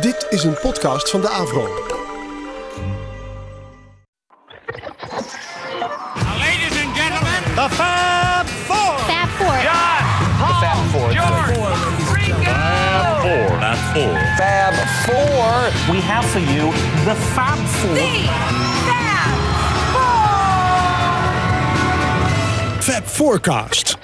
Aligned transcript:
Dit 0.00 0.26
is 0.30 0.44
een 0.44 0.58
podcast 0.60 1.10
van 1.10 1.20
de 1.20 1.28
Avro. 1.28 1.60
Ladies 6.38 6.84
and 6.84 6.96
gentlemen, 6.96 7.42
The 7.54 7.68
Fab 7.70 8.48
Four. 8.66 8.98
Fab 8.98 9.28
Four. 9.38 9.62
John, 9.62 10.04
Paul, 10.92 11.10
George, 11.10 11.60
Ringo. 12.12 12.52
Fab 13.60 13.76
Four. 13.92 14.18
Fab 14.36 14.74
Four. 15.04 15.94
We 15.94 16.00
have 16.00 16.26
for 16.26 16.40
you 16.40 16.72
the 17.04 17.14
Fab 17.14 17.58
Four. 17.66 17.96
Fab 17.96 19.24
Forecast. 22.74 22.82
Fab 22.84 23.04
Forecast. 23.04 23.96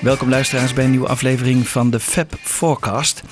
Welkom 0.00 0.28
luisteraars 0.28 0.72
bij 0.72 0.84
een 0.84 0.90
nieuwe 0.90 1.08
aflevering 1.08 1.68
van 1.68 1.90
de 1.90 2.00
Fab 2.00 2.34
Forecast. 2.42 3.22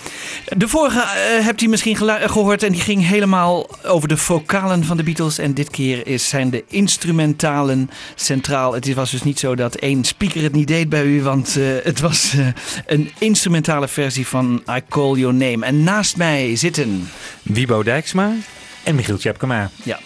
De 0.56 0.68
vorige 0.68 1.00
eh, 1.00 1.44
hebt 1.44 1.60
u 1.60 1.66
misschien 1.66 2.08
eh, 2.08 2.30
gehoord 2.30 2.62
en 2.62 2.72
die 2.72 2.80
ging 2.80 3.06
helemaal 3.06 3.66
over 3.84 4.08
de 4.08 4.16
vocalen 4.16 4.84
van 4.84 4.96
de 4.96 5.02
Beatles. 5.02 5.38
En 5.38 5.54
dit 5.54 5.70
keer 5.70 6.06
is, 6.06 6.28
zijn 6.28 6.50
de 6.50 6.64
instrumentalen 6.68 7.90
centraal. 8.14 8.74
Het 8.74 8.94
was 8.94 9.10
dus 9.10 9.22
niet 9.22 9.38
zo 9.38 9.54
dat 9.54 9.74
één 9.74 10.04
speaker 10.04 10.42
het 10.42 10.52
niet 10.52 10.68
deed 10.68 10.88
bij 10.88 11.04
u, 11.04 11.22
want 11.22 11.56
eh, 11.56 11.64
het 11.82 12.00
was 12.00 12.34
eh, 12.34 12.46
een 12.86 13.10
instrumentale 13.18 13.88
versie 13.88 14.26
van 14.26 14.62
I 14.76 14.80
Call 14.88 15.14
Your 15.14 15.34
Name. 15.34 15.66
En 15.66 15.84
naast 15.84 16.16
mij 16.16 16.56
zitten... 16.56 17.10
Wibo 17.42 17.82
Dijksma. 17.82 18.32
En 18.84 18.94
Michiel 18.94 19.16
Tjepkema. 19.16 19.70
Ja. 19.82 19.98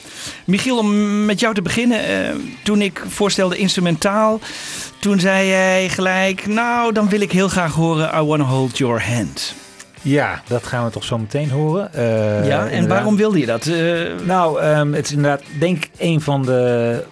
Michiel, 0.44 0.78
om 0.78 1.24
met 1.24 1.40
jou 1.40 1.54
te 1.54 1.62
beginnen. 1.62 2.04
eh, 2.04 2.34
toen 2.62 2.82
ik 2.82 3.02
voorstelde 3.08 3.56
instrumentaal, 3.56 4.40
toen 5.00 5.20
zei 5.20 5.48
jij 5.48 5.88
gelijk... 5.88 6.46
Nou, 6.46 6.92
dan 6.92 7.08
wil 7.08 7.20
ik 7.20 7.32
heel 7.32 7.48
graag 7.48 7.74
horen 7.74 8.10
I 8.14 8.20
Wanna 8.20 8.44
Hold 8.44 8.78
Your 8.78 9.02
Hand. 9.14 9.54
Ja, 10.02 10.42
dat 10.46 10.66
gaan 10.66 10.84
we 10.84 10.90
toch 10.90 11.04
zo 11.04 11.18
meteen 11.18 11.50
horen. 11.50 11.94
Eh, 11.94 12.46
ja, 12.48 12.60
en 12.60 12.64
inderdaad. 12.64 12.88
waarom 12.88 13.16
wilde 13.16 13.38
je 13.38 13.46
dat? 13.46 13.66
Eh, 13.66 14.26
Nou, 14.26 14.60
ehm, 14.60 14.92
het 14.92 15.04
is 15.06 15.12
inderdaad 15.12 15.42
denk 15.58 15.84
ik 15.84 15.90
een 15.98 16.20
van 16.20 16.42
de... 16.42 17.04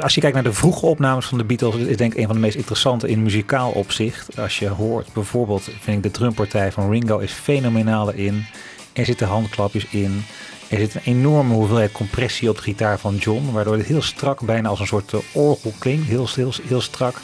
Als, 0.00 0.14
je 0.14 0.20
kijkt 0.20 0.34
naar 0.34 0.44
de 0.44 0.52
vroege 0.52 0.86
opnames 0.86 1.26
van 1.26 1.38
de 1.38 1.44
Beatles, 1.44 1.74
is 1.74 1.96
denk 1.96 2.12
ik 2.12 2.18
een 2.18 2.26
van 2.26 2.34
de 2.34 2.40
meest 2.40 2.56
interessante 2.56 3.08
in 3.08 3.22
muzikaal 3.22 3.70
opzicht. 3.70 4.38
Als 4.40 4.58
je 4.58 4.68
hoort, 4.68 5.12
bijvoorbeeld, 5.12 5.62
vind 5.80 5.96
ik 5.96 6.02
de 6.02 6.10
drumpartij 6.10 6.72
van 6.72 6.90
Ringo 6.90 7.18
is 7.18 7.32
fenomenaal 7.32 8.12
erin. 8.12 8.46
Er 8.92 9.04
zitten 9.04 9.26
handklapjes 9.26 9.86
in. 9.90 10.24
Er 10.74 10.80
zit 10.80 10.94
een 10.94 11.02
enorme 11.04 11.54
hoeveelheid 11.54 11.92
compressie 11.92 12.48
op 12.48 12.56
de 12.56 12.62
gitaar 12.62 12.98
van 12.98 13.16
John, 13.16 13.52
waardoor 13.52 13.76
het 13.76 13.86
heel 13.86 14.02
strak, 14.02 14.40
bijna 14.40 14.68
als 14.68 14.80
een 14.80 14.86
soort 14.86 15.12
eh, 15.12 15.20
orgel 15.32 15.72
klinkt. 15.78 16.06
Heel, 16.06 16.28
heel, 16.34 16.52
heel 16.62 16.80
strak. 16.80 17.20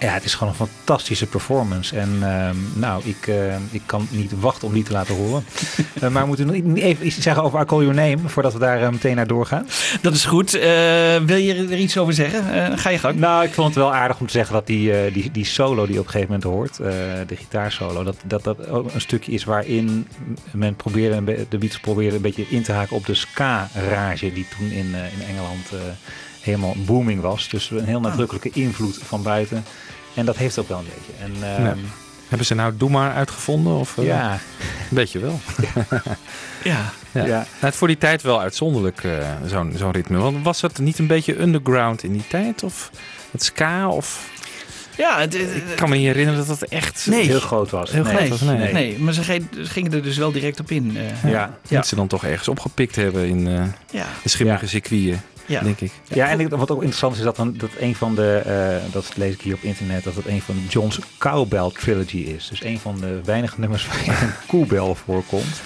Ja, 0.00 0.12
het 0.12 0.24
is 0.24 0.34
gewoon 0.34 0.48
een 0.58 0.68
fantastische 0.68 1.26
performance. 1.26 1.96
En 1.96 2.18
ehm, 2.22 2.56
nou, 2.74 3.02
ik, 3.04 3.26
eh, 3.26 3.54
ik 3.70 3.82
kan 3.86 4.06
niet 4.10 4.40
wachten 4.40 4.68
om 4.68 4.74
die 4.74 4.82
te 4.82 4.92
laten 4.92 5.14
horen. 5.14 5.44
Eh, 6.00 6.08
maar 6.08 6.22
we 6.22 6.28
moeten 6.28 6.46
nog 6.46 6.74
even 6.74 7.06
iets 7.06 7.20
zeggen 7.20 7.42
over 7.42 7.60
I 7.60 7.64
Call 7.64 7.78
Your 7.78 7.94
Name, 7.94 8.28
voordat 8.28 8.52
we 8.52 8.58
daar 8.58 8.82
eh, 8.82 8.90
meteen 8.90 9.16
naar 9.16 9.26
doorgaan. 9.26 9.66
dat 10.02 10.14
is 10.14 10.24
goed. 10.24 10.50
Wil 10.50 11.36
je 11.36 11.66
er 11.70 11.78
iets 11.78 11.98
over 11.98 12.14
zeggen? 12.14 12.78
Ga 12.78 12.90
je 12.90 12.98
gang. 12.98 13.18
Nou, 13.18 13.44
ik 13.44 13.52
vond 13.52 13.66
het 13.66 13.76
wel 13.76 13.94
aardig 13.94 14.20
om 14.20 14.26
te 14.26 14.32
zeggen 14.32 14.54
dat 14.54 14.66
die, 14.66 15.12
die, 15.12 15.30
die 15.30 15.44
solo 15.44 15.84
die 15.84 15.94
je 15.94 16.00
op 16.00 16.06
een 16.06 16.10
gegeven 16.10 16.32
moment 16.34 16.56
hoort, 16.56 16.76
de 17.28 17.36
gitaarsolo, 17.36 18.04
dat, 18.04 18.16
dat 18.24 18.44
dat 18.44 18.68
ook 18.68 18.94
een 18.94 19.00
stukje 19.00 19.32
is 19.32 19.44
waarin 19.44 20.08
men 20.50 20.76
probeerde, 20.76 21.24
de 21.24 21.58
Beatles 21.58 21.80
probeerde 21.80 22.16
een 22.16 22.22
beetje 22.22 22.46
in 22.48 22.62
te 22.62 22.72
haken 22.72 22.96
op 22.96 23.06
de 23.06 23.14
ska-rage 23.14 24.32
die 24.32 24.46
toen 24.58 24.70
in, 24.70 24.94
in 24.94 25.26
Engeland 25.28 25.70
helemaal 26.42 26.74
booming 26.86 27.20
was. 27.20 27.48
Dus 27.48 27.70
een 27.70 27.84
heel 27.84 28.00
nadrukkelijke 28.00 28.50
invloed 28.52 28.98
van 29.02 29.22
buiten. 29.22 29.64
En 30.14 30.24
dat 30.24 30.36
heeft 30.36 30.58
ook 30.58 30.68
wel 30.68 30.78
een 30.78 30.84
beetje. 30.84 31.24
En, 31.42 31.56
ehm. 31.66 31.76
Hebben 32.28 32.46
ze 32.48 32.54
nou 32.54 32.72
Doe 32.76 32.90
maar 32.90 33.14
uitgevonden? 33.14 33.72
Of, 33.78 33.98
eh, 33.98 34.04
ja, 34.04 34.32
Een 34.32 34.38
beetje 34.88 35.18
wel. 35.18 35.40
Ja. 36.64 36.92
Ja. 37.12 37.24
ja. 37.24 37.36
Nou, 37.36 37.44
het 37.58 37.76
voor 37.76 37.86
die 37.88 37.98
tijd 37.98 38.22
wel 38.22 38.40
uitzonderlijk, 38.40 39.04
eh, 39.04 39.12
zo'n 39.46 39.72
zo'n 39.76 39.90
ritme. 39.90 40.18
Want 40.18 40.44
was 40.44 40.60
het 40.60 40.78
niet 40.78 40.98
een 40.98 41.06
beetje 41.06 41.40
underground 41.40 42.02
in 42.02 42.12
die 42.12 42.26
tijd? 42.28 42.62
Of 42.62 42.90
het 43.30 43.42
ska? 43.42 43.88
Of... 43.88 44.28
Ja, 44.96 45.20
het, 45.20 45.32
het- 45.32 45.42
Ik 45.54 45.76
kan 45.76 45.88
me 45.88 45.96
niet 45.96 46.06
herinneren 46.06 46.46
dat 46.46 46.58
dat 46.58 46.68
echt... 46.68 47.06
Nee. 47.10 47.26
heel 47.26 47.40
groot 47.40 47.70
was. 47.70 47.90
Heel 47.90 48.04
groot 48.04 48.20
nee, 48.20 48.28
was, 48.28 48.40
nee. 48.40 48.72
nee. 48.72 48.98
maar 48.98 49.12
ze 49.12 49.22
ge- 49.22 49.42
ze 49.54 49.64
gingen 49.64 49.92
er 49.92 50.02
dus 50.02 50.16
wel 50.16 50.32
direct 50.32 50.60
op 50.60 50.70
in. 50.70 50.96
eh. 50.96 51.30
Ja. 51.30 51.58
Ja. 51.68 51.76
Dat 51.76 51.86
ze 51.86 51.94
dan 51.94 52.06
toch 52.06 52.24
ergens 52.24 52.48
opgepikt 52.48 52.96
hebben 52.96 53.26
in 53.28 53.46
eh, 53.48 53.62
ja. 53.92 54.06
de 54.22 54.28
schimmige 54.28 54.64
Ja. 54.64 54.70
circuiten, 54.70 55.22
Ja. 55.50 55.60
denk 55.60 55.80
ik. 55.80 55.92
Ja, 56.08 56.28
en 56.28 56.48
wat 56.48 56.70
ook 56.70 56.80
interessant 56.80 57.16
is 57.16 57.22
dat, 57.22 57.36
dan, 57.36 57.54
dat 57.56 57.70
een 57.78 57.94
van 57.94 58.14
de, 58.14 58.42
eh, 58.46 58.92
dat 58.92 59.12
lees 59.16 59.34
ik 59.34 59.40
hier 59.40 59.54
op 59.54 59.62
internet, 59.62 60.04
dat 60.04 60.14
het 60.14 60.26
een 60.26 60.40
van 60.40 60.54
John's 60.68 60.98
Cowbell 61.18 61.70
Trilogy 61.72 62.18
is. 62.18 62.48
Dus 62.48 62.64
een 62.64 62.78
van 62.78 63.00
de 63.00 63.20
weinige 63.24 63.60
nummers 63.60 63.86
waar 63.88 64.22
een 64.22 64.32
koebel 64.46 64.94
voorkomt. 64.94 65.62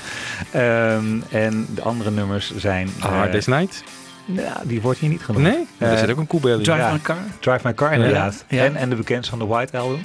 Ehm, 0.51 1.21
en 1.31 1.67
de 1.75 1.83
andere 1.83 2.11
nummers 2.11 2.53
zijn... 2.57 2.89
A 3.03 3.07
eh, 3.07 3.13
Hard 3.13 3.33
Day's 3.33 3.47
Night? 3.47 3.85
nou, 4.25 4.59
die 4.63 4.81
wordt 4.81 4.99
hier 4.99 5.09
niet 5.09 5.23
genoemd. 5.25 5.45
Nee? 5.45 5.67
Eh, 5.79 5.93
er 5.93 5.99
zit 5.99 6.11
ook 6.11 6.19
een 6.19 6.27
koebel 6.27 6.59
in. 6.59 6.63
Drive 6.63 6.79
Ja. 6.79 6.93
My 6.93 6.99
Car. 6.99 7.17
Drive 7.41 7.67
My 7.67 7.75
Car 7.75 7.93
inderdaad. 7.93 8.45
Ja. 8.49 8.65
En, 8.65 8.77
en 8.77 8.89
de 8.89 8.97
bekendste 8.97 9.31
van 9.31 9.39
de 9.39 9.55
White 9.55 9.79
Album. 9.79 10.01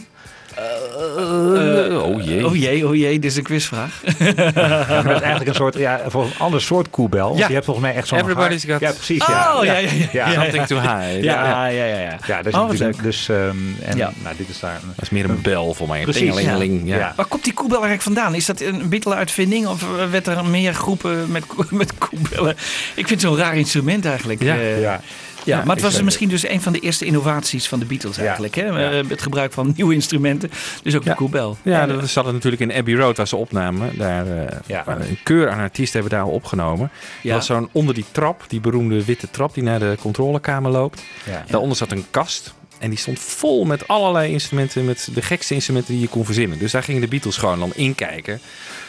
Eh, 0.60 2.04
oh 2.04 2.24
jee. 2.24 2.46
Oh 2.46 2.56
jee, 2.56 2.88
oh 2.88 2.96
jee, 2.96 3.20
dit 3.20 3.32
is 3.32 3.38
een 3.38 3.44
quizvraag. 3.44 4.02
Ja, 4.20 5.02
dat 5.02 5.16
is 5.16 5.22
eigenlijk 5.22 5.48
een 5.48 5.56
soort, 5.56 5.76
ja, 5.76 6.02
voor 6.08 6.24
een 6.24 6.32
ander 6.38 6.62
soort 6.62 6.90
koebel. 6.90 7.38
Ja. 7.38 7.48
Je 7.48 7.54
hebt 7.54 7.66
volgens 7.66 7.86
mij 7.86 7.96
echt 7.96 8.08
zo'n 8.08 8.18
Everybody's 8.20 8.64
got- 8.66 8.80
Ja, 8.80 8.92
precies. 8.92 9.26
Ja. 9.28 9.56
Oh, 9.58 9.64
ja, 9.66 9.74
ja, 9.78 9.90
ja. 10.12 10.30
Ja. 10.30 10.34
Something 10.34 10.66
to 10.66 10.80
hide. 10.80 11.24
Ja, 11.24 11.66
ja, 11.68 11.86
ja. 11.86 12.00
ja. 12.00 12.18
Ja, 12.28 12.42
dus, 12.42 12.54
Oh, 12.54 12.68
wat 12.68 12.78
dus, 12.78 12.98
dus 13.02 13.30
ehm, 13.30 13.56
en 13.82 13.98
Ja. 13.98 14.12
nou, 14.24 14.36
dit 14.38 14.50
is 14.50 14.60
daar. 14.60 14.80
Dat 14.96 15.04
is 15.04 15.10
meer 15.10 15.30
een 15.30 15.42
bel 15.42 15.74
voor 15.74 15.88
mij. 15.88 16.02
Precies, 16.02 16.22
Tingelingeling, 16.22 16.82
ja. 16.88 16.96
ja. 16.96 17.00
Ja. 17.02 17.14
Waar 17.16 17.26
komt 17.26 17.44
die 17.44 17.54
koebel 17.54 17.76
eigenlijk 17.84 18.04
vandaan? 18.04 18.36
Is 18.36 18.46
dat 18.46 18.62
een 18.62 18.90
Beatle-uitvinding 18.90 19.68
of 19.68 19.86
werd 20.12 20.28
er 20.28 20.46
meer 20.46 20.74
groepen 20.74 21.32
met, 21.32 21.44
met 21.70 21.98
koebellen? 21.98 22.52
Ik 22.96 23.08
vind 23.08 23.10
het 23.10 23.22
zo'n 23.22 23.38
raar 23.38 23.58
instrument 23.58 24.06
eigenlijk. 24.06 24.44
Ja. 24.44 24.56
Eh, 24.56 24.82
ja. 24.82 25.02
Ja, 25.46 25.64
maar 25.66 25.76
het 25.76 25.84
was 25.84 26.02
misschien 26.02 26.30
dus 26.30 26.48
een 26.48 26.62
van 26.62 26.74
de 26.74 26.80
eerste 26.80 27.06
innovaties 27.06 27.68
van 27.68 27.80
de 27.80 27.86
Beatles 27.86 28.18
eigenlijk. 28.18 28.56
Hè? 28.56 28.90
Eh, 29.00 29.10
Het 29.10 29.22
gebruik 29.22 29.54
van 29.54 29.74
nieuwe 29.76 29.94
instrumenten. 29.94 30.52
Dus 30.84 30.96
ook 30.96 31.04
de 31.06 31.16
koebel. 31.16 31.58
Ja, 31.62 31.86
dat 31.86 32.08
zat 32.10 32.26
het 32.26 32.34
natuurlijk 32.34 32.62
in 32.62 32.74
Abbey 32.74 32.94
Road 32.96 33.18
waar 33.18 33.28
ze 33.28 33.36
opnamen. 33.36 33.98
Daar 33.98 34.28
eh, 34.28 34.58
een 35.00 35.18
keur 35.24 35.50
aan 35.50 35.60
artiesten 35.60 36.00
hebben 36.00 36.18
daar 36.18 36.28
al 36.28 36.34
opgenomen. 36.34 36.92
Er 37.24 37.34
was 37.34 37.46
zo'n 37.46 37.70
onder 37.72 37.94
die 37.96 38.06
trap, 38.12 38.44
die 38.48 38.60
beroemde 38.60 39.06
witte 39.06 39.30
trap 39.32 39.54
die 39.54 39.64
naar 39.64 39.80
de 39.80 39.98
controlekamer 40.02 40.72
loopt. 40.72 41.02
Daaronder 41.48 41.78
zat 41.78 41.92
een 41.92 42.06
kast. 42.12 42.54
En 42.80 42.90
die 42.90 43.00
stond 43.00 43.20
vol 43.20 43.66
met 43.66 43.88
allerlei 43.88 44.32
instrumenten, 44.32 44.86
met 44.86 45.08
de 45.14 45.22
gekste 45.22 45.54
instrumenten 45.54 45.94
die 45.94 46.02
je 46.02 46.08
kon 46.08 46.26
verzinnen. 46.26 46.58
Dus 46.60 46.72
daar 46.72 46.84
gingen 46.84 47.02
de 47.02 47.08
Beatles 47.08 47.38
gewoon 47.38 47.60
dan 47.60 47.72
inkijken. 47.76 48.40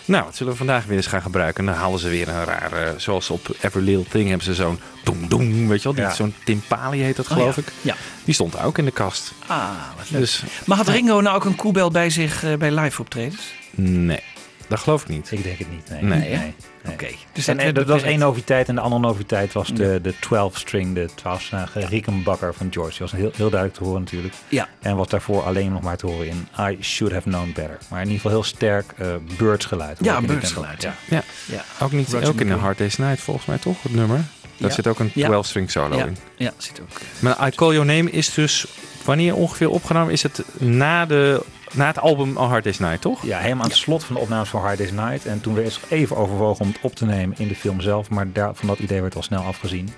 Nou, 0.05 0.25
wat 0.25 0.37
zullen 0.37 0.53
we 0.53 0.59
vandaag 0.59 0.85
weer 0.85 0.97
eens 0.97 1.07
gaan 1.07 1.23
gebruiken? 1.23 1.67
En 1.67 1.73
dan 1.73 1.81
haalden 1.81 2.01
ze 2.01 2.09
weer 2.09 2.29
een 2.29 2.45
rare, 2.45 2.95
zoals 2.97 3.31
op 3.31 3.57
Every 3.61 3.85
Little 3.85 4.05
Thing 4.09 4.29
hebben 4.29 4.45
ze 4.47 4.55
zo'n 4.55 4.81
dong 5.05 5.29
dong, 5.29 5.69
weet 5.69 5.79
je 5.79 5.85
wel? 5.85 5.95
Die- 5.95 6.03
Ja. 6.03 6.15
Zo'n 6.15 6.35
timpali 6.45 7.03
heet 7.03 7.17
dat 7.17 7.27
Oh, 7.27 7.33
geloof 7.33 7.57
ja. 7.57 7.63
ik. 7.63 7.73
Ja. 7.81 7.97
Die 8.25 8.35
stond 8.35 8.53
daar 8.53 8.65
ook 8.65 8.79
in 8.79 8.85
de 8.85 8.91
kast. 8.91 9.33
Ah, 9.47 9.69
wat 9.97 10.11
leuk. 10.11 10.21
Dus 10.21 10.43
Maar 10.67 10.77
had 10.77 10.89
Ringo 10.89 11.21
nou 11.21 11.37
ook 11.37 11.45
een 11.45 11.57
koebel 11.57 11.91
bij 11.91 12.11
zich 12.11 12.45
eh, 12.45 12.55
bij 12.57 12.71
live 12.71 13.01
optredens? 13.01 13.43
nee, 13.75 14.21
dat 14.69 14.79
geloof 14.79 15.03
ik 15.03 15.09
niet. 15.09 15.31
Ik 15.33 15.43
denk 15.43 15.59
het 15.59 15.71
niet. 15.71 15.91
Nee. 16.01 16.03
Nee? 16.21 16.55
Nee. 16.85 16.93
Oké. 16.95 17.07
Dus 17.33 17.49
En, 17.49 17.75
dat 17.75 17.87
was 17.87 18.03
één 18.03 18.19
noviteit. 18.19 18.69
En 18.69 18.75
de 18.75 18.81
andere 18.81 19.01
noviteit 19.03 19.53
was 19.53 19.69
de, 19.75 19.99
de 20.03 20.15
12-string, 20.15 20.95
de 20.95 21.09
12-snarige 21.11 21.87
Rickenbacker 21.89 22.55
van 22.55 22.69
George. 22.71 22.91
Die 22.91 22.99
was 23.01 23.13
heel, 23.13 23.31
heel 23.37 23.51
duidelijk 23.51 23.79
te 23.81 23.85
horen 23.85 24.01
natuurlijk. 24.01 24.35
Ja. 24.49 24.69
En 24.81 24.97
was 24.97 25.09
daarvoor 25.09 25.43
alleen 25.43 25.73
nog 25.73 25.83
maar 25.83 25.97
te 25.97 26.07
horen 26.07 26.27
in 26.27 26.49
I 26.71 26.79
Should 26.83 27.13
Have 27.13 27.29
Known 27.29 27.53
Better. 27.55 27.79
Maar 27.89 27.99
in 28.01 28.07
ieder 28.07 28.21
geval 28.21 28.31
heel 28.31 28.43
sterk 28.49 28.93
uh, 29.01 29.07
Birds 29.39 29.65
geluid. 29.65 29.99
Ja, 30.01 30.13
hoor 30.15 30.23
ik 30.23 30.29
in 30.29 30.35
Birds 30.35 30.49
dit 30.49 30.57
nummer. 30.59 30.77
geluid, 30.79 30.97
Ja. 31.09 31.17
Ja. 31.17 31.23
Ja. 31.57 31.85
Ook, 31.85 31.93
niet, 31.93 32.13
Roger 32.13 32.29
ook 32.29 32.35
in 32.35 32.41
een 32.41 32.47
McGee. 32.47 32.61
Hard 32.63 32.79
Day's 32.79 32.97
Night 32.97 33.21
volgens 33.21 33.47
mij 33.47 33.59
toch, 33.59 33.83
het 33.83 33.95
nummer? 33.95 34.17
Daar 34.57 34.69
Ja. 34.69 34.75
zit 34.75 34.87
ook 34.87 34.99
een 34.99 35.11
Ja. 35.15 35.29
12-string 35.43 35.71
solo 35.71 35.97
Ja. 35.97 36.05
in. 36.05 36.17
ja, 36.37 36.53
zit 36.57 36.81
ook. 36.81 36.89
Maar 37.19 37.47
I 37.47 37.51
Call 37.51 37.73
Your 37.73 37.87
Name 37.87 38.11
is 38.11 38.35
dus 38.35 38.67
wanneer 39.05 39.35
ongeveer 39.35 39.71
opgenomen? 39.71 40.13
Is 40.13 40.23
het 40.23 40.43
na, 40.59 41.07
de, 41.07 41.43
na 41.75 41.87
het 41.87 41.99
album 41.99 42.39
A 42.39 42.47
Hard 42.47 42.65
Day's 42.65 42.79
Night, 42.79 43.01
toch? 43.01 43.23
Ja, 43.27 43.39
helemaal 43.39 43.63
aan 43.65 43.69
het 43.71 43.79
slot 43.79 44.05
van 44.05 44.15
de 44.15 44.21
opnames 44.21 44.49
van 44.49 44.61
Hard 44.61 44.79
Day's 44.79 44.91
Night. 44.93 45.27
En 45.27 45.41
toen 45.41 45.55
werd 45.55 45.67
er 45.67 45.81
even 45.97 46.17
overwogen 46.17 46.65
om 46.65 46.69
het 46.73 46.79
op 46.83 46.95
te 46.95 47.05
nemen 47.07 47.39
in 47.39 47.49
de 47.49 47.55
film 47.55 47.81
zelf. 47.81 48.11
Maar 48.11 48.33
daar, 48.33 48.55
van 48.55 48.69
dat 48.69 48.79
idee 48.79 49.01
werd 49.01 49.17
al 49.17 49.23
snel 49.23 49.43
afgezien. 49.43 49.89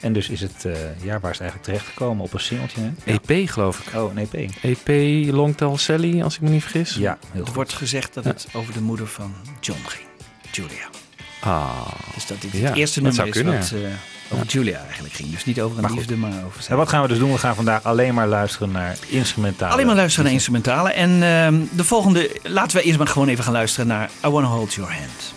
En 0.00 0.12
dus 0.12 0.28
is 0.28 0.40
het, 0.40 0.64
eh, 0.64 0.72
ja, 1.02 1.20
waar 1.20 1.30
is 1.30 1.38
het 1.38 1.40
eigenlijk 1.40 1.62
terechtgekomen? 1.62 2.24
Op 2.24 2.32
een 2.32 2.40
singeltje, 2.40 2.80
hè? 3.04 3.12
EP 3.18 3.48
geloof 3.48 3.78
ik. 3.86 3.94
Oh, 4.00 4.12
een 4.14 4.18
EP. 4.32 4.50
EP 4.62 4.88
Long 5.32 5.56
Tall 5.56 5.76
Sally, 5.76 6.22
als 6.22 6.34
ik 6.34 6.40
me 6.40 6.48
niet 6.48 6.62
vergis. 6.62 6.94
Ja, 6.94 7.18
heel 7.30 7.40
Er 7.40 7.46
goed. 7.46 7.54
wordt 7.54 7.72
gezegd 7.72 8.14
dat 8.14 8.24
Ja. 8.24 8.30
het 8.30 8.46
over 8.52 8.72
de 8.72 8.80
moeder 8.80 9.06
van 9.06 9.34
John 9.60 9.80
ging, 9.86 10.06
Julia. 10.52 10.88
Ah. 11.40 11.86
Dus 12.14 12.26
dat 12.26 12.40
dit 12.40 12.52
Ja, 12.52 12.66
het 12.68 12.76
eerste 12.76 13.00
dat 13.02 13.12
nummer 13.12 13.28
is 13.28 13.34
zou 13.38 13.54
wat 13.56 13.68
kunnen, 13.68 13.90
eh, 13.92 13.96
over 14.32 14.46
Julia 14.46 14.78
eigenlijk 14.84 15.14
ging. 15.14 15.30
Dus 15.30 15.44
niet 15.44 15.60
over 15.60 15.84
een 15.84 15.94
liefde, 15.94 16.16
maar 16.16 16.30
over 16.44 16.58
En 16.58 16.62
zijn. 16.62 16.78
wat 16.78 16.88
gaan 16.88 17.02
we 17.02 17.08
dus 17.08 17.18
doen? 17.18 17.32
We 17.32 17.38
gaan 17.38 17.54
vandaag 17.54 17.84
alleen 17.84 18.14
maar 18.14 18.26
luisteren 18.28 18.70
naar 18.70 18.96
instrumentale. 19.08 19.72
Alleen 19.72 19.86
maar 19.86 19.94
luisteren 19.94 20.24
naar 20.24 20.34
instrumentale. 20.34 20.90
En 20.92 21.22
ehm, 21.22 21.60
de 21.70 21.84
volgende, 21.84 22.40
laten 22.42 22.76
we 22.76 22.82
eerst 22.82 22.98
maar 22.98 23.06
gewoon 23.06 23.28
even 23.28 23.44
gaan 23.44 23.52
luisteren 23.52 23.86
naar 23.86 24.10
I 24.24 24.28
Wanna 24.28 24.48
Hold 24.48 24.74
Your 24.74 24.92
Hand. 24.92 25.32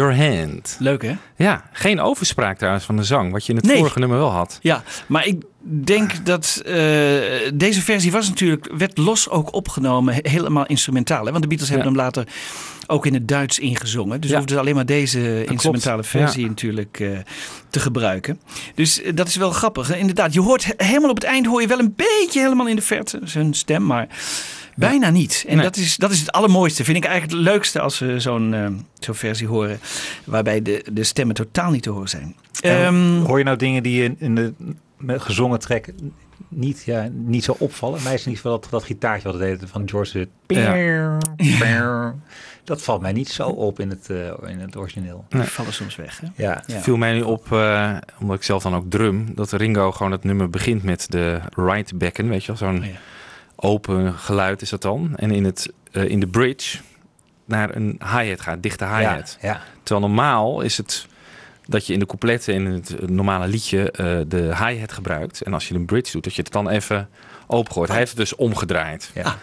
Hold 0.00 0.16
Your 0.16 0.28
Hand. 0.38 0.76
leuk 0.78 1.02
hè? 1.02 1.16
Ja, 1.36 1.64
geen 1.72 2.00
overspraak 2.00 2.56
trouwens 2.58 2.84
van 2.84 2.96
de 2.96 3.04
zang, 3.04 3.32
wat 3.32 3.44
je 3.46 3.50
in 3.52 3.56
het 3.58 3.66
Nee. 3.66 3.76
vorige 3.76 3.98
nummer 3.98 4.18
wel 4.18 4.30
had. 4.30 4.58
Ja, 4.62 4.82
maar 5.06 5.26
ik 5.26 5.42
denk 5.62 6.26
dat 6.26 6.62
eh, 6.66 6.72
deze 7.54 7.80
versie 7.82 8.12
was 8.12 8.28
natuurlijk, 8.28 8.70
werd 8.76 8.98
los 8.98 9.28
ook 9.28 9.52
opgenomen, 9.54 10.14
he- 10.14 10.20
helemaal 10.30 10.66
instrumentaal. 10.66 11.24
Hè? 11.24 11.30
Want 11.30 11.42
de 11.42 11.48
Beatles 11.48 11.68
hebben 11.70 11.86
hem 11.86 11.96
later 11.96 12.26
ook 12.86 13.06
in 13.06 13.14
het 13.14 13.28
Duits 13.28 13.58
ingezongen. 13.58 14.20
Dus 14.20 14.30
Ja. 14.30 14.34
we 14.36 14.40
hoefden 14.42 14.58
alleen 14.60 14.74
maar 14.74 14.86
deze 14.86 15.44
instrumentale 15.44 16.02
versie 16.04 16.42
Ja. 16.42 16.48
natuurlijk 16.48 17.00
eh, 17.00 17.08
te 17.70 17.80
gebruiken. 17.80 18.40
Dus 18.74 19.02
eh, 19.02 19.12
dat 19.14 19.28
is 19.28 19.36
wel 19.36 19.50
grappig. 19.50 19.88
hè. 19.88 19.96
Inderdaad, 19.96 20.32
je 20.34 20.40
hoort 20.40 20.64
he- 20.64 20.84
helemaal 20.86 21.10
op 21.10 21.16
het 21.16 21.24
eind 21.24 21.46
hoor 21.46 21.60
je 21.60 21.66
wel 21.66 21.78
een 21.78 21.94
beetje 21.96 22.40
helemaal 22.40 22.68
in 22.68 22.76
de 22.76 22.82
verte 22.82 23.20
zijn 23.24 23.54
stem, 23.54 23.86
maar 23.86 24.06
Bijna 24.76 25.10
niet. 25.10 25.44
En 25.48 25.54
Nee. 25.56 25.64
dat, 25.64 25.76
is, 25.76 25.96
dat 25.96 26.10
is 26.10 26.18
het 26.20 26.32
allermooiste. 26.32 26.84
Vind 26.84 26.96
ik 26.96 27.04
eigenlijk 27.04 27.38
het 27.38 27.42
leukste 27.52 27.80
als 27.80 27.98
we 27.98 28.20
zo'n 28.20 28.54
eh, 28.54 28.66
zo'n 28.98 29.14
versie 29.14 29.46
horen. 29.46 29.78
Waarbij 30.24 30.62
de, 30.62 30.84
de 30.92 31.04
stemmen 31.04 31.34
totaal 31.34 31.70
niet 31.70 31.82
te 31.82 31.90
horen 31.90 32.08
zijn. 32.08 32.36
Ehm, 32.60 33.18
hoor 33.20 33.38
je 33.38 33.44
nou 33.44 33.56
dingen 33.56 33.82
die 33.82 34.02
in, 34.04 34.16
in 34.18 34.34
de 34.34 34.52
met 34.96 35.22
gezongen 35.22 35.58
track 35.58 35.86
niet, 36.48 36.82
ja, 36.84 37.08
niet 37.12 37.44
zo 37.44 37.56
opvallen? 37.58 38.02
Mij 38.02 38.14
is 38.14 38.26
niet 38.26 38.42
wel 38.42 38.60
dat, 38.60 38.70
dat 38.70 38.84
gitaartje 38.84 39.30
wat 39.30 39.40
het 39.40 39.60
deed 39.60 39.70
van 39.70 39.88
George. 39.88 40.28
de 40.46 42.12
Dat 42.64 42.82
valt 42.82 43.00
mij 43.00 43.12
niet 43.12 43.28
zo 43.28 43.48
op 43.48 43.80
in 43.80 43.90
het, 43.90 44.10
eh, 44.10 44.50
in 44.50 44.58
het 44.60 44.76
origineel. 44.76 45.24
die 45.28 45.40
vallen 45.42 45.72
soms 45.72 45.96
weg. 45.96 46.20
Hè? 46.20 46.26
Ja, 46.42 46.62
Ja. 46.66 46.80
Viel 46.80 46.96
mij 46.96 47.12
nu 47.12 47.22
op, 47.22 47.52
eh, 47.52 47.96
omdat 48.20 48.36
ik 48.36 48.42
zelf 48.42 48.62
dan 48.62 48.74
ook 48.74 48.90
drum, 48.90 49.34
dat 49.34 49.52
Ringo 49.52 49.92
gewoon 49.92 50.12
het 50.12 50.24
nummer 50.24 50.50
begint 50.50 50.82
met 50.82 51.06
de 51.10 51.40
right 51.54 51.98
becken, 51.98 52.28
weet 52.28 52.40
je 52.44 52.46
wel, 52.46 52.56
zo'n 52.56 52.78
Oh 52.78 52.84
ja. 52.84 52.92
Open 53.56 54.14
geluid 54.14 54.62
is 54.62 54.70
dat 54.70 54.82
dan. 54.82 55.12
En 55.16 55.30
in, 55.30 55.44
het, 55.44 55.72
eh, 55.92 56.04
in 56.04 56.20
de 56.20 56.26
bridge 56.26 56.78
naar 57.44 57.76
een 57.76 58.00
hi-hat 58.00 58.40
gaat, 58.40 58.62
dichte 58.62 58.84
hi-hat. 58.84 59.38
ja, 59.40 59.48
ja. 59.48 59.60
Terwijl 59.82 60.06
normaal 60.06 60.60
is 60.60 60.76
het 60.76 61.06
dat 61.66 61.86
je 61.86 61.92
in 61.92 61.98
de 61.98 62.06
coupletten 62.06 62.54
in 62.54 62.66
het 62.66 63.10
normale 63.10 63.46
liedje 63.46 63.90
eh, 63.90 64.18
de 64.26 64.56
hi-hat 64.56 64.92
gebruikt. 64.92 65.42
En 65.42 65.54
als 65.54 65.68
je 65.68 65.74
een 65.74 65.84
bridge 65.84 66.12
doet, 66.12 66.24
dat 66.24 66.34
je 66.34 66.42
het 66.42 66.52
dan 66.52 66.68
even 66.68 67.08
opengooit. 67.46 67.88
Hij 67.88 67.98
heeft 67.98 68.10
het 68.10 68.20
dus 68.20 68.34
omgedraaid. 68.34 69.10
Ja. 69.14 69.38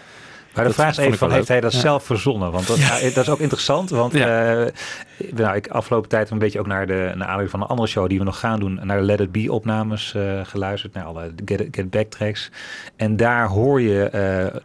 Maar 0.54 0.64
de 0.64 0.70
Dat 0.70 0.74
vraag 0.80 0.90
is 0.90 0.96
even, 0.96 1.18
van, 1.18 1.32
heeft 1.32 1.48
hij 1.48 1.60
dat 1.60 1.72
zelf 1.72 2.04
verzonnen? 2.04 2.50
Want 2.52 2.66
dat, 2.66 2.78
Ja. 2.78 2.98
eh, 2.98 3.14
dat 3.14 3.24
is 3.24 3.28
ook 3.30 3.38
interessant. 3.38 3.90
Want 3.90 4.12
Ja. 4.12 4.54
eh, 4.64 4.72
nou, 5.32 5.56
ik 5.56 5.68
afgelopen 5.68 6.08
tijd 6.08 6.30
een 6.30 6.38
beetje 6.38 6.58
ook 6.60 6.66
naar 6.66 6.86
de 6.86 6.92
naar 6.92 7.12
aanleiding 7.22 7.50
van 7.50 7.60
een 7.60 7.66
andere 7.66 7.88
show 7.88 8.08
die 8.08 8.18
we 8.18 8.24
nog 8.24 8.38
gaan 8.38 8.60
doen, 8.60 8.80
naar 8.82 8.98
de 8.98 9.04
Let 9.04 9.20
It 9.20 9.32
Be 9.32 9.52
opnames 9.52 10.14
eh, 10.14 10.40
geluisterd, 10.42 10.92
naar 10.94 11.04
alle 11.04 11.32
Get, 11.44 11.66
Get 11.70 11.90
Back 11.90 12.06
tracks. 12.10 12.50
En 12.96 13.16
daar 13.16 13.46
hoor 13.48 13.80
je 13.80 14.10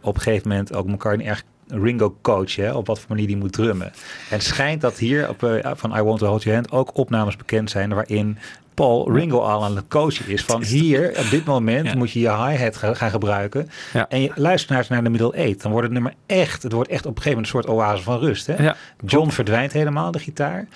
op 0.02 0.14
een 0.14 0.20
gegeven 0.20 0.48
moment 0.48 0.74
ook 0.74 0.86
McCartney 0.86 1.26
erg 1.26 1.42
Ringo 1.68 2.16
coachen, 2.22 2.64
hè, 2.64 2.72
op 2.72 2.86
wat 2.86 2.98
voor 2.98 3.08
manier 3.08 3.26
die 3.26 3.36
moet 3.36 3.52
drummen. 3.52 3.86
En 3.86 3.92
het 4.28 4.42
schijnt 4.42 4.80
dat 4.80 4.96
hier 4.98 5.28
op, 5.28 5.60
van 5.76 5.96
I 5.96 6.02
Want 6.02 6.18
To 6.18 6.26
Hold 6.26 6.42
Your 6.42 6.58
Hand 6.58 6.70
ook 6.72 6.96
opnames 6.96 7.36
bekend 7.36 7.70
zijn 7.70 7.94
waarin 7.94 8.38
Paul 8.78 9.12
Ringo 9.12 9.38
al 9.40 9.64
aan 9.64 9.76
het 9.76 9.88
coachen 9.88 10.28
is 10.28 10.44
van 10.44 10.62
hier 10.62 11.08
op 11.18 11.30
dit 11.30 11.44
moment 11.44 11.86
Ja. 11.86 11.96
moet 11.96 12.10
je 12.10 12.20
je 12.20 12.30
hi-hat 12.44 12.76
ga- 12.76 12.94
gaan 12.94 13.10
gebruiken 13.10 13.70
Ja. 13.92 14.06
en 14.08 14.20
je 14.20 14.30
luistert 14.34 14.88
naar, 14.88 15.02
de 15.02 15.10
middle 15.10 15.32
eight, 15.32 15.62
dan 15.62 15.70
wordt 15.70 15.86
het 15.86 15.94
nummer 15.94 16.14
echt, 16.26 16.62
het 16.62 16.72
wordt 16.72 16.90
echt 16.90 17.06
op 17.06 17.16
een 17.16 17.22
gegeven 17.22 17.42
moment 17.42 17.54
een 17.54 17.62
soort 17.62 17.78
oase 17.78 18.02
van 18.02 18.18
rust. 18.18 18.46
Hè? 18.46 18.62
Ja, 18.62 18.76
John 19.06 19.30
verdwijnt 19.30 19.72
helemaal, 19.72 20.10
de 20.10 20.18
gitaar. 20.18 20.66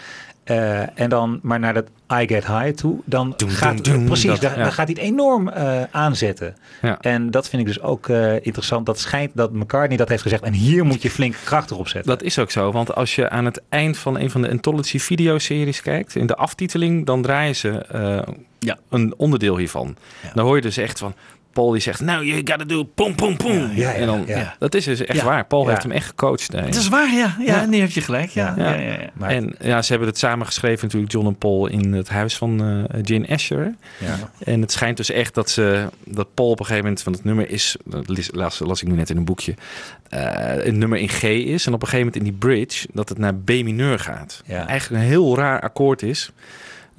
Eh, 0.44 1.00
en 1.00 1.08
dan 1.08 1.40
maar 1.42 1.58
naar 1.58 1.74
dat 1.74 1.86
I 2.12 2.26
Get 2.26 2.46
High 2.46 2.68
toe, 2.70 3.00
dan 3.04 3.34
Doem, 3.36 3.48
gaat 3.48 3.84
doem, 3.84 3.94
doem, 3.94 4.04
precies, 4.06 4.30
dat, 4.30 4.40
daar, 4.40 4.56
ja. 4.56 4.62
dan 4.62 4.72
gaat 4.72 4.86
hij 4.86 4.96
het 4.98 5.10
enorm 5.12 5.48
eh, 5.48 5.82
aanzetten. 5.90 6.56
Ja. 6.82 6.98
En 7.00 7.30
dat 7.30 7.48
vind 7.48 7.62
ik 7.62 7.68
dus 7.68 7.80
ook 7.82 8.08
eh, 8.08 8.34
interessant. 8.34 8.86
Dat 8.86 8.98
schijnt 8.98 9.30
dat 9.34 9.52
McCartney 9.52 9.96
dat 9.96 10.08
heeft 10.08 10.22
gezegd. 10.22 10.42
En 10.42 10.52
hier 10.52 10.84
moet 10.84 11.02
je 11.02 11.10
flink 11.10 11.34
krachtig 11.44 11.76
op 11.76 11.88
zetten. 11.88 12.10
Dat 12.10 12.22
is 12.22 12.38
ook 12.38 12.50
zo, 12.50 12.72
want 12.72 12.94
als 12.94 13.14
je 13.14 13.30
aan 13.30 13.44
het 13.44 13.62
eind 13.68 13.98
van 13.98 14.18
een 14.18 14.30
van 14.30 14.42
de 14.42 14.50
Anthology 14.50 14.98
videoseries 14.98 15.82
kijkt, 15.82 16.14
in 16.14 16.26
de 16.26 16.36
aftiteling, 16.36 17.06
dan 17.06 17.22
draaien 17.22 17.56
ze 17.56 17.86
Ja. 18.58 18.78
een 18.88 19.14
onderdeel 19.16 19.56
hiervan. 19.56 19.96
Dan 20.34 20.44
hoor 20.44 20.56
je 20.56 20.62
dus 20.62 20.76
echt 20.76 20.98
van, 20.98 21.14
Paul 21.52 21.70
die 21.70 21.80
zegt, 21.80 22.00
nou, 22.00 22.24
you 22.24 22.36
gotta 22.44 22.64
do 22.64 22.88
boom, 22.94 23.14
boom, 23.16 23.36
boom. 23.36 23.70
Ja, 23.74 23.90
ja, 23.90 23.92
en 23.92 24.06
dan. 24.06 24.26
Dat 24.58 24.74
is 24.74 24.84
dus 24.84 25.04
echt 25.04 25.22
waar. 25.22 25.44
Paul 25.46 25.68
heeft 25.68 25.82
hem 25.82 25.92
echt 25.92 26.06
gecoacht. 26.06 26.52
Het 26.52 26.74
is 26.74 26.88
waar, 26.88 27.12
ja. 27.14 27.36
Ja, 27.38 27.44
Ja. 27.60 27.66
nu 27.66 27.78
heb 27.80 27.90
je 27.90 28.00
gelijk. 28.00 28.30
Ja, 28.30 28.54
Ja. 28.56 28.74
ja. 28.74 29.28
En 29.28 29.54
ja, 29.60 29.82
ze 29.82 29.90
hebben 29.90 30.08
het 30.08 30.18
samen 30.18 30.46
geschreven 30.46 30.84
natuurlijk, 30.84 31.12
John 31.12 31.26
en 31.26 31.36
Paul, 31.36 31.66
in 31.66 31.92
het 31.92 32.08
huis 32.08 32.36
van 32.36 32.64
eh 32.90 33.00
Gene 33.04 33.28
Asher. 33.28 33.74
ja. 33.98 34.18
En 34.44 34.60
het 34.60 34.72
schijnt 34.72 34.96
dus 34.96 35.10
echt 35.10 35.34
dat, 35.34 35.50
ze, 35.50 35.86
dat 36.04 36.34
Paul 36.34 36.48
op 36.50 36.58
een 36.58 36.64
gegeven 36.64 36.84
moment 36.84 37.02
van 37.02 37.12
het 37.12 37.24
nummer 37.24 37.50
is, 37.50 37.76
dat 37.84 38.30
las, 38.34 38.58
las, 38.58 38.82
ik 38.82 38.88
nu 38.88 38.94
net 38.94 39.10
in 39.10 39.16
een 39.16 39.24
boekje, 39.24 39.54
eh 40.08 40.64
een 40.66 40.78
nummer 40.78 40.98
in 40.98 41.08
G 41.08 41.22
is. 41.22 41.66
En 41.66 41.72
op 41.74 41.82
een 41.82 41.88
gegeven 41.88 42.06
moment 42.06 42.16
in 42.16 42.22
die 42.22 42.32
bridge 42.38 42.88
dat 42.92 43.08
het 43.08 43.18
naar 43.18 43.34
B 43.34 43.48
mineur 43.48 43.98
gaat. 43.98 44.42
Ja. 44.46 44.66
Eigenlijk 44.66 45.02
een 45.02 45.08
heel 45.08 45.36
raar 45.36 45.60
akkoord 45.60 46.02
is 46.02 46.30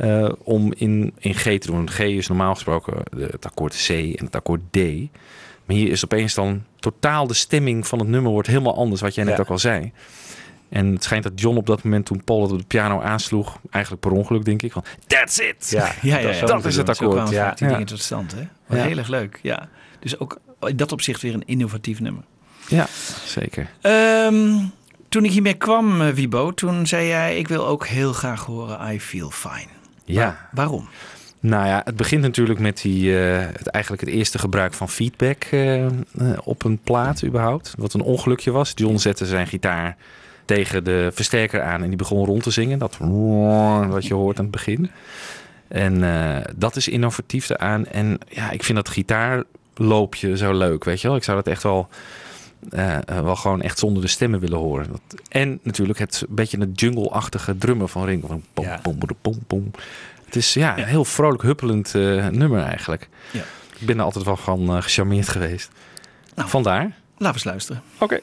eh, 0.04 0.30
om 0.44 0.74
in, 0.76 1.14
in 1.20 1.34
G 1.34 1.44
te 1.44 1.60
doen. 1.66 1.90
G 1.90 2.00
is 2.00 2.28
normaal 2.28 2.54
gesproken 2.54 2.94
het 3.18 3.46
akkoord 3.46 3.84
C 3.88 3.90
en 3.90 4.26
het 4.26 4.36
akkoord 4.36 4.62
D. 4.72 4.78
Maar 5.66 5.76
hier 5.76 5.90
is 5.92 6.04
opeens 6.04 6.34
dan 6.34 6.64
totaal 6.80 7.28
de 7.28 7.34
stemming 7.34 7.88
van 7.88 8.00
het 8.00 8.08
nummer 8.08 8.32
wordt 8.32 8.48
helemaal 8.48 8.76
anders, 8.76 9.02
wat 9.02 9.16
jij 9.16 9.24
net 9.24 9.36
Ja. 9.36 9.40
ook 9.42 9.50
al 9.50 9.60
zei. 9.60 9.92
En 10.70 10.92
het 10.94 11.04
schijnt 11.04 11.24
dat 11.24 11.32
John 11.36 11.58
op 11.58 11.66
dat 11.66 11.84
moment 11.84 12.06
toen 12.06 12.24
Paul 12.24 12.42
het 12.42 12.52
op 12.52 12.58
de 12.60 12.66
piano 12.66 13.02
aansloeg, 13.02 13.58
eigenlijk 13.70 14.04
per 14.04 14.12
ongeluk 14.14 14.46
denk 14.46 14.62
ik, 14.62 14.72
van 14.72 14.84
that's 15.08 15.38
it! 15.40 15.70
Ja, 15.70 15.92
Ja, 16.02 16.18
ja, 16.18 16.46
Dat 16.46 16.66
is 16.66 16.76
het. 16.76 16.96
Zo 16.96 17.06
akkoord. 17.06 17.30
Ja. 17.30 17.54
die 17.54 17.68
dingen 17.68 17.86
tot 17.86 18.00
stand. 18.00 18.36
Hè? 18.36 18.80
Heel 18.82 18.98
erg 18.98 19.08
leuk, 19.08 19.40
ja. 19.42 19.70
Dus 20.00 20.20
ook 20.20 20.40
in 20.60 20.76
dat 20.76 20.92
opzicht 20.92 21.22
weer 21.22 21.34
een 21.34 21.46
innovatief 21.46 22.00
nummer. 22.00 22.24
Ja, 22.68 22.88
zeker. 23.26 23.70
Ehm, 23.82 24.58
toen 25.10 25.26
ik 25.26 25.32
hiermee 25.32 25.54
kwam, 25.54 26.02
eh, 26.02 26.10
Wibo, 26.10 26.54
toen 26.54 26.88
zei 26.88 27.08
jij... 27.08 27.38
ik 27.38 27.48
wil 27.48 27.68
ook 27.68 27.88
heel 27.88 28.14
graag 28.14 28.46
horen 28.46 28.94
I 28.94 29.00
Feel 29.00 29.30
Fine. 29.32 29.68
Ja. 30.04 30.26
Waar- 30.26 30.50
waarom? 30.52 30.88
Nou 31.40 31.68
ja, 31.68 31.82
het 31.86 31.96
begint 31.96 32.22
natuurlijk 32.22 32.60
met 32.60 32.82
die, 32.82 33.20
eh, 33.20 33.38
het, 33.58 33.68
eigenlijk 33.68 34.04
het 34.06 34.14
eerste 34.14 34.40
gebruik 34.40 34.74
van 34.74 34.90
feedback 34.90 35.44
eh, 35.44 35.86
eh, 35.86 35.92
op 36.44 36.64
een 36.64 36.80
plaat 36.84 37.24
überhaupt. 37.24 37.74
Wat 37.78 37.94
een 37.94 38.02
ongelukje 38.02 38.52
was. 38.52 38.72
John 38.76 38.98
zette 38.98 39.26
zijn 39.26 39.48
gitaar 39.48 39.96
tegen 40.46 40.84
de 40.84 41.10
versterker 41.14 41.62
aan 41.62 41.82
en 41.82 41.88
die 41.88 41.98
begon 41.98 42.26
rond 42.26 42.44
te 42.44 42.52
zingen. 42.52 42.80
Dat 42.80 42.98
wat 43.90 44.06
je 44.06 44.14
hoort 44.14 44.38
aan 44.38 44.44
het 44.44 44.54
begin. 44.54 44.92
En 45.68 46.04
dat 46.56 46.76
is 46.76 46.88
innovatief 46.88 47.50
eraan. 47.50 47.86
En 47.86 48.18
ja, 48.30 48.52
ik 48.52 48.64
vind 48.64 48.78
dat 48.78 48.90
gitaarloopje 48.90 50.38
zo 50.38 50.54
leuk, 50.54 50.84
weet 50.84 51.02
je 51.02 51.08
wel. 51.08 51.18
Ik 51.18 51.24
zou 51.24 51.38
dat 51.38 51.48
echt 51.48 51.64
wel, 51.64 51.88
eh, 52.70 52.96
eh, 52.96 53.02
wel 53.24 53.36
gewoon 53.36 53.62
echt 53.62 53.80
zonder 53.80 54.02
de 54.02 54.08
stemmen 54.08 54.40
willen 54.40 54.58
horen. 54.58 54.88
Dat, 54.92 55.22
en 55.30 55.60
natuurlijk 55.64 56.00
het 56.00 56.26
beetje 56.30 56.60
het 56.60 56.80
jungle-achtige 56.80 57.58
drummen 57.58 57.90
van 57.90 58.06
Ringo. 58.06 58.28
Van 58.28 58.44
pom, 58.54 58.66
Ja. 58.66 58.80
pom, 58.82 58.98
pom, 59.22 59.40
pom. 59.48 59.72
Het 60.26 60.36
is 60.36 60.54
ja, 60.54 60.78
een 60.78 60.84
heel 60.84 61.06
vrolijk 61.06 61.42
huppelend 61.42 61.96
eh, 61.96 62.28
nummer 62.28 62.64
eigenlijk. 62.64 63.10
Ja. 63.32 63.44
Ik 63.80 63.86
ben 63.86 63.98
er 63.98 64.04
altijd 64.04 64.26
wel 64.26 64.38
van 64.38 64.84
gecharmeerd 64.84 65.30
geweest. 65.30 65.70
Nou. 66.36 66.50
Vandaar. 66.50 66.82
Laten 66.84 66.94
we 67.18 67.28
eens 67.28 67.44
luisteren. 67.44 67.82
Oké. 67.98 68.20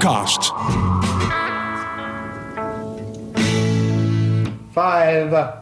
Fab 0.00 0.28
Forecast. 0.30 0.52
Five. 4.72 5.59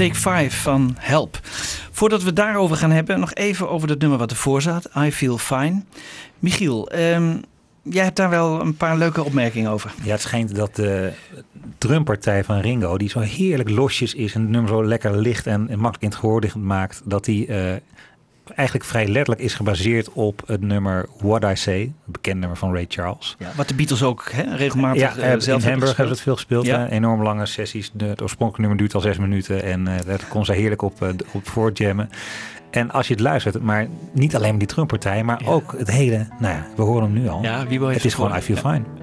Take 0.00 0.14
5 0.14 0.62
van 0.62 0.96
Help. 0.98 1.38
Voordat 1.90 2.22
we 2.22 2.32
daarover 2.32 2.76
gaan 2.76 2.90
hebben, 2.90 3.20
nog 3.20 3.34
even 3.34 3.68
over 3.68 3.88
het 3.88 4.00
nummer 4.00 4.18
wat 4.18 4.30
ervoor 4.30 4.62
zat. 4.62 4.88
I 4.96 5.12
Feel 5.12 5.38
Fine. 5.38 5.82
Michiel, 6.38 6.88
ehm, 6.88 7.36
jij 7.82 8.04
hebt 8.04 8.16
daar 8.16 8.30
wel 8.30 8.60
een 8.60 8.76
paar 8.76 8.96
leuke 8.96 9.24
opmerkingen 9.24 9.70
over. 9.70 9.92
Ja, 10.02 10.10
het 10.10 10.20
schijnt 10.20 10.54
dat 10.54 10.76
de 10.76 11.12
drumpartij 11.78 12.44
van 12.44 12.60
Ringo, 12.60 12.98
die 12.98 13.08
zo 13.08 13.20
heerlijk 13.20 13.70
losjes 13.70 14.14
is 14.14 14.34
en 14.34 14.40
het 14.40 14.50
nummer 14.50 14.70
zo 14.70 14.84
lekker 14.84 15.16
licht 15.16 15.46
en, 15.46 15.60
makkelijk 15.60 16.02
in 16.02 16.08
het 16.08 16.18
gehoor 16.18 16.44
maakt, 16.58 17.02
dat 17.04 17.24
die 17.24 17.46
eh, 17.46 17.76
eigenlijk 18.54 18.88
vrij 18.88 19.06
letterlijk 19.06 19.40
is 19.40 19.54
gebaseerd 19.54 20.12
op 20.12 20.42
het 20.46 20.60
nummer 20.60 21.06
What 21.18 21.44
I 21.44 21.56
Say, 21.56 21.80
het 21.80 21.92
bekende 22.04 22.40
nummer 22.40 22.58
van 22.58 22.72
Ray 22.72 22.84
Charles. 22.88 23.36
Ja, 23.38 23.50
wat 23.56 23.68
de 23.68 23.74
Beatles 23.74 24.02
ook 24.02 24.30
hè, 24.32 24.56
regelmatig 24.56 25.00
Ja, 25.00 25.16
eh, 25.16 25.38
zelf 25.38 25.62
in 25.62 25.68
Hamburg 25.68 25.96
hebben 25.96 26.06
ze 26.06 26.12
het 26.12 26.20
veel 26.20 26.34
gespeeld. 26.34 26.66
Ja. 26.66 26.78
hè. 26.78 26.88
Enorm 26.88 27.22
lange 27.22 27.46
sessies. 27.46 27.90
De, 27.92 28.04
het 28.04 28.22
oorspronkelijke 28.22 28.60
nummer 28.60 28.78
duurt 28.78 28.94
al 28.94 29.00
zes 29.00 29.18
minuten 29.18 29.62
en 29.62 29.88
eh, 29.88 30.06
daar 30.06 30.24
kon 30.28 30.44
ze 30.44 30.52
heerlijk 30.52 30.82
op, 30.82 31.02
eh, 31.02 31.08
op 31.32 31.48
voorjammen. 31.48 32.10
En 32.70 32.90
als 32.90 33.06
je 33.06 33.12
het 33.12 33.22
luistert, 33.22 33.62
maar 33.62 33.86
niet 34.12 34.36
alleen 34.36 34.58
die 34.58 34.68
drumpartij, 34.68 35.24
maar 35.24 35.40
ook 35.44 35.74
het 35.78 35.90
hele, 35.90 36.26
nou 36.38 36.54
ja, 36.54 36.66
we 36.76 36.82
horen 36.82 37.02
hem 37.02 37.12
nu 37.12 37.28
al. 37.28 37.42
Ja, 37.42 37.66
wie 37.66 37.78
wil 37.78 37.88
je 37.88 37.94
het 37.94 38.04
is 38.04 38.14
gewoon 38.14 38.36
I 38.36 38.40
Feel 38.40 38.56
Fine. 38.56 38.99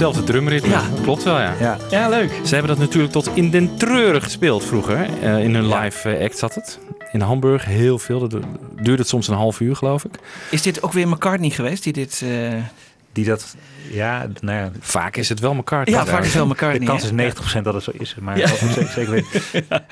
Hetzelfde 0.00 0.32
drumritme. 0.32 0.68
Ja. 0.70 0.82
Klopt 1.02 1.22
wel, 1.22 1.38
ja. 1.40 1.54
Ja, 1.60 1.76
Ja, 1.90 2.08
leuk. 2.08 2.30
Ze 2.44 2.54
hebben 2.54 2.68
dat 2.76 2.78
natuurlijk 2.86 3.12
tot 3.12 3.30
in 3.34 3.50
den 3.50 3.76
treuren 3.76 4.22
gespeeld 4.22 4.64
vroeger. 4.64 5.08
Eh, 5.22 5.44
in 5.44 5.54
hun 5.54 5.68
live 5.74 6.10
eh, 6.16 6.24
act 6.24 6.38
zat 6.38 6.54
het. 6.54 6.78
In 7.12 7.20
Hamburg 7.20 7.64
heel 7.64 7.98
veel. 7.98 8.18
Dat 8.28 8.30
duurde 8.82 9.00
het 9.00 9.08
soms 9.08 9.28
een 9.28 9.34
half 9.34 9.60
uur, 9.60 9.76
geloof 9.76 10.04
ik. 10.04 10.10
Is 10.50 10.62
dit 10.62 10.82
ook 10.82 10.92
weer 10.92 11.08
McCartney 11.08 11.50
geweest 11.50 11.82
die 11.84 11.92
dit... 11.92 12.22
eh, 12.24 12.52
die 13.12 13.24
dat, 13.24 13.56
ja, 13.90 14.26
nou 14.40 14.58
ja, 14.58 14.70
Vaak 14.80 15.16
is 15.16 15.28
het 15.28 15.40
wel 15.40 15.54
elkaar. 15.54 15.90
ja, 15.90 16.06
vaak 16.06 16.24
is 16.24 16.34
wel 16.34 16.44
de 16.46 16.50
McCartney. 16.52 16.86
kans 16.86 17.04
is 17.04 17.10
90% 17.58 17.62
dat 17.62 17.74
het 17.74 17.82
zo 17.82 17.90
is, 17.94 18.14
maar 18.20 18.38
Ja. 18.38 18.46
zeker, 18.46 18.86
zeker 18.88 19.10
weten. 19.52 19.84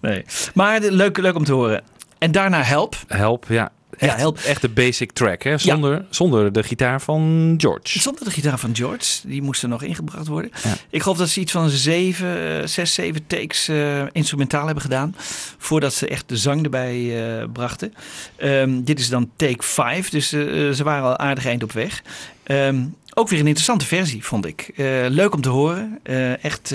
Nee. 0.00 0.24
Maar 0.54 0.80
de- 0.80 0.92
leuk, 0.92 1.18
leuk 1.18 1.34
om 1.36 1.44
te 1.44 1.52
horen. 1.52 1.82
En 2.18 2.32
daarna 2.32 2.62
Help. 2.62 2.94
Help, 3.06 3.44
ja. 3.48 3.70
Echt, 3.98 4.12
Ja, 4.12 4.16
Help. 4.18 4.38
echt 4.38 4.60
de 4.60 4.68
basic 4.68 5.12
track, 5.12 5.42
hè? 5.42 5.58
Zonder, 5.58 6.04
zonder 6.10 6.52
de 6.52 6.62
gitaar 6.62 7.00
van 7.00 7.54
George. 7.56 7.98
Zonder 8.00 8.24
de 8.24 8.30
gitaar 8.30 8.58
van 8.58 8.76
George. 8.76 9.28
Die 9.28 9.42
moest 9.42 9.62
er 9.62 9.68
nog 9.68 9.82
ingebracht 9.82 10.26
worden. 10.26 10.50
Ja. 10.64 10.74
Ik 10.90 11.02
geloof 11.02 11.18
dat 11.18 11.28
ze 11.28 11.40
iets 11.40 11.52
van 11.52 11.68
zeven, 11.70 12.60
eh, 12.60 12.66
zes, 12.66 12.94
zeven 12.94 13.26
takes 13.26 13.68
eh, 13.68 14.02
instrumentaal 14.12 14.64
hebben 14.64 14.82
gedaan. 14.82 15.14
Voordat 15.58 15.94
ze 15.94 16.06
echt 16.08 16.28
de 16.28 16.36
zang 16.36 16.64
erbij 16.64 16.98
eh, 17.40 17.44
brachten. 17.52 17.94
Ehm, 18.36 18.82
dit 18.82 18.98
is 19.00 19.08
dan 19.08 19.30
take 19.36 19.62
5. 19.62 20.08
Dus 20.10 20.28
ze 20.28 20.80
waren 20.84 21.04
al 21.04 21.18
aardig 21.18 21.46
eind 21.46 21.62
op 21.62 21.72
weg. 21.72 22.02
Ehm, 22.42 22.82
ook 23.14 23.28
weer 23.28 23.38
een 23.40 23.46
interessante 23.46 23.86
versie, 23.86 24.24
vond 24.24 24.46
ik. 24.46 24.70
Leuk 25.08 25.34
om 25.34 25.40
te 25.40 25.48
horen. 25.48 25.98
Echt 26.42 26.74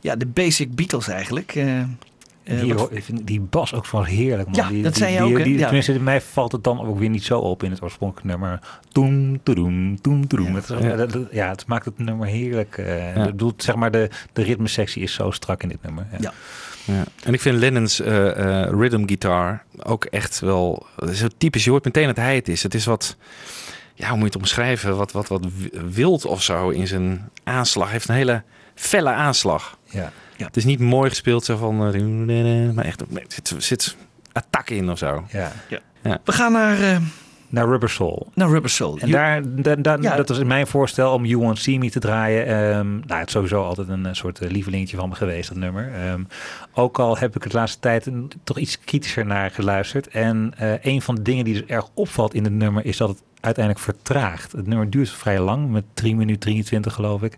ja, 0.00 0.16
de 0.16 0.26
basic 0.26 0.74
Beatles 0.74 1.08
eigenlijk. 1.08 1.54
Eh, 2.46 2.60
Die, 2.60 2.74
wat- 2.74 2.92
ik 2.92 3.04
vind 3.04 3.26
die 3.26 3.40
bas 3.40 3.74
ook 3.74 3.86
van 3.86 4.04
heerlijk, 4.04 4.48
man. 4.48 4.56
Ja, 4.56 4.68
die, 4.68 4.82
dat 4.82 4.94
die- 4.94 5.02
zei 5.02 5.14
je 5.14 5.20
die- 5.22 5.32
ook, 5.32 5.38
hè? 5.38 5.44
die- 5.44 5.58
Ja. 5.58 5.64
Tenminste, 5.64 6.00
mij 6.00 6.20
valt 6.20 6.52
het 6.52 6.64
dan 6.64 6.80
ook 6.80 6.98
weer 6.98 7.08
niet 7.08 7.24
zo 7.24 7.38
op 7.38 7.62
in 7.62 7.70
het 7.70 7.82
oorspronkelijke 7.82 8.28
nummer. 8.30 8.58
Toem, 8.92 9.42
toedoem, 9.42 10.00
toem, 10.00 10.26
toedoem. 10.26 10.54
Het, 10.54 10.68
Ja. 10.80 10.96
dat- 10.96 11.12
dat- 11.12 11.28
ja, 11.30 11.48
het 11.48 11.66
maakt 11.66 11.84
het 11.84 11.98
nummer 11.98 12.26
heerlijk. 12.26 12.76
Ik 13.16 13.24
bedoel, 13.24 13.52
zeg 13.56 13.74
maar, 13.74 13.90
de, 13.90 14.08
de 14.32 14.42
ritmesectie 14.42 15.02
is 15.02 15.12
zo 15.14 15.30
strak 15.30 15.62
in 15.62 15.68
dit 15.68 15.82
nummer. 15.82 16.06
Ja. 16.10 16.18
Ja. 16.20 16.32
Ja. 16.84 17.04
En 17.24 17.32
ik 17.34 17.40
vind 17.40 17.58
Lennon's 17.58 18.00
eh, 18.00 18.62
eh, 18.62 18.70
rhythm 18.70 19.06
guitar 19.06 19.64
ook 19.82 20.04
echt 20.04 20.40
wel 20.40 20.86
zo 21.12 21.26
typisch. 21.38 21.64
Je 21.64 21.70
hoort 21.70 21.84
meteen 21.84 22.06
dat 22.06 22.16
hij 22.16 22.34
het 22.34 22.48
is. 22.48 22.62
Het 22.62 22.74
is 22.74 22.84
wat, 22.84 23.16
ja, 23.94 24.06
hoe 24.08 24.14
moet 24.18 24.26
je 24.26 24.32
het 24.32 24.36
omschrijven? 24.42 24.96
Wat, 24.96 25.12
wat, 25.12 25.28
wat 25.28 25.46
wild 25.90 26.24
of 26.24 26.42
zo 26.42 26.68
in 26.68 26.86
zijn 26.86 27.28
aanslag. 27.44 27.84
Hij 27.84 27.92
heeft 27.94 28.08
een 28.08 28.14
hele 28.14 28.42
felle 28.74 29.10
aanslag. 29.10 29.78
Ja. 29.96 30.12
Het 30.46 30.56
is 30.56 30.64
niet 30.64 30.80
mooi 30.80 31.08
gespeeld 31.08 31.44
zo 31.44 31.56
van, 31.56 31.94
eh, 31.94 32.70
maar 32.74 32.84
echt, 32.84 33.10
nee, 33.10 33.22
het 33.22 33.48
zit, 33.48 33.62
zit 33.62 33.96
attack 34.32 34.70
in 34.70 34.90
of 34.90 34.98
zo. 34.98 35.24
Ja. 35.30 35.52
We 36.24 36.32
gaan 36.32 36.52
naar, 36.52 36.80
eh, 36.80 36.96
Naar 37.48 37.66
Rubber 37.66 37.90
Soul. 37.90 38.26
naar 38.34 38.48
Rubber 38.48 38.70
Soul. 38.70 38.98
En 38.98 39.08
You- 39.08 39.12
daar, 39.12 39.42
da- 39.62 39.96
da- 39.96 39.96
Ja. 40.10 40.16
dat 40.16 40.28
was 40.28 40.44
mijn 40.44 40.66
voorstel 40.66 41.12
om 41.12 41.24
You 41.24 41.42
Won't 41.42 41.58
See 41.58 41.78
Me 41.78 41.90
te 41.90 41.98
draaien. 42.00 42.46
Ehm, 42.46 42.90
nou, 43.06 43.18
het 43.20 43.26
is 43.26 43.32
sowieso 43.32 43.62
altijd 43.62 43.88
een 43.88 44.16
soort 44.16 44.38
eh, 44.40 44.50
lievelingetje 44.50 44.96
van 44.96 45.08
me 45.08 45.14
geweest, 45.14 45.48
dat 45.48 45.58
nummer. 45.58 45.92
Ehm, 45.94 46.22
ook 46.74 46.98
al 46.98 47.18
heb 47.18 47.36
ik 47.36 47.42
het 47.42 47.52
de 47.52 47.58
laatste 47.58 47.80
tijd 47.80 48.06
een- 48.06 48.30
toch 48.44 48.58
iets 48.58 48.80
kritischer 48.80 49.26
naar 49.26 49.50
geluisterd. 49.50 50.08
En 50.08 50.52
eh, 50.56 50.72
een 50.82 51.02
van 51.02 51.14
de 51.14 51.22
dingen 51.22 51.44
die 51.44 51.54
dus 51.54 51.64
erg 51.64 51.88
opvalt 51.94 52.34
in 52.34 52.44
het 52.44 52.52
nummer 52.52 52.84
is 52.84 52.96
dat 52.96 53.08
het 53.08 53.22
uiteindelijk 53.40 53.84
vertraagt. 53.84 54.52
Het 54.52 54.66
nummer 54.66 54.90
duurt 54.90 55.10
vrij 55.10 55.40
lang, 55.40 55.70
met 55.70 55.84
3 55.94 56.16
minuten 56.16 56.40
23 56.40 56.92
geloof 56.94 57.22
ik. 57.22 57.36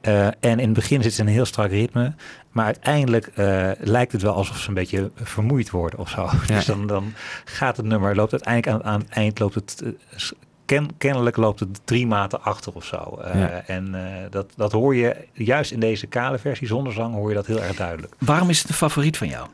Eh, 0.00 0.26
en 0.26 0.34
in 0.40 0.58
het 0.58 0.72
begin 0.72 1.02
zit 1.02 1.12
ze 1.12 1.20
een 1.20 1.26
heel 1.28 1.44
strak 1.44 1.70
ritme. 1.70 2.12
Maar 2.52 2.64
uiteindelijk 2.64 3.26
eh, 3.26 3.70
lijkt 3.78 4.12
het 4.12 4.22
wel 4.22 4.34
alsof 4.34 4.58
ze 4.58 4.68
een 4.68 4.74
beetje 4.74 5.10
vermoeid 5.14 5.70
worden 5.70 5.98
of 5.98 6.08
zo. 6.08 6.28
Dus 6.46 6.64
dan, 6.64 6.86
dan 6.86 7.12
gaat 7.44 7.76
het 7.76 7.86
nummer, 7.86 8.16
loopt 8.16 8.32
uiteindelijk 8.32 8.84
aan, 8.84 8.92
aan 8.92 9.00
het 9.00 9.08
eind 9.08 9.38
loopt 9.38 9.54
het. 9.54 9.82
eh, 9.84 10.20
ken- 10.64 10.90
kennelijk 10.98 11.36
loopt 11.36 11.60
het 11.60 11.80
drie 11.84 12.06
maten 12.06 12.42
achter 12.42 12.72
of 12.74 12.84
zo. 12.84 13.18
Eh, 13.22 13.40
Ja. 13.40 13.62
En 13.66 13.94
dat, 14.30 14.52
dat 14.56 14.72
hoor 14.72 14.94
je 14.94 15.16
juist 15.32 15.70
in 15.72 15.80
deze 15.80 16.06
kale 16.06 16.38
versie 16.38 16.66
zonder 16.66 16.92
zang 16.92 17.14
hoor 17.14 17.28
je 17.28 17.34
dat 17.34 17.46
heel 17.46 17.62
erg 17.62 17.76
duidelijk. 17.76 18.14
Waarom 18.18 18.50
is 18.50 18.58
het 18.60 18.68
een 18.68 18.74
favoriet 18.74 19.16
van 19.16 19.28
jou? 19.28 19.48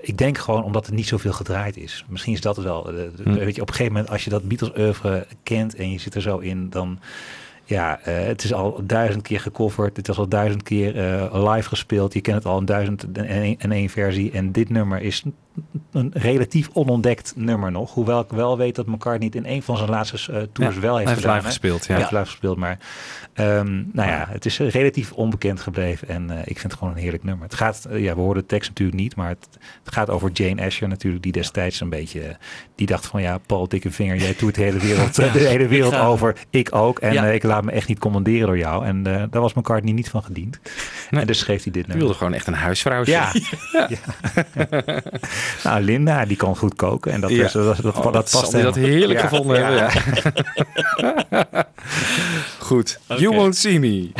Ik 0.00 0.18
denk 0.18 0.38
gewoon 0.38 0.64
omdat 0.64 0.86
er 0.86 0.92
niet 0.92 1.06
zoveel 1.06 1.32
gedraaid 1.32 1.76
is. 1.76 2.04
Misschien 2.08 2.32
is 2.32 2.40
dat 2.40 2.56
het 2.56 2.64
wel. 2.64 2.90
Hm. 3.22 3.32
Weet 3.32 3.54
je, 3.54 3.60
op 3.62 3.68
een 3.68 3.74
gegeven 3.74 3.92
moment 3.92 4.10
als 4.10 4.24
je 4.24 4.30
dat 4.30 4.48
Beatles 4.48 4.70
oeuvre 4.78 5.26
kent 5.42 5.74
en 5.74 5.90
je 5.90 5.98
zit 5.98 6.14
er 6.14 6.22
zo 6.22 6.38
in, 6.38 6.70
dan 6.70 6.98
ja, 7.64 8.00
eh, 8.00 8.26
het 8.26 8.44
is 8.44 8.52
al 8.52 8.80
duizend 8.84 9.22
keer 9.22 9.40
gecoverd. 9.40 9.96
Het 9.96 10.08
is 10.08 10.18
al 10.18 10.28
duizend 10.28 10.62
keer 10.62 10.98
eh, 10.98 11.52
live 11.52 11.68
gespeeld. 11.68 12.12
Je 12.12 12.20
kent 12.20 12.36
het 12.36 12.46
al 12.46 12.58
een 12.58 12.64
duizend 12.64 13.12
en 13.12 13.72
één 13.72 13.88
versie. 13.88 14.30
En 14.30 14.52
dit 14.52 14.68
nummer 14.68 15.00
is 15.00 15.24
een, 15.92 16.10
relatief 16.14 16.68
onontdekt 16.72 17.32
nummer 17.36 17.70
nog. 17.70 17.94
Hoewel 17.94 18.20
ik 18.20 18.30
wel 18.30 18.58
weet 18.58 18.74
dat 18.74 18.86
McCartney 18.86 19.26
het 19.26 19.34
in 19.34 19.46
een 19.46 19.62
van 19.62 19.76
zijn 19.76 19.90
laatste 19.90 20.32
eh, 20.32 20.42
tours 20.52 20.74
Ja, 20.74 20.80
wel 20.80 20.96
heeft 20.96 21.08
hij 21.08 21.14
heeft 21.14 21.20
gedaan. 21.20 21.34
live 21.34 21.46
gespeeld, 21.46 21.80
ja. 21.80 21.86
Hij 21.86 21.96
heeft 21.96 22.10
live 22.10 22.24
gespeeld, 22.24 22.56
maar 22.56 22.78
ehm, 23.32 23.82
nou 23.92 24.08
ja, 24.08 24.26
het 24.28 24.44
is 24.44 24.58
eh, 24.60 24.70
relatief 24.70 25.12
onbekend 25.12 25.60
gebleven. 25.60 26.08
En 26.08 26.30
eh, 26.30 26.38
ik 26.38 26.58
vind 26.58 26.62
het 26.62 26.74
gewoon 26.74 26.92
een 26.92 27.00
heerlijk 27.00 27.24
nummer. 27.24 27.44
Het 27.44 27.54
gaat, 27.54 27.86
ja, 27.90 28.14
we 28.14 28.20
horen 28.20 28.40
de 28.40 28.46
tekst 28.46 28.68
natuurlijk 28.68 28.98
niet, 28.98 29.16
maar 29.16 29.28
het, 29.28 29.48
het 29.84 29.94
gaat 29.94 30.10
over 30.10 30.30
Jane 30.30 30.64
Asher 30.64 30.88
natuurlijk, 30.88 31.22
die 31.22 31.32
destijds 31.32 31.80
een 31.80 31.88
beetje, 31.88 32.36
die 32.74 32.86
dacht 32.86 33.06
van 33.06 33.22
ja, 33.22 33.38
Paul, 33.38 33.68
dikke 33.68 33.90
vinger, 33.90 34.16
jij 34.16 34.34
doet 34.38 34.54
de 34.54 34.62
hele 34.62 34.78
wereld, 34.78 35.14
de 35.32 35.38
hele 35.38 35.66
wereld 35.66 35.92
ik 35.92 35.98
over. 35.98 36.36
Ik 36.50 36.74
ook. 36.74 36.98
En 36.98 37.34
ik 37.34 37.42
laat 37.42 37.64
me 37.64 37.70
echt 37.70 37.88
niet 37.88 37.98
commanderen 37.98 38.46
door 38.46 38.58
jou. 38.58 38.86
En 38.86 39.02
daar 39.02 39.40
was 39.40 39.54
McCartney 39.54 39.92
niet 39.92 40.10
van 40.10 40.22
gediend. 40.22 40.60
Nee. 41.10 41.20
En 41.20 41.26
dus 41.26 41.38
schreef 41.38 41.62
hij 41.62 41.72
dit 41.72 41.86
nummer. 41.86 42.04
wilde 42.04 42.18
gewoon 42.18 42.34
echt 42.34 42.46
een 42.46 42.54
huisvrouwtje. 42.54 43.12
Ja. 43.12 43.32
ja. 43.88 43.98
nou, 45.64 45.82
Linda, 45.82 46.24
die 46.24 46.36
kan 46.36 46.56
goed 46.56 46.74
koken. 46.74 47.12
En 47.12 47.20
dat, 47.20 47.30
Ja. 47.30 47.44
is, 47.44 47.52
dat, 47.52 47.64
dat, 47.82 47.94
Oh, 47.96 48.02
dat 48.02 48.12
dat 48.12 48.30
past 48.30 48.52
heerlijk 48.76 49.20
Ja. 49.20 49.26
gevonden 49.26 49.58
Ja. 49.58 49.70
hebben. 49.70 50.32
Ja. 51.00 51.66
Goed. 52.58 52.98
You 53.06 53.34
won't 53.34 53.56
see 53.56 53.78
me. 53.78 54.10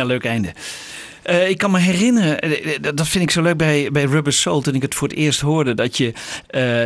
Ja, 0.00 0.04
leuk 0.06 0.24
einde. 0.24 0.54
Eh, 1.30 1.48
ik 1.48 1.58
kan 1.58 1.70
me 1.70 1.78
herinneren, 1.78 2.40
eh, 2.40 2.74
eh, 2.74 2.82
dat 2.94 3.08
vind 3.08 3.24
ik 3.24 3.30
zo 3.30 3.42
leuk 3.42 3.56
bij, 3.56 3.88
bij 3.92 4.04
Rubber 4.04 4.32
Soul, 4.32 4.60
toen 4.60 4.74
ik 4.74 4.82
het 4.82 4.94
voor 4.94 5.08
het 5.08 5.16
eerst 5.16 5.40
hoorde, 5.40 5.74
dat 5.74 5.96
je 5.96 6.12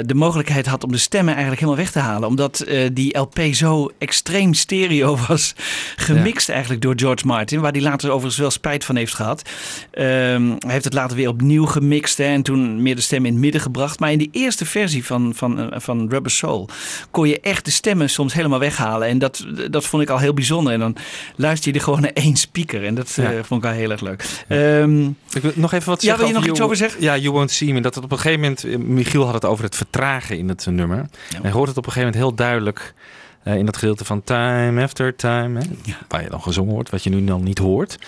de 0.06 0.14
mogelijkheid 0.14 0.66
had 0.66 0.84
om 0.84 0.92
de 0.92 0.98
stemmen 0.98 1.32
eigenlijk 1.34 1.60
helemaal 1.62 1.82
weg 1.84 1.92
te 1.92 1.98
halen. 1.98 2.28
Omdat 2.28 2.66
die 2.92 3.18
LP 3.18 3.40
zo 3.52 3.90
extreem 3.98 4.54
stereo 4.54 5.18
was 5.28 5.54
gemixt 5.96 6.48
eigenlijk 6.48 6.82
door 6.82 6.92
George 6.96 7.26
Martin, 7.26 7.60
waar 7.60 7.72
hij 7.72 7.80
later 7.80 8.08
overigens 8.10 8.38
wel 8.38 8.50
spijt 8.50 8.84
van 8.84 8.96
heeft 8.96 9.14
gehad. 9.14 9.42
Ehm, 9.90 10.48
hij 10.48 10.72
heeft 10.72 10.84
het 10.84 10.92
later 10.94 11.16
weer 11.16 11.28
opnieuw 11.28 11.66
gemixt 11.66 12.18
hè, 12.18 12.24
en 12.24 12.42
toen 12.42 12.82
meer 12.82 12.94
de 12.94 13.00
stem 13.00 13.24
in 13.26 13.32
het 13.32 13.40
midden 13.40 13.60
gebracht. 13.60 14.00
Maar 14.00 14.12
in 14.12 14.18
die 14.18 14.30
eerste 14.32 14.64
versie 14.66 15.04
van, 15.04 15.32
van, 15.36 15.72
van 15.76 16.08
Rubber 16.08 16.32
Soul 16.32 16.68
kon 17.10 17.28
je 17.28 17.40
echt 17.40 17.64
de 17.64 17.70
stemmen 17.70 18.10
soms 18.10 18.32
helemaal 18.34 18.58
weghalen. 18.58 19.08
En 19.08 19.18
dat, 19.18 19.46
dat 19.70 19.84
vond 19.86 20.02
ik 20.02 20.10
al 20.10 20.18
heel 20.18 20.34
bijzonder. 20.34 20.72
En 20.72 20.78
dan 20.80 20.96
luister 21.36 21.72
je 21.72 21.78
er 21.78 21.84
gewoon 21.84 22.00
naar 22.00 22.12
één 22.14 22.36
speaker. 22.36 22.84
En 22.84 22.94
dat 22.94 23.12
Ja. 23.14 23.30
vond 23.44 23.64
ik 23.64 23.70
wel 23.70 23.78
heel 23.78 23.90
erg 23.90 24.00
leuk. 24.00 24.33
Ehm, 24.48 25.04
Ik 25.06 25.42
wil 25.42 25.52
nog 25.54 25.72
even 25.72 25.88
wat 25.88 26.02
Ja, 26.02 26.06
zeggen. 26.08 26.18
wil 26.18 26.26
je 26.26 26.32
nog 26.32 26.42
over 26.42 26.48
iets 26.50 26.58
You- 26.58 26.62
over 26.64 26.76
zeggen? 26.76 27.02
Ja, 27.02 27.16
You 27.16 27.34
Won't 27.34 27.50
See 27.50 27.72
Me. 27.72 27.80
Dat 27.80 27.94
het 27.94 28.04
op 28.04 28.12
een 28.12 28.18
gegeven 28.18 28.40
moment... 28.40 28.64
eh, 28.64 28.76
Michiel 28.76 29.24
had 29.24 29.34
het 29.34 29.44
over 29.44 29.64
het 29.64 29.76
vertragen 29.76 30.38
in 30.38 30.48
het 30.48 30.66
eh, 30.66 30.72
nummer. 30.72 30.98
En 30.98 31.42
je 31.42 31.50
hoort 31.50 31.68
het 31.68 31.76
op 31.76 31.86
een 31.86 31.92
gegeven 31.92 32.12
moment 32.12 32.14
heel 32.16 32.34
duidelijk... 32.34 32.94
eh, 33.42 33.56
in 33.56 33.66
dat 33.66 33.76
gedeelte 33.76 34.04
van 34.04 34.22
Time 34.24 34.82
After 34.82 35.16
Time. 35.16 35.60
Hè, 35.60 35.66
Waar 36.08 36.22
je 36.22 36.28
dan 36.30 36.42
gezongen 36.42 36.74
wordt, 36.74 36.90
wat 36.90 37.02
je 37.04 37.10
nu 37.10 37.24
dan 37.24 37.42
niet 37.42 37.58
hoort. 37.58 37.98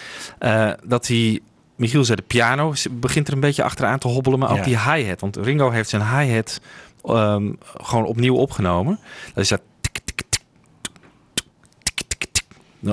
dat 0.85 1.07
hij... 1.07 1.41
Michiel 1.77 2.05
zei 2.05 2.17
de 2.17 2.23
piano 2.27 2.73
begint 2.91 3.29
er 3.29 3.35
een 3.35 3.41
beetje 3.41 3.63
achteraan 3.63 3.99
te 3.99 4.09
hobbelen. 4.09 4.39
Maar 4.39 4.51
ook 4.51 4.57
Ja. 4.57 4.63
die 4.65 4.79
hi-hat. 4.93 5.21
Want 5.21 5.37
Ringo 5.37 5.71
heeft 5.71 5.89
zijn 5.89 6.03
hi-hat 6.19 6.61
ehm, 7.05 7.53
gewoon 7.83 8.05
opnieuw 8.05 8.35
opgenomen. 8.37 8.99
Dat 9.35 9.43
is 9.43 9.49
dat... 9.49 9.61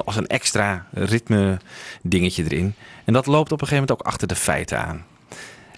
Als 0.05 0.15
een 0.15 0.27
extra 0.27 0.85
ritme 0.91 1.57
dingetje 2.01 2.43
erin. 2.43 2.73
En 3.05 3.13
dat 3.13 3.25
loopt 3.25 3.51
op 3.51 3.61
een 3.61 3.67
gegeven 3.67 3.85
moment 3.87 3.91
ook 3.91 4.07
achter 4.07 4.27
de 4.27 4.35
feiten 4.35 4.85
aan. 4.85 5.05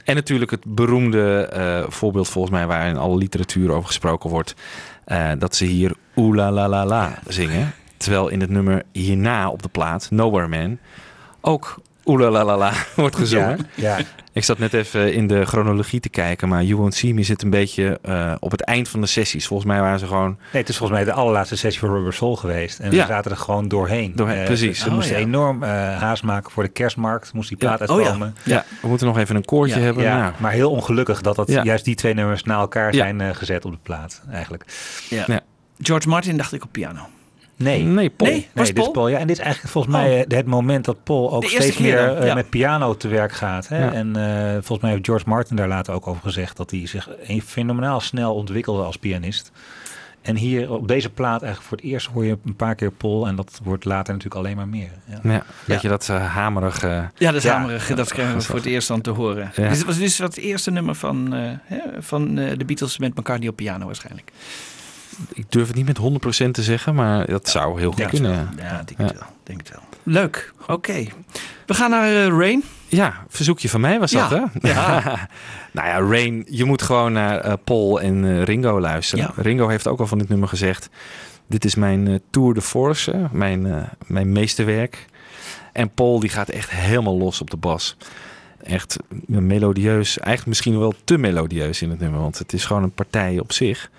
En 0.04 0.15
natuurlijk 0.15 0.51
het 0.51 0.63
beroemde 0.65 1.45
eh, 1.45 1.84
voorbeeld 1.88 2.30
volgens 2.30 2.54
mij 2.54 2.67
waar 2.67 2.88
in 2.88 2.97
alle 2.97 3.17
literatuur 3.17 3.71
over 3.71 3.88
gesproken 3.88 4.30
wordt. 4.30 4.56
eh, 5.06 5.32
dat 5.38 5.56
ze 5.56 5.65
hier 5.65 5.95
Oeh 6.15 6.36
la 6.36 6.51
la 6.51 6.69
la 6.69 6.86
la 6.86 7.19
zingen. 7.28 7.73
Terwijl 7.97 8.28
in 8.28 8.41
het 8.41 8.49
nummer 8.49 8.84
hierna 8.91 9.49
op 9.49 9.62
de 9.62 9.69
plaat, 9.69 10.08
Nowhere 10.12 10.47
Man, 10.47 10.78
ook 11.41 11.82
Oeh 12.05 12.19
la 12.21 12.29
la 12.29 12.43
la 12.45 12.57
la 12.57 12.71
wordt 12.95 13.15
gezongen. 13.15 13.67
Ja, 13.75 13.97
ja. 13.97 14.03
Ik 14.33 14.43
zat 14.43 14.57
net 14.57 14.73
even 14.73 15.13
in 15.13 15.27
de 15.27 15.45
chronologie 15.45 15.99
te 15.99 16.09
kijken, 16.09 16.47
maar 16.49 16.63
You 16.63 16.79
Won't 16.79 16.93
See 16.95 17.13
Me 17.13 17.23
zit 17.23 17.41
een 17.41 17.49
beetje 17.49 17.99
eh, 18.01 18.33
op 18.39 18.51
het 18.51 18.61
eind 18.61 18.89
van 18.89 19.01
de 19.01 19.07
sessies. 19.07 19.47
Volgens 19.47 19.69
mij 19.69 19.81
waren 19.81 19.99
ze 19.99 20.07
gewoon... 20.07 20.37
Nee, 20.51 20.61
het 20.61 20.69
is 20.69 20.77
volgens 20.77 20.99
mij 20.99 21.07
de 21.07 21.13
allerlaatste 21.13 21.55
sessie 21.57 21.79
van 21.81 21.89
Rubber 21.93 22.13
Soul 22.13 22.35
geweest. 22.35 22.79
En 22.79 22.91
Ja. 22.91 23.01
we 23.01 23.07
zaten 23.13 23.31
er 23.31 23.37
gewoon 23.37 23.67
doorheen. 23.67 24.11
Doorheen, 24.15 24.37
Eh, 24.39 24.45
precies. 24.45 24.79
Ze 24.79 24.87
Oh, 24.87 24.93
moesten 24.93 25.15
ja. 25.19 25.21
enorm 25.25 25.63
eh, 25.63 25.69
haast 25.97 26.23
maken 26.23 26.51
voor 26.51 26.63
de 26.63 26.69
kerstmarkt. 26.69 27.33
Moest 27.33 27.49
die 27.49 27.57
plaat 27.57 27.79
Ja. 27.79 27.85
Oh, 27.85 27.91
ja. 27.99 28.03
uitkomen. 28.03 28.35
Ja, 28.43 28.65
we 28.81 28.87
moeten 28.87 29.07
nog 29.07 29.17
even 29.17 29.35
een 29.35 29.45
koortje 29.45 29.77
Ja, 29.79 29.85
hebben. 29.85 30.03
Ja, 30.03 30.17
Nou, 30.19 30.33
maar 30.37 30.51
heel 30.51 30.71
ongelukkig 30.71 31.21
dat 31.21 31.35
dat 31.35 31.47
Ja. 31.51 31.63
juist 31.63 31.85
die 31.85 31.95
twee 31.95 32.13
nummers 32.13 32.43
na 32.43 32.55
elkaar 32.59 32.93
Ja. 32.93 32.97
zijn 32.97 33.35
gezet 33.35 33.65
op 33.65 33.71
de 33.71 33.77
plaat, 33.83 34.21
eigenlijk. 34.31 34.65
ja. 35.09 35.23
Ja. 35.27 35.39
George 35.81 36.07
Martin 36.09 36.37
dacht 36.37 36.53
ik 36.53 36.63
op 36.63 36.71
piano. 36.71 36.99
Nee. 37.57 37.83
nee, 37.83 38.09
Paul. 38.09 38.29
Nee? 38.31 38.39
Was 38.39 38.47
Nee, 38.53 38.65
dit 38.65 38.77
is 38.77 38.81
Paul? 38.81 38.91
Paul. 38.91 39.07
Ja, 39.07 39.17
en 39.17 39.27
dit 39.27 39.37
is 39.37 39.43
eigenlijk 39.43 39.73
volgens 39.73 39.95
mij 39.95 40.25
eh, 40.25 40.37
het 40.37 40.45
moment 40.45 40.85
dat 40.85 41.03
Paul 41.03 41.31
ook 41.33 41.43
steeds 41.45 41.75
keer 41.75 41.81
meer 41.85 42.17
eh, 42.17 42.27
ja. 42.27 42.33
met 42.33 42.49
piano 42.49 42.95
te 42.97 43.07
werk 43.07 43.31
gaat. 43.31 43.67
Hè? 43.67 43.83
Ja. 43.83 43.91
En 43.93 44.15
eh, 44.15 44.51
volgens 44.51 44.79
mij 44.79 44.91
heeft 44.91 45.05
George 45.05 45.29
Martin 45.29 45.55
daar 45.55 45.67
later 45.67 45.93
ook 45.93 46.07
over 46.07 46.21
gezegd 46.21 46.57
dat 46.57 46.71
hij 46.71 46.87
zich 46.87 47.09
een- 47.23 47.41
fenomenaal 47.41 47.99
snel 47.99 48.35
ontwikkelde 48.35 48.83
als 48.83 48.97
pianist. 48.97 49.51
En 50.21 50.35
hier 50.35 50.71
op 50.71 50.87
deze 50.87 51.09
plaat 51.09 51.41
eigenlijk 51.41 51.61
voor 51.63 51.77
het 51.77 51.85
eerst 51.85 52.07
hoor 52.07 52.25
je 52.25 52.37
een 52.45 52.55
paar 52.55 52.75
keer 52.75 52.91
Paul 52.91 53.27
en 53.27 53.35
dat 53.35 53.59
wordt 53.63 53.85
later 53.85 54.13
natuurlijk 54.13 54.41
alleen 54.45 54.55
maar 54.55 54.67
meer. 54.67 54.89
Ja. 55.05 55.19
Ja, 55.31 55.43
weet 55.65 55.81
je 55.81 55.87
dat 55.87 56.07
uh, 56.11 56.33
hamerig... 56.33 56.83
eh, 56.83 56.91
Ja, 57.15 57.27
dat 57.27 57.35
is 57.35 57.43
Ja. 57.43 57.53
hamerig. 57.57 57.87
Dat 57.95 58.13
krijgen 58.13 58.35
we 58.35 58.41
voor 58.41 58.55
het 58.55 58.65
eerst 58.65 58.87
dan 58.87 59.01
te 59.01 59.09
horen. 59.09 59.51
Ja. 59.55 59.69
Dit 59.69 59.85
was 59.85 59.97
dus 59.97 60.17
het 60.17 60.37
eerste 60.37 60.71
nummer 60.71 60.95
van, 60.95 61.33
eh, 61.33 61.41
hè, 61.63 61.79
van 62.01 62.37
eh, 62.37 62.57
de 62.57 62.65
Beatles 62.65 62.97
met 62.97 63.15
McCartney 63.17 63.49
op 63.49 63.55
piano 63.55 63.85
waarschijnlijk. 63.85 64.31
Ik 65.34 65.45
durf 65.51 65.67
het 65.67 65.75
niet 65.75 65.86
met 65.86 66.47
100% 66.47 66.51
te 66.51 66.63
zeggen, 66.63 66.95
maar 66.95 67.25
dat 67.25 67.49
zou 67.49 67.80
heel 67.80 67.91
goed 67.91 67.99
Ja, 67.99 68.08
kunnen. 68.08 68.49
Ja, 68.58 68.84
denk 68.86 68.99
Ja. 68.99 69.06
het 69.06 69.13
wel. 69.13 69.28
Denk 69.43 69.60
het 69.60 69.69
wel. 69.69 69.82
Leuk. 70.04 70.54
Oké. 70.67 71.06
We 71.65 71.73
gaan 71.73 71.89
naar 71.89 72.08
eh, 72.08 72.28
Rain. 72.28 72.63
Ja, 72.88 73.13
verzoekje 73.30 73.69
van 73.69 73.82
mij 73.82 73.99
was 73.99 74.12
dat, 74.12 74.30
Ja. 74.30 74.47
hè? 74.62 74.71
nou 75.73 75.88
ja, 75.88 75.99
Rain, 76.15 76.45
je 76.49 76.65
moet 76.65 76.82
gewoon 76.82 77.13
naar 77.13 77.39
eh, 77.39 77.54
Paul 77.63 78.01
en 78.01 78.25
eh, 78.25 78.43
Ringo 78.43 78.80
luisteren. 78.80 79.25
Ja. 79.36 79.41
Ringo 79.41 79.67
heeft 79.67 79.88
ook 79.88 79.99
al 79.99 80.08
van 80.08 80.17
dit 80.17 80.30
nummer 80.30 80.47
gezegd... 80.47 80.89
dit 81.47 81.65
is 81.65 81.75
mijn 81.75 82.08
eh, 82.08 82.15
tour 82.30 82.54
de 82.54 82.62
force, 82.62 83.28
mijn, 83.32 83.65
eh, 83.65 83.84
mijn 84.08 84.32
meesterwerk. 84.32 85.06
En 85.73 85.89
Paul 85.89 86.19
die 86.19 86.30
gaat 86.30 86.49
echt 86.49 86.69
helemaal 86.69 87.17
los 87.17 87.41
op 87.41 87.49
de 87.49 87.58
bas. 87.58 87.97
Echt 88.63 88.97
melodieus, 89.25 90.08
eigenlijk 90.17 90.47
misschien 90.47 90.80
wel 90.80 90.93
te 91.04 91.17
melodieus 91.17 91.82
in 91.82 91.89
het 91.89 91.99
nummer... 91.99 92.19
want 92.19 92.38
het 92.38 92.54
is 92.54 92.65
gewoon 92.65 92.84
een 92.84 92.91
partij 92.91 93.39
op 93.39 93.51
zich. 93.51 93.89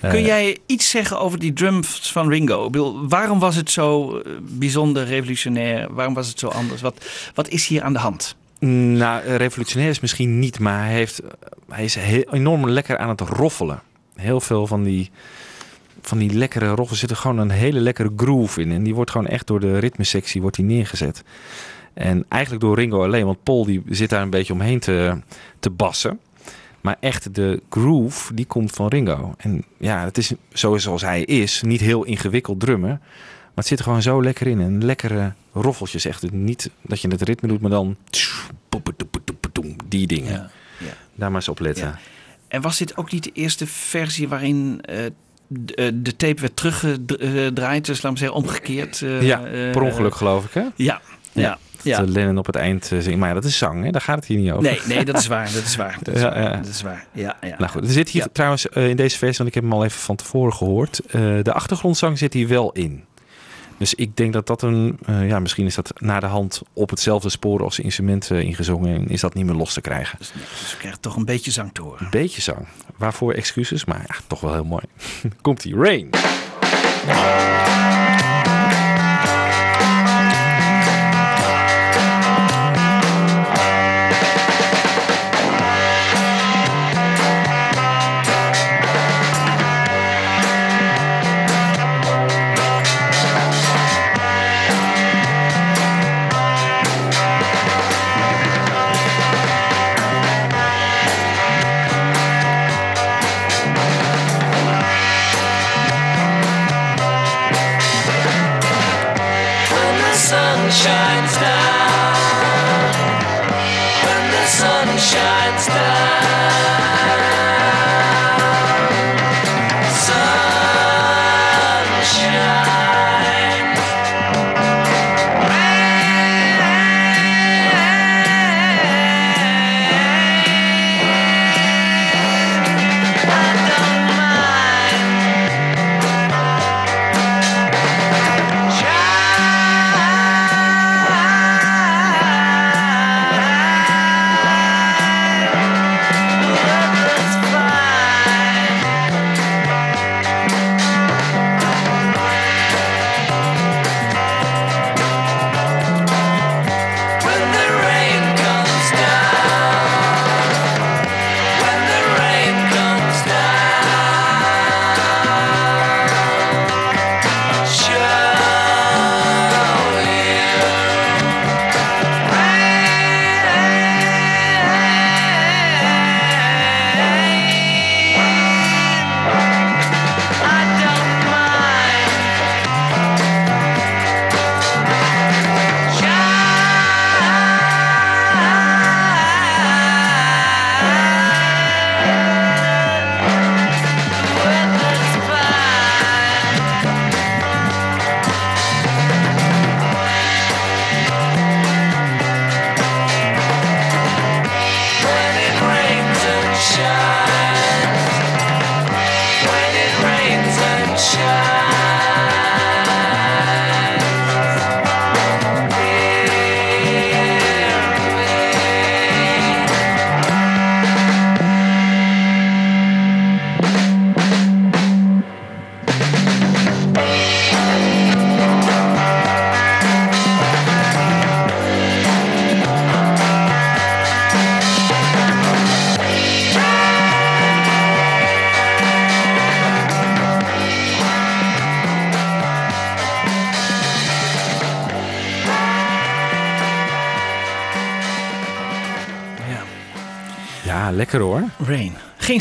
Kun 0.00 0.10
Eh, 0.10 0.26
jij 0.26 0.58
iets 0.66 0.90
zeggen 0.90 1.20
over 1.20 1.38
die 1.38 1.52
drums 1.52 2.12
van 2.12 2.28
Ringo? 2.28 2.64
Ik 2.66 2.72
bedoel, 2.72 3.08
waarom 3.08 3.38
was 3.38 3.56
het 3.56 3.70
zo 3.70 4.16
eh, 4.18 4.32
bijzonder, 4.40 5.04
revolutionair? 5.04 5.94
Waarom 5.94 6.14
was 6.14 6.28
het 6.28 6.38
zo 6.38 6.48
anders? 6.48 6.80
Wat, 6.80 7.04
wat 7.34 7.48
is 7.48 7.66
hier 7.66 7.82
aan 7.82 7.92
de 7.92 7.98
hand? 7.98 8.36
Nou, 8.58 9.22
revolutionair 9.24 9.90
is 9.90 10.00
misschien 10.00 10.38
niet, 10.38 10.58
maar 10.58 10.84
hij, 10.84 10.94
heeft, 10.94 11.20
hij 11.68 11.84
is 11.84 11.94
heel, 11.94 12.24
enorm 12.30 12.68
lekker 12.68 12.98
aan 12.98 13.08
het 13.08 13.20
roffelen. 13.20 13.82
Heel 14.16 14.40
veel 14.40 14.66
van 14.66 14.82
die, 14.82 15.10
van 16.02 16.18
die 16.18 16.32
lekkere 16.34 16.68
roffels 16.68 16.98
zitten 16.98 17.16
gewoon 17.16 17.38
een 17.38 17.50
hele 17.50 17.80
lekkere 17.80 18.12
groove 18.16 18.60
in. 18.60 18.72
En 18.72 18.82
die 18.82 18.94
wordt 18.94 19.10
gewoon 19.10 19.26
echt 19.26 19.46
door 19.46 19.60
de 19.60 19.78
ritmesectie 19.78 20.40
wordt 20.40 20.56
die 20.56 20.64
neergezet. 20.64 21.22
En 21.94 22.24
eigenlijk 22.28 22.62
door 22.62 22.76
Ringo 22.76 23.04
alleen, 23.04 23.24
want 23.24 23.42
Paul 23.42 23.64
die 23.64 23.82
zit 23.88 24.10
daar 24.10 24.22
een 24.22 24.30
beetje 24.30 24.52
omheen 24.52 24.78
te, 24.80 25.18
te 25.58 25.70
bassen. 25.70 26.20
Maar 26.80 26.96
echt 27.00 27.34
de 27.34 27.62
groove, 27.70 28.34
die 28.34 28.44
komt 28.46 28.70
van 28.72 28.88
Ringo. 28.88 29.34
En 29.36 29.64
ja, 29.78 30.04
het 30.04 30.18
is 30.18 30.32
zoals 30.52 31.02
hij 31.02 31.22
is, 31.24 31.62
niet 31.62 31.80
heel 31.80 32.04
ingewikkeld 32.04 32.60
drummen. 32.60 32.88
Maar 33.00 33.50
het 33.54 33.66
zit 33.66 33.78
er 33.78 33.84
gewoon 33.84 34.02
zo 34.02 34.22
lekker 34.22 34.46
in. 34.46 34.60
En 34.60 34.84
lekkere 34.84 35.32
roffeltjes. 35.52 36.04
Echt 36.04 36.30
niet 36.32 36.70
dat 36.82 37.00
je 37.00 37.08
het 37.08 37.22
ritme 37.22 37.48
doet, 37.48 37.60
maar 37.60 37.70
dan... 37.70 37.96
Die 39.88 40.06
dingen. 40.06 40.32
Ja. 40.32 40.50
Ja. 40.78 40.92
Daar 41.14 41.28
maar 41.30 41.40
eens 41.40 41.48
op 41.48 41.60
letten. 41.60 41.84
Ja. 41.86 41.98
En 42.48 42.60
was 42.60 42.78
dit 42.78 42.96
ook 42.96 43.12
niet 43.12 43.24
de 43.24 43.30
eerste 43.32 43.66
versie 43.66 44.28
waarin 44.28 44.80
eh, 44.84 44.96
de, 45.46 45.74
eh, 45.74 45.90
de 45.94 46.16
tape 46.16 46.40
werd 46.40 46.56
teruggedraaid? 46.56 47.84
Dus 47.86 48.02
laten 48.02 48.12
we 48.12 48.18
zeggen 48.18 48.36
omgekeerd. 48.36 49.02
eh, 49.02 49.22
Ja, 49.22 49.44
eh, 49.44 49.70
per 49.70 49.82
ongeluk 49.82 50.14
geloof 50.14 50.44
ik, 50.44 50.52
hè? 50.54 50.64
Ja, 50.76 51.00
ja, 51.32 51.58
ja. 51.82 51.98
Eh, 52.00 52.06
Lennon 52.08 52.38
op 52.38 52.46
het 52.46 52.56
eind 52.56 52.92
eh, 52.92 52.98
zingt. 52.98 53.18
Maar 53.18 53.28
ja, 53.28 53.34
dat 53.34 53.44
is 53.44 53.58
zang, 53.58 53.84
hè? 53.84 53.90
Daar 53.90 54.00
gaat 54.00 54.16
het 54.16 54.24
hier 54.26 54.38
niet 54.38 54.50
over. 54.50 54.62
Nee, 54.62 54.80
nee, 54.86 55.04
dat 55.04 55.18
is 55.18 55.26
waar. 55.26 55.52
Dat 55.52 55.62
is 55.64 55.76
waar. 55.76 55.98
Dat 56.02 56.14
is 56.14 56.20
Ja, 56.22 56.28
waar. 56.30 56.42
ja. 56.42 56.56
Dat 56.56 56.66
is 56.66 56.82
waar. 56.82 57.06
Ja, 57.12 57.36
ja. 57.40 57.54
Nou 57.58 57.70
goed, 57.70 57.84
er 57.84 57.92
zit 57.92 58.08
hier 58.08 58.26
trouwens 58.32 58.68
eh, 58.68 58.88
in 58.88 58.96
deze 58.96 59.18
versie, 59.18 59.36
want 59.36 59.48
ik 59.48 59.54
heb 59.54 59.62
hem 59.62 59.72
al 59.72 59.84
even 59.84 60.00
van 60.00 60.16
tevoren 60.16 60.54
gehoord. 60.54 61.00
eh, 61.06 61.20
de 61.42 61.52
achtergrondzang 61.52 62.18
zit 62.18 62.32
hier 62.32 62.48
wel 62.48 62.72
in. 62.72 63.04
Dus 63.78 63.94
ik 63.94 64.16
denk 64.16 64.32
dat 64.32 64.46
dat 64.46 64.62
een, 64.62 64.98
ja, 65.06 65.38
misschien 65.38 65.66
is 65.66 65.74
dat 65.74 65.92
naar 66.00 66.20
de 66.20 66.26
hand 66.26 66.62
op 66.72 66.90
hetzelfde 66.90 67.28
spoor 67.28 67.62
als 67.62 67.78
instrumenten 67.78 68.44
ingezongen 68.44 68.94
en 68.94 69.08
is 69.08 69.20
dat 69.20 69.34
niet 69.34 69.46
meer 69.46 69.54
los 69.54 69.72
te 69.72 69.80
krijgen. 69.80 70.18
Dus, 70.18 70.32
nee, 70.34 70.44
dus 70.60 70.70
we 70.72 70.78
krijgen 70.78 71.00
toch 71.00 71.16
een 71.16 71.24
beetje 71.24 71.50
zang 71.50 71.70
te 71.72 71.82
horen. 71.82 72.04
Een 72.04 72.10
beetje 72.10 72.40
zang. 72.40 72.66
Waarvoor 72.96 73.32
excuses, 73.32 73.84
maar 73.84 74.04
ja, 74.08 74.14
toch 74.26 74.40
wel 74.40 74.52
heel 74.52 74.64
mooi. 74.64 74.82
Komt 75.42 75.64
ie, 75.64 75.74
Rain. 75.76 76.08
Rain 77.06 78.49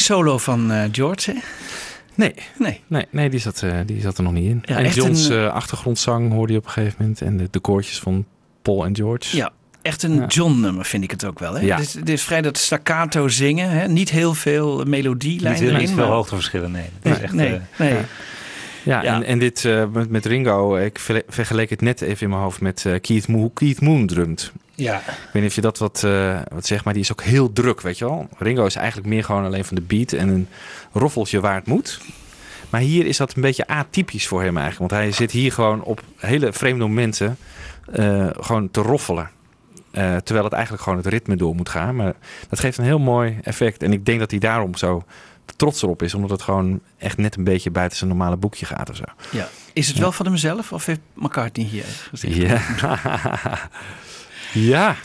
solo 0.10 0.38
van 0.38 0.72
eh, 0.72 0.84
George, 0.92 1.32
hè? 1.32 1.38
Nee, 2.16 2.34
Nee. 2.58 2.82
nee, 2.88 3.06
nee 3.10 3.30
die, 3.30 3.40
zat, 3.40 3.62
eh, 3.64 3.74
die 3.86 4.02
zat 4.02 4.18
er 4.18 4.24
nog 4.24 4.34
niet 4.34 4.50
in. 4.50 4.62
Ja, 4.66 4.78
en 4.78 4.90
John's 4.92 5.28
een- 5.30 5.38
eh, 5.38 5.54
achtergrondzang 5.54 6.32
hoorde 6.32 6.54
je 6.54 6.60
op 6.60 6.66
een 6.66 6.72
gegeven 6.72 6.96
moment. 7.00 7.22
En 7.22 7.38
de, 7.38 7.48
de 7.52 7.60
koortjes 7.60 8.00
van 8.00 8.26
Paul 8.62 8.86
en 8.86 8.96
George. 8.96 9.36
Ja, 9.38 9.52
echt 9.82 10.04
een 10.04 10.16
Ja. 10.16 10.26
John-nummer 10.28 10.86
vind 10.86 11.04
ik 11.04 11.12
het 11.12 11.26
ook 11.26 11.40
wel. 11.40 11.54
Hè? 11.54 11.62
Ja. 11.66 11.76
Het, 11.78 11.86
is, 11.86 11.94
het 11.94 12.10
is 12.10 12.24
vrij 12.24 12.42
dat 12.42 12.58
staccato 12.58 13.28
zingen. 13.28 13.70
Hè? 13.70 13.88
Niet 13.88 14.10
heel 14.10 14.34
veel 14.34 14.84
melodielijn 14.86 15.54
Niet, 15.54 15.62
heel- 15.62 15.70
erin. 15.70 15.82
niet 15.82 15.90
veel 15.96 16.06
maar- 16.06 16.14
hoogteverschillen, 16.16 16.72
nee. 16.72 16.86
Het 17.02 17.12
is 17.12 17.12
Nee, 17.12 17.22
echt, 17.24 17.34
nee, 17.34 17.54
eh, 17.54 17.60
nee. 17.78 17.94
Ja, 18.84 19.02
Ja. 19.04 19.14
En, 19.16 19.24
en 19.24 19.40
dit 19.40 19.66
eh, 19.66 19.84
met, 19.94 20.10
met 20.10 20.26
Ringo, 20.26 20.76
ik 20.76 21.00
vergeleek 21.28 21.70
het 21.70 21.82
net 21.82 22.02
even 22.02 22.22
in 22.24 22.30
mijn 22.30 22.42
hoofd 22.42 22.62
met 22.62 22.86
eh, 22.86 22.94
Keith, 23.02 23.28
Moon, 23.28 23.54
Keith 23.54 23.82
Moon 23.82 24.08
drumt. 24.08 24.52
Ja. 24.80 24.98
Ik 24.98 25.30
weet 25.34 25.42
niet 25.42 25.52
of 25.52 25.56
je 25.56 25.62
dat 25.62 25.78
wat, 25.78 26.04
eh, 26.04 26.40
wat 26.48 26.66
zegt, 26.66 26.84
maar 26.84 26.94
die 26.94 27.04
is 27.04 27.12
ook 27.12 27.24
heel 27.24 27.54
druk, 27.54 27.82
weet 27.82 27.98
je 27.98 28.06
wel. 28.06 28.28
Ringo 28.38 28.66
is 28.66 28.76
eigenlijk 28.76 29.08
meer 29.08 29.24
gewoon 29.24 29.46
alleen 29.46 29.66
van 29.66 29.76
de 29.76 29.82
beat 29.82 30.12
en 30.12 30.30
een 30.30 30.48
roffeltje 30.94 31.40
waar 31.40 31.56
het 31.56 31.68
moet. 31.68 32.00
Maar 32.70 32.82
hier 32.82 33.06
is 33.06 33.18
dat 33.18 33.36
een 33.36 33.42
beetje 33.42 33.68
atypisch 33.68 34.28
voor 34.28 34.44
hem 34.44 34.58
eigenlijk. 34.58 34.92
Want 34.92 35.02
hij 35.02 35.12
zit 35.12 35.32
hier 35.32 35.52
gewoon 35.52 35.84
op 35.84 36.04
hele 36.18 36.54
vreemde 36.54 36.86
momenten 36.86 37.38
eh, 37.92 38.28
gewoon 38.40 38.72
te 38.72 38.82
roffelen. 38.82 39.30
Eh, 39.92 40.16
terwijl 40.16 40.44
het 40.44 40.54
eigenlijk 40.54 40.84
gewoon 40.84 40.98
het 40.98 41.08
ritme 41.08 41.36
door 41.36 41.56
moet 41.56 41.70
gaan. 41.70 41.96
Maar 41.96 42.14
dat 42.50 42.60
geeft 42.60 42.78
een 42.78 42.84
heel 42.84 43.00
mooi 43.00 43.40
effect. 43.44 43.84
En 43.84 43.94
ik 43.94 44.06
denk 44.06 44.20
dat 44.20 44.32
hij 44.32 44.40
daarom 44.40 44.76
zo 44.76 45.04
trots 45.56 45.82
erop 45.82 46.02
is. 46.02 46.14
Omdat 46.14 46.30
het 46.30 46.42
gewoon 46.42 46.80
echt 46.98 47.18
net 47.18 47.36
een 47.36 47.44
beetje 47.44 47.72
buiten 47.72 47.98
zijn 47.98 48.10
normale 48.10 48.38
boekje 48.38 48.66
gaat 48.66 48.90
of 48.90 48.96
zo. 48.96 49.04
Ja. 49.32 49.48
Is 49.74 49.88
het 49.88 49.98
wel 49.98 50.12
van 50.12 50.26
hemzelf 50.26 50.72
of 50.72 50.86
heeft 50.86 51.00
McCartney 51.14 51.66
hier 51.66 51.86
gezegd? 52.10 52.36
Ja. 52.36 52.62
ja. 54.54 54.96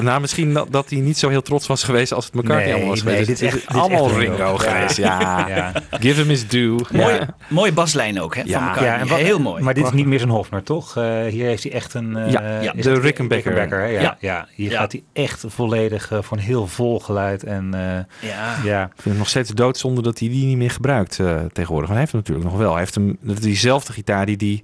Nou, 0.00 0.20
misschien 0.20 0.52
dat, 0.54 0.66
dat 0.72 0.90
hij 0.90 0.98
niet 0.98 1.18
zo 1.18 1.28
heel 1.28 1.42
trots 1.42 1.66
was 1.66 1.82
geweest 1.84 2.12
als 2.12 2.24
het 2.24 2.34
McCartney 2.34 2.62
Nee, 2.64 2.72
allemaal 2.72 2.88
was 2.90 3.02
nee, 3.02 3.12
geweest. 3.12 3.28
dit 3.28 3.40
is 3.40 3.52
Het 3.52 3.54
echt- 3.60 3.66
dit 3.68 3.76
is 3.76 3.82
allemaal 3.82 4.08
echt 4.08 4.16
Ringo, 4.18 4.34
Ringo. 4.36 4.56
geweest. 4.56 4.96
Ja. 5.06 5.48
Ja. 5.48 5.72
Give 5.90 6.20
him 6.20 6.28
his 6.28 6.48
due. 6.48 6.78
Mooi, 6.92 7.14
Ja. 7.14 7.28
mooie 7.48 7.72
baslijn 7.72 8.20
ook, 8.20 8.34
hè? 8.34 8.42
Ja. 8.44 8.58
Van 8.58 8.68
McCartney. 8.68 8.98
en 9.00 9.08
wat- 9.08 9.18
Heel 9.18 9.38
mooi. 9.40 9.62
Maar 9.62 9.74
dit 9.74 9.84
is 9.84 9.92
niet 9.92 10.06
meer 10.06 10.18
zijn 10.18 10.30
Hofner, 10.30 10.62
toch? 10.62 10.96
Eh, 10.96 11.24
hier 11.24 11.46
heeft 11.46 11.62
hij 11.62 11.72
echt 11.72 11.94
een... 11.94 12.16
eh, 12.16 12.30
Ja, 12.32 12.60
ja, 12.60 12.72
is 12.74 12.84
de 12.84 13.00
Rickenbacker. 13.00 13.56
hè? 13.78 13.84
Ja, 13.86 14.00
Ja. 14.00 14.16
ja. 14.20 14.46
hier 14.54 14.70
Ja. 14.70 14.78
gaat 14.80 14.92
hij 14.92 15.02
echt 15.12 15.44
volledig 15.48 16.10
eh, 16.12 16.18
voor 16.22 16.36
een 16.36 16.42
heel 16.42 16.66
vol 16.66 17.00
geluid. 17.00 17.44
En 17.44 17.74
eh, 17.74 18.28
Ja. 18.30 18.56
ja, 18.64 18.82
Ik 18.84 18.90
vind 18.94 19.04
het 19.04 19.18
nog 19.18 19.28
steeds 19.28 19.50
doodzonde 19.50 20.02
dat 20.02 20.18
hij 20.18 20.28
die 20.28 20.46
niet 20.46 20.56
meer 20.56 20.70
gebruikt 20.70 21.18
eh, 21.18 21.26
tegenwoordig. 21.52 21.88
Want 21.88 21.88
hij 21.88 21.98
heeft 21.98 22.12
hem 22.12 22.20
natuurlijk 22.20 22.46
nog 22.50 22.56
wel. 22.58 22.70
Hij 22.70 22.80
heeft 22.80 22.94
hem, 22.94 23.18
diezelfde 23.20 23.92
gitaar 23.92 24.26
die 24.26 24.36
hij 24.38 24.62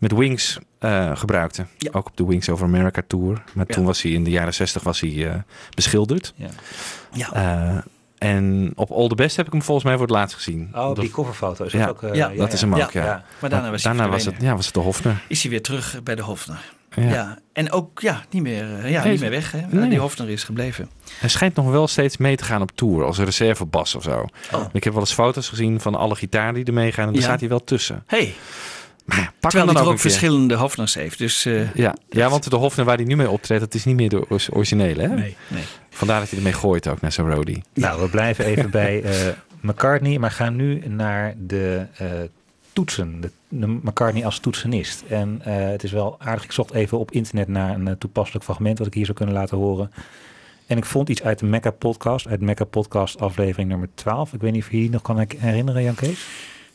met 0.00 0.12
Wings 0.12 0.58
eh, 0.78 1.16
gebruikte. 1.16 1.66
Ja. 1.78 1.90
Ook 1.92 2.06
op 2.06 2.16
de 2.16 2.26
Wings 2.26 2.48
Over 2.48 2.66
America 2.66 3.02
Tour. 3.06 3.42
Maar 3.54 3.64
Ja. 3.68 3.74
toen 3.74 3.84
was 3.84 4.02
hij 4.02 4.12
in 4.12 4.24
de 4.24 4.30
jaren 4.30 4.54
60 4.54 4.82
was 4.82 5.00
hij, 5.00 5.28
eh, 5.28 5.34
beschilderd. 5.74 6.32
ja. 6.36 6.48
Ja. 7.12 7.32
Eh, 7.32 7.76
en 8.18 8.72
op 8.74 8.90
All 8.90 9.08
the 9.08 9.14
Best 9.14 9.36
heb 9.36 9.46
ik 9.46 9.52
hem 9.52 9.62
volgens 9.62 9.86
mij 9.86 9.94
voor 9.96 10.06
het 10.06 10.14
laatst 10.14 10.34
gezien. 10.36 10.68
Oh, 10.72 10.86
Dat- 10.86 10.96
die 10.96 11.10
coverfoto 11.10 11.64
is 11.64 11.72
Ja, 11.72 11.88
ook... 11.88 12.02
eh, 12.02 12.14
ja, 12.14 12.28
dat 12.28 12.52
is 12.52 12.60
hem 12.60 12.74
ook, 12.74 12.90
ja. 12.90 13.04
ja. 13.04 13.24
Maar 13.40 13.50
daarna 13.50 13.70
was 13.70 13.82
Daarna 13.82 14.08
was 14.08 14.24
het, 14.24 14.34
ja, 14.40 14.54
was 14.56 14.64
het 14.64 14.74
de 14.74 14.80
Hofner. 14.80 15.22
Is 15.28 15.42
hij 15.42 15.50
weer 15.50 15.62
terug 15.62 16.00
bij 16.02 16.14
de 16.14 16.22
Hofner. 16.22 16.58
Ja. 16.96 17.02
Ja. 17.02 17.38
En 17.52 17.72
ook 17.72 18.00
ja, 18.00 18.24
niet 18.30 18.42
meer, 18.42 18.62
eh, 18.78 18.90
ja, 18.90 19.02
Nee, 19.02 19.12
niet 19.12 19.20
meer 19.20 19.30
weg. 19.30 19.52
Hè? 19.52 19.60
nee. 19.70 19.88
Die 19.88 19.98
Hofner 19.98 20.28
is 20.30 20.44
gebleven. 20.44 20.90
Hij 21.20 21.28
schijnt 21.28 21.54
nog 21.54 21.70
wel 21.70 21.88
steeds 21.88 22.16
mee 22.16 22.36
te 22.36 22.44
gaan 22.44 22.62
op 22.62 22.70
tour 22.74 23.04
als 23.04 23.18
reservebas 23.18 23.94
of 23.94 24.02
zo. 24.02 24.24
Oh. 24.54 24.64
Ik 24.72 24.84
heb 24.84 24.92
wel 24.92 25.02
eens 25.02 25.12
foto's 25.12 25.48
gezien 25.48 25.80
van 25.80 25.94
alle 25.94 26.14
gitaren 26.14 26.54
die 26.54 26.64
er 26.64 26.72
meegaan 26.72 27.06
en 27.06 27.12
daar 27.12 27.20
Ja. 27.22 27.26
staat 27.28 27.40
hij 27.40 27.48
wel 27.48 27.64
tussen. 27.64 28.02
Hey, 28.06 28.34
Maar 29.10 29.18
ja, 29.18 29.32
pak 29.40 29.50
terwijl 29.50 29.72
hij 29.76 29.84
ook 29.84 29.98
verschillende 29.98 30.54
Hofners 30.54 30.94
heeft. 30.94 31.18
Dus 31.18 31.44
eh, 31.44 31.74
Ja, 31.74 31.94
ja, 32.08 32.28
want 32.28 32.50
de 32.50 32.56
Hofner 32.56 32.84
waar 32.84 32.96
hij 32.96 33.04
nu 33.04 33.16
mee 33.16 33.30
optreedt, 33.30 33.60
dat 33.60 33.74
is 33.74 33.84
niet 33.84 33.96
meer 33.96 34.08
de 34.08 34.28
or- 34.28 34.46
originele. 34.52 35.02
Hè? 35.02 35.08
nee, 35.08 35.36
nee. 35.48 35.62
Vandaar 35.90 36.20
dat 36.20 36.28
hij 36.28 36.38
ermee 36.38 36.52
gooit 36.52 36.88
ook 36.88 37.00
naar 37.00 37.12
zijn 37.12 37.30
roadie. 37.34 37.62
Nou, 37.74 38.00
we 38.00 38.08
blijven 38.08 38.44
even 38.44 38.70
bij 38.80 39.02
eh, 39.02 39.12
McCartney, 39.60 40.18
maar 40.18 40.30
gaan 40.30 40.56
nu 40.56 40.82
naar 40.88 41.34
de 41.46 41.86
eh, 41.96 42.06
toetsen. 42.72 43.20
De, 43.20 43.30
de 43.48 43.66
McCartney 43.66 44.24
als 44.24 44.38
toetsenist. 44.38 45.02
En 45.08 45.40
eh, 45.44 45.54
het 45.70 45.82
is 45.82 45.92
wel 45.92 46.16
aardig. 46.18 46.44
Ik 46.44 46.52
zocht 46.52 46.72
even 46.72 46.98
op 46.98 47.10
internet 47.10 47.48
naar 47.48 47.74
een 47.74 47.98
toepasselijk 47.98 48.44
fragment 48.44 48.78
wat 48.78 48.86
ik 48.86 48.94
hier 48.94 49.04
zou 49.04 49.16
kunnen 49.16 49.34
laten 49.34 49.56
horen. 49.56 49.90
En 50.66 50.76
ik 50.76 50.84
vond 50.84 51.08
iets 51.08 51.22
uit 51.22 51.38
de 51.38 51.46
Mecca 51.46 51.70
podcast, 51.70 52.26
uit 52.28 52.40
Mecca 52.40 52.64
podcast 52.64 53.20
aflevering 53.20 53.68
nummer 53.68 53.88
12. 53.94 54.32
Ik 54.32 54.40
weet 54.40 54.52
niet 54.52 54.62
of 54.62 54.70
je 54.70 54.76
die 54.76 54.90
nog 54.90 55.02
kan 55.02 55.26
herinneren, 55.38 55.82
Jan 55.82 55.94
Kees? 55.94 56.26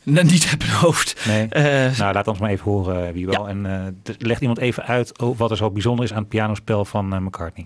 Niet 0.06 0.56
mijn 0.58 0.72
hoofd. 0.72 1.26
Nee. 1.28 1.47
Eh, 1.47 1.97
Nou, 1.97 2.14
laat 2.14 2.28
ons 2.28 2.39
maar 2.39 2.49
even 2.49 2.72
horen 2.72 3.14
wie 3.14 3.26
wel. 3.26 3.49
En 3.49 3.66
eh, 3.66 3.86
d- 4.03 4.16
legt 4.26 4.41
iemand 4.41 4.60
even 4.60 4.84
uit 4.84 5.20
oh, 5.20 5.38
wat 5.38 5.51
er 5.51 5.58
zo 5.58 5.72
bijzonder 5.72 6.06
is 6.06 6.12
aan 6.14 6.20
het 6.20 6.28
pianospel 6.30 6.86
van 6.86 7.14
eh, 7.14 7.20
McCartney. 7.20 7.66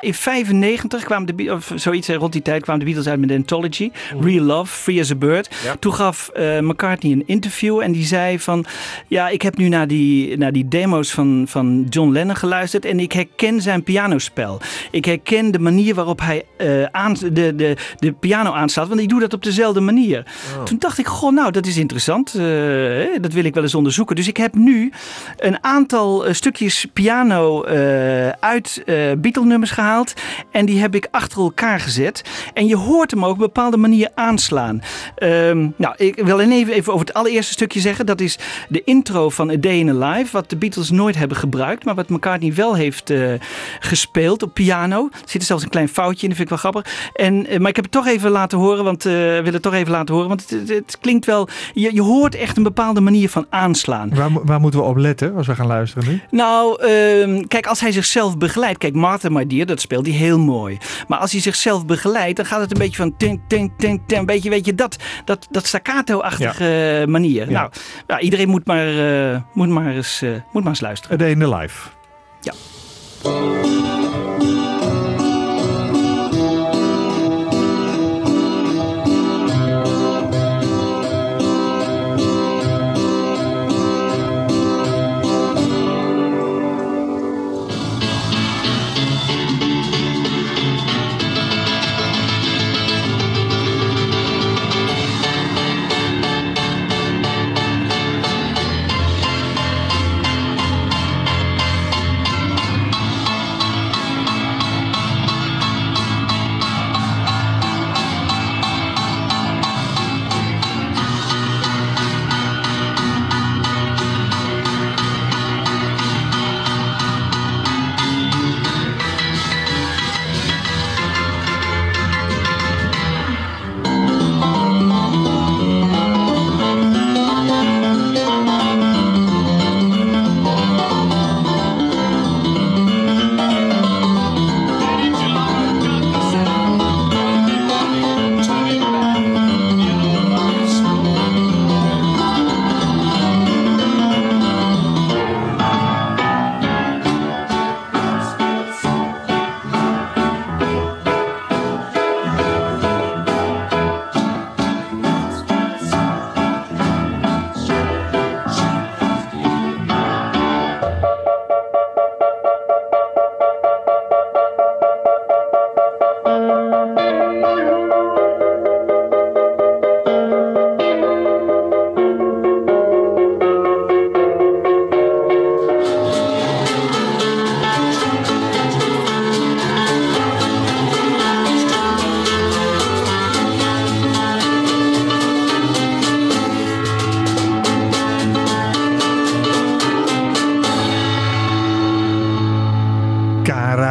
In 0.00 0.14
95 0.14 1.04
kwamen 1.04 1.26
de 1.26 1.34
Be- 1.34 1.52
of 1.52 1.72
zoiets 1.74 2.08
rond 2.08 2.32
die 2.32 2.42
tijd 2.42 2.62
kwamen 2.62 2.80
de 2.80 2.86
Beatles 2.86 3.08
uit 3.08 3.20
met 3.20 3.30
anthology 3.30 3.90
Real 4.20 4.44
Love, 4.44 4.72
Free 4.72 5.00
as 5.00 5.10
a 5.10 5.14
Bird. 5.14 5.50
Toen 5.78 5.94
gaf 5.94 6.28
eh, 6.28 6.58
McCartney 6.58 7.12
een 7.12 7.22
interview 7.26 7.80
en 7.80 7.92
die 7.92 8.04
zei 8.04 8.38
van 8.38 8.64
ja, 9.06 9.28
ik 9.28 9.42
heb 9.42 9.56
nu 9.56 9.68
naar 9.68 9.86
die, 9.86 10.36
naar 10.36 10.52
die 10.52 10.68
demo's 10.68 11.10
van, 11.10 11.44
van 11.48 11.86
John 11.88 12.12
Lennon 12.12 12.36
geluisterd 12.36 12.84
en 12.84 13.00
ik 13.00 13.12
herken 13.12 13.62
zijn 13.62 13.82
pianospel. 13.82 14.60
Ik 14.90 15.04
herken 15.04 15.50
de 15.50 15.58
manier 15.58 15.94
waarop 15.94 16.20
hij 16.20 16.44
aan, 16.90 17.14
de, 17.14 17.54
de, 17.54 17.76
de 17.98 18.12
piano 18.12 18.52
aanslaat, 18.52 18.88
want 18.88 19.00
ik 19.00 19.08
doe 19.08 19.20
dat 19.20 19.32
op 19.32 19.42
dezelfde 19.42 19.80
manier. 19.80 20.26
Toen 20.64 20.78
dacht 20.78 20.98
ik, 20.98 21.06
goh, 21.06 21.32
nou, 21.32 21.50
dat 21.50 21.66
is 21.66 21.76
interessant. 21.76 22.34
Eh, 22.34 22.42
dat 23.20 23.32
wil 23.32 23.44
ik 23.44 23.54
wel 23.54 23.62
eens 23.62 23.74
onderzoeken. 23.74 24.16
Dus 24.16 24.28
ik 24.28 24.36
heb 24.36 24.54
nu 24.54 24.92
een 25.36 25.64
aantal 25.64 26.24
stukjes 26.30 26.86
piano 26.92 27.64
uit 28.40 28.82
Beatle-nummers 29.18 29.70
gehaald. 29.70 29.86
En 30.50 30.66
die 30.66 30.80
heb 30.80 30.94
ik 30.94 31.08
achter 31.10 31.38
elkaar 31.38 31.80
gezet. 31.80 32.22
En 32.54 32.66
je 32.66 32.76
hoort 32.76 33.10
hem 33.10 33.24
ook 33.24 33.30
op 33.30 33.38
een 33.38 33.46
bepaalde 33.46 33.76
manier 33.76 34.08
aanslaan. 34.14 34.80
Ehm, 35.14 35.68
nou, 35.76 35.94
ik 35.96 36.16
wil 36.24 36.40
even, 36.40 36.72
even 36.72 36.92
over 36.92 37.06
het 37.06 37.16
allereerste 37.16 37.52
stukje 37.52 37.80
zeggen. 37.80 38.06
Dat 38.06 38.20
is 38.20 38.38
de 38.68 38.84
intro 38.84 39.28
van 39.28 39.50
A 39.50 39.56
Day 39.56 39.78
in 39.78 40.02
a 40.02 40.08
Life. 40.08 40.32
Wat 40.32 40.50
de 40.50 40.56
Beatles 40.56 40.90
nooit 40.90 41.16
hebben 41.16 41.36
gebruikt. 41.36 41.84
Maar 41.84 41.94
wat 41.94 42.08
McCartney 42.08 42.54
wel 42.54 42.74
heeft 42.74 43.10
eh, 43.10 43.32
gespeeld 43.80 44.42
op 44.42 44.54
piano. 44.54 45.08
Er 45.12 45.18
zit 45.24 45.40
er 45.40 45.46
zelfs 45.46 45.62
een 45.62 45.68
klein 45.68 45.88
foutje 45.88 46.22
in. 46.22 46.28
Dat 46.28 46.36
vind 46.36 46.50
ik 46.50 46.62
wel 46.62 46.72
grappig. 46.72 47.10
En, 47.14 47.46
eh, 47.46 47.58
maar 47.58 47.68
ik 47.68 47.76
heb 47.76 47.84
het 47.84 47.94
toch 47.94 48.06
even 48.06 48.30
laten 48.30 48.58
horen. 48.58 48.84
Want 48.84 49.06
eh 49.06 49.12
wil 49.42 49.52
het 49.52 49.62
toch 49.62 49.74
even 49.74 49.92
laten 49.92 50.14
horen. 50.14 50.28
Want 50.28 50.40
het, 50.40 50.50
het, 50.50 50.68
het 50.68 50.98
klinkt 51.00 51.26
wel... 51.26 51.48
Je, 51.72 51.94
je 51.94 52.02
hoort 52.02 52.34
echt 52.34 52.56
een 52.56 52.62
bepaalde 52.62 53.00
manier 53.00 53.28
van 53.28 53.46
aanslaan. 53.50 54.14
Waar, 54.14 54.30
waar 54.44 54.60
moeten 54.60 54.80
we 54.80 54.86
op 54.86 54.96
letten 54.96 55.36
als 55.36 55.46
we 55.46 55.54
gaan 55.54 55.66
luisteren 55.66 56.08
nu? 56.08 56.20
Nou, 56.30 56.82
ehm, 56.82 57.46
kijk, 57.46 57.66
als 57.66 57.80
hij 57.80 57.92
zichzelf 57.92 58.38
begeleidt. 58.38 58.78
Kijk, 58.78 58.94
Martha 58.94 59.28
My 59.28 59.46
Dear, 59.46 59.66
dat 59.66 59.77
speelt 59.80 60.06
hij 60.06 60.14
heel 60.14 60.38
mooi. 60.38 60.78
Maar 61.08 61.18
als 61.18 61.32
hij 61.32 61.40
zichzelf 61.40 61.86
begeleidt, 61.86 62.36
dan 62.36 62.46
gaat 62.46 62.60
het 62.60 62.70
een 62.72 62.78
beetje 62.78 62.96
van... 62.96 63.16
Ting, 63.16 63.40
ting, 63.46 63.72
ting, 63.76 64.02
ting, 64.06 64.20
een 64.20 64.26
beetje, 64.26 64.50
weet 64.50 64.66
je, 64.66 64.74
dat, 64.74 64.96
dat, 65.24 65.46
dat 65.50 65.66
staccato-achtige 65.66 67.04
manier. 67.08 67.50
Ja. 67.50 67.60
Nou, 67.60 67.70
ja, 68.06 68.20
iedereen 68.20 68.48
moet 68.48 68.66
maar, 68.66 68.86
eh, 69.32 69.40
moet, 69.52 69.68
maar 69.68 69.94
eens, 69.94 70.22
eh, 70.22 70.30
moet 70.30 70.62
maar 70.62 70.72
eens 70.72 70.80
luisteren. 70.80 71.16
A 71.16 71.18
Day 71.18 71.30
in 71.30 71.38
the 71.38 71.56
Life. 71.56 71.88
Ja. 72.40 72.52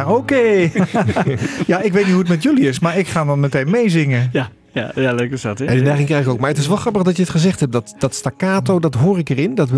Karaoke. 0.08 0.70
ja, 1.66 1.80
ik 1.80 1.92
weet 1.92 2.02
niet 2.04 2.12
hoe 2.12 2.20
het 2.20 2.28
met 2.28 2.42
jullie 2.42 2.68
is, 2.68 2.78
maar 2.78 2.98
ik 2.98 3.06
ga 3.08 3.24
dan 3.24 3.40
meteen 3.40 3.70
meezingen. 3.70 4.28
Ja, 4.32 4.48
ja, 4.72 4.90
ja 4.94 5.12
leuk 5.12 5.32
is 5.32 5.40
dat, 5.42 5.58
hè? 5.58 5.64
En 5.64 5.74
die 5.74 5.82
neiging 5.82 6.06
krijg 6.08 6.24
ik 6.24 6.30
ook. 6.30 6.38
Maar 6.38 6.48
het 6.48 6.58
is 6.58 6.68
wel 6.68 6.76
grappig 6.76 7.02
dat 7.02 7.16
je 7.16 7.22
het 7.22 7.30
gezegd 7.30 7.60
hebt. 7.60 7.72
Dat, 7.72 7.94
dat 7.98 8.14
staccato, 8.14 8.78
dat 8.80 8.94
hoor 8.94 9.18
ik 9.18 9.28
erin. 9.28 9.54
Dat, 9.54 9.68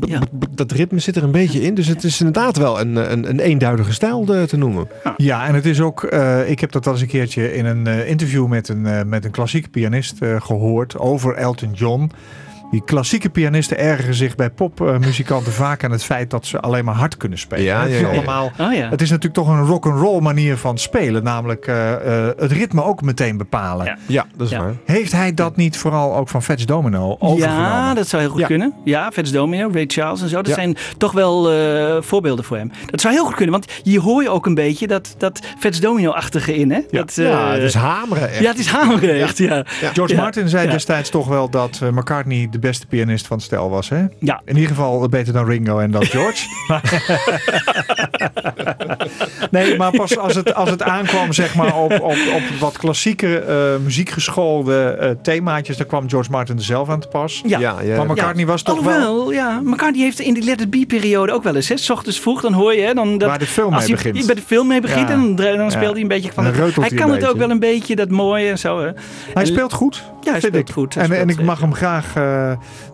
Ja. 0.00 0.20
dat 0.50 0.72
ritme 0.72 0.98
zit 0.98 1.16
er 1.16 1.22
een 1.22 1.30
beetje 1.30 1.62
in. 1.62 1.74
Dus 1.74 1.86
het 1.86 2.04
is 2.04 2.18
inderdaad 2.20 2.56
wel 2.56 2.80
een, 2.80 2.96
een, 3.12 3.28
een 3.28 3.40
eenduidige 3.40 3.92
stijl 3.92 4.24
de- 4.24 4.44
te 4.46 4.56
noemen. 4.56 4.88
Ja, 5.16 5.46
en 5.46 5.54
het 5.54 5.66
is 5.66 5.80
ook, 5.80 6.02
eh, 6.04 6.50
ik 6.50 6.60
heb 6.60 6.72
dat 6.72 6.86
al 6.86 6.92
eens 6.92 7.00
een 7.02 7.06
keertje 7.08 7.54
in 7.54 7.64
een 7.66 7.86
eh, 7.86 8.08
interview 8.08 8.46
met 8.46 8.68
een, 8.68 8.86
eh, 8.86 9.02
met 9.04 9.24
een 9.24 9.30
klassieke 9.30 9.68
pianist 9.68 10.20
eh, 10.22 10.40
gehoord 10.40 10.98
over 10.98 11.34
Elton 11.34 11.72
John. 11.72 12.10
Die 12.74 12.84
klassieke 12.84 13.30
pianisten 13.30 13.78
ergeren 13.78 14.14
zich 14.14 14.34
bij 14.34 14.50
popmuzikanten 14.50 15.52
vaak 15.62 15.84
aan 15.84 15.90
het 15.90 16.04
feit 16.04 16.30
dat 16.30 16.46
ze 16.46 16.60
alleen 16.60 16.84
maar 16.84 16.94
hard 16.94 17.16
kunnen 17.16 17.38
spelen. 17.38 17.64
Ja, 17.64 17.82
het, 17.82 17.90
is 17.90 18.00
ja, 18.00 18.06
ja. 18.08 18.12
allemaal, 18.14 18.50
Oh 18.60 18.72
ja. 18.72 18.88
het 18.90 19.02
is 19.02 19.08
natuurlijk 19.10 19.34
toch 19.34 19.48
een 19.48 19.64
rock'n'roll 19.66 20.20
manier 20.20 20.56
van 20.56 20.78
spelen. 20.78 21.22
Namelijk 21.24 21.66
eh, 21.66 21.92
eh, 22.28 22.32
het 22.36 22.52
ritme 22.52 22.82
ook 22.84 23.02
meteen 23.02 23.36
bepalen. 23.36 23.86
Ja. 23.86 23.96
Ja, 24.06 24.26
dat 24.36 24.46
is 24.46 24.52
Ja. 24.52 24.62
waar. 24.62 24.72
Heeft 24.84 25.12
hij 25.12 25.34
dat 25.34 25.56
niet 25.56 25.76
vooral 25.76 26.16
ook 26.16 26.28
van 26.28 26.42
Fats 26.42 26.66
Domino 26.66 27.16
overgenomen? 27.18 27.62
Ja, 27.68 27.94
dat 27.94 28.08
zou 28.08 28.22
heel 28.22 28.30
goed 28.30 28.40
Ja. 28.40 28.46
kunnen. 28.46 28.74
Ja, 28.84 29.10
Fats 29.12 29.30
Domino, 29.30 29.70
Ray 29.72 29.84
Charles 29.86 30.22
en 30.22 30.28
zo. 30.28 30.36
Dat 30.36 30.46
Ja. 30.46 30.54
zijn 30.54 30.76
toch 30.98 31.12
wel 31.12 31.52
eh, 31.52 32.02
voorbeelden 32.02 32.44
voor 32.44 32.56
hem. 32.56 32.70
Dat 32.90 33.00
zou 33.00 33.14
heel 33.14 33.24
goed 33.24 33.34
kunnen, 33.34 33.52
want 33.60 33.72
je 33.82 34.00
hoor 34.00 34.22
je 34.22 34.28
ook 34.30 34.46
een 34.46 34.54
beetje 34.54 34.86
dat, 34.86 35.14
dat 35.18 35.40
Fats 35.58 35.80
Domino-achtige 35.80 36.54
in, 36.56 36.70
hè? 36.72 36.80
Dat, 36.90 37.18
eh, 37.18 37.28
ja, 37.28 37.52
het 37.52 37.62
is 37.62 37.74
hameren 37.74 38.28
echt. 38.30 38.40
ja, 38.40 38.48
het 38.50 38.58
is 38.58 38.66
hameren 38.66 39.20
echt, 39.20 39.38
ja. 39.38 39.64
George 39.92 40.14
Ja. 40.14 40.20
Martin 40.20 40.48
zei 40.48 40.66
Ja. 40.66 40.72
destijds 40.72 41.10
toch 41.10 41.26
wel 41.28 41.50
dat 41.50 41.80
McCartney 41.92 42.48
de 42.50 42.58
beste 42.68 42.86
pianist 42.86 43.26
van 43.26 43.36
het 43.36 43.46
stel 43.46 43.70
was. 43.70 43.88
Hè? 43.88 44.04
Ja. 44.18 44.42
In 44.44 44.54
ieder 44.54 44.68
geval 44.70 45.08
beter 45.08 45.32
dan 45.32 45.46
Ringo 45.46 45.78
en 45.78 45.90
dan 45.90 46.04
George. 46.14 46.46
Nee, 49.54 49.76
maar 49.76 49.90
pas 49.90 50.18
als 50.18 50.34
het, 50.34 50.54
als 50.54 50.70
het 50.70 50.82
aankwam 50.82 51.32
zeg 51.32 51.54
maar, 51.54 51.76
op, 51.76 51.92
op, 51.92 52.02
op 52.34 52.42
wat 52.60 52.76
klassieke 52.78 53.38
eh, 53.38 53.56
muziekgeschoolde 53.84 54.84
eh, 55.00 55.10
themaatjes, 55.22 55.76
dan 55.76 55.86
kwam 55.86 56.08
George 56.08 56.30
Martin 56.30 56.56
er 56.56 56.62
zelf 56.62 56.88
aan 56.88 57.00
te 57.00 57.08
pas. 57.08 57.42
Ja. 57.46 57.58
Ja, 57.58 57.74
ja. 57.82 57.96
Maar 57.96 58.06
McCartney 58.06 58.46
was 58.46 58.62
toch 58.62 58.82
wel 58.82 59.30
ja. 59.32 59.60
McCartney 59.64 60.02
heeft 60.04 60.20
in 60.20 60.34
die 60.34 60.42
Let 60.44 60.60
It 60.60 60.70
Be-periode 60.70 61.32
ook 61.32 61.42
wel 61.42 61.54
eens, 61.54 61.68
hè? 61.68 61.76
's 61.76 61.90
ochtends 61.90 62.20
vroeg, 62.20 62.40
dan 62.40 62.52
hoor 62.52 62.74
je, 62.74 62.80
hè? 62.82 62.94
Dan, 62.94 63.18
dat, 63.18 63.28
waar 63.28 63.38
de 63.38 63.46
film 63.46 63.72
als 63.74 63.86
mee 63.86 63.96
hij 63.96 64.04
begint. 64.12 64.26
bij 64.26 64.34
de 64.34 64.42
film 64.46 64.66
mee 64.66 64.80
begint 64.80 65.08
Ja. 65.08 65.14
en 65.14 65.36
dan, 65.36 65.56
dan 65.56 65.70
speelt 65.70 65.86
Ja. 65.86 65.92
hij 65.92 66.00
een 66.02 66.08
beetje 66.08 66.32
van 66.32 66.44
het- 66.44 66.56
Hij 66.56 66.70
hij 66.74 66.90
kan 66.90 67.10
het 67.10 67.26
ook 67.26 67.36
wel 67.36 67.50
een 67.50 67.58
beetje, 67.58 67.96
dat 67.96 68.08
mooie 68.10 68.50
en 68.50 68.58
zo. 68.58 68.80
Hè? 68.80 68.90
Hij 69.34 69.44
speelt 69.44 69.72
goed. 69.72 70.02
Ja, 70.20 70.30
hij 70.30 70.40
vind 70.40 70.52
speelt 70.52 70.68
ik. 70.68 70.74
goed. 70.74 70.94
Hij 70.94 71.04
En, 71.04 71.12
en 71.18 71.28
ik 71.28 71.42
mag 71.42 71.60
hem 71.60 71.74
graag. 71.74 72.06
eh, 72.16 72.22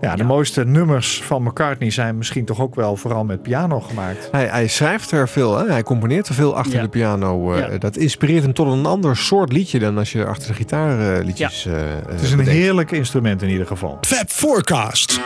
ja, 0.00 0.12
de 0.16 0.22
Ja. 0.22 0.24
mooiste 0.24 0.64
nummers 0.64 1.22
van 1.22 1.42
McCartney 1.42 1.90
zijn 1.90 2.18
misschien 2.18 2.44
toch 2.44 2.60
ook 2.60 2.74
wel 2.74 2.96
vooral 2.96 3.24
met 3.24 3.42
piano 3.42 3.80
gemaakt. 3.80 4.28
Hij, 4.32 4.46
hij 4.46 4.68
schrijft 4.68 5.10
er 5.10 5.28
veel, 5.28 5.58
hè? 5.58 5.66
hij 5.72 5.82
componeert 5.82 6.28
er 6.28 6.34
veel 6.34 6.49
achter 6.56 6.74
Ja. 6.76 6.82
de 6.82 6.88
piano. 6.88 7.52
eh, 7.52 7.70
Ja. 7.72 7.78
Dat 7.78 7.96
inspireert 7.96 8.42
hem 8.42 8.52
tot 8.52 8.66
een 8.72 8.86
ander 8.86 9.16
soort 9.16 9.52
liedje 9.52 9.78
dan 9.78 9.98
als 9.98 10.12
je 10.12 10.24
achter 10.26 10.48
de 10.48 10.54
gitaar 10.54 11.16
eh, 11.18 11.24
liedjes. 11.24 11.66
eh, 11.66 11.72
Het 12.08 12.20
is 12.22 12.32
een 12.32 12.46
heerlijk 12.46 12.90
instrument 12.90 13.42
in 13.42 13.48
ieder 13.48 13.66
geval. 13.66 13.98
Fab 14.00 14.28
Forecast. 14.30 15.20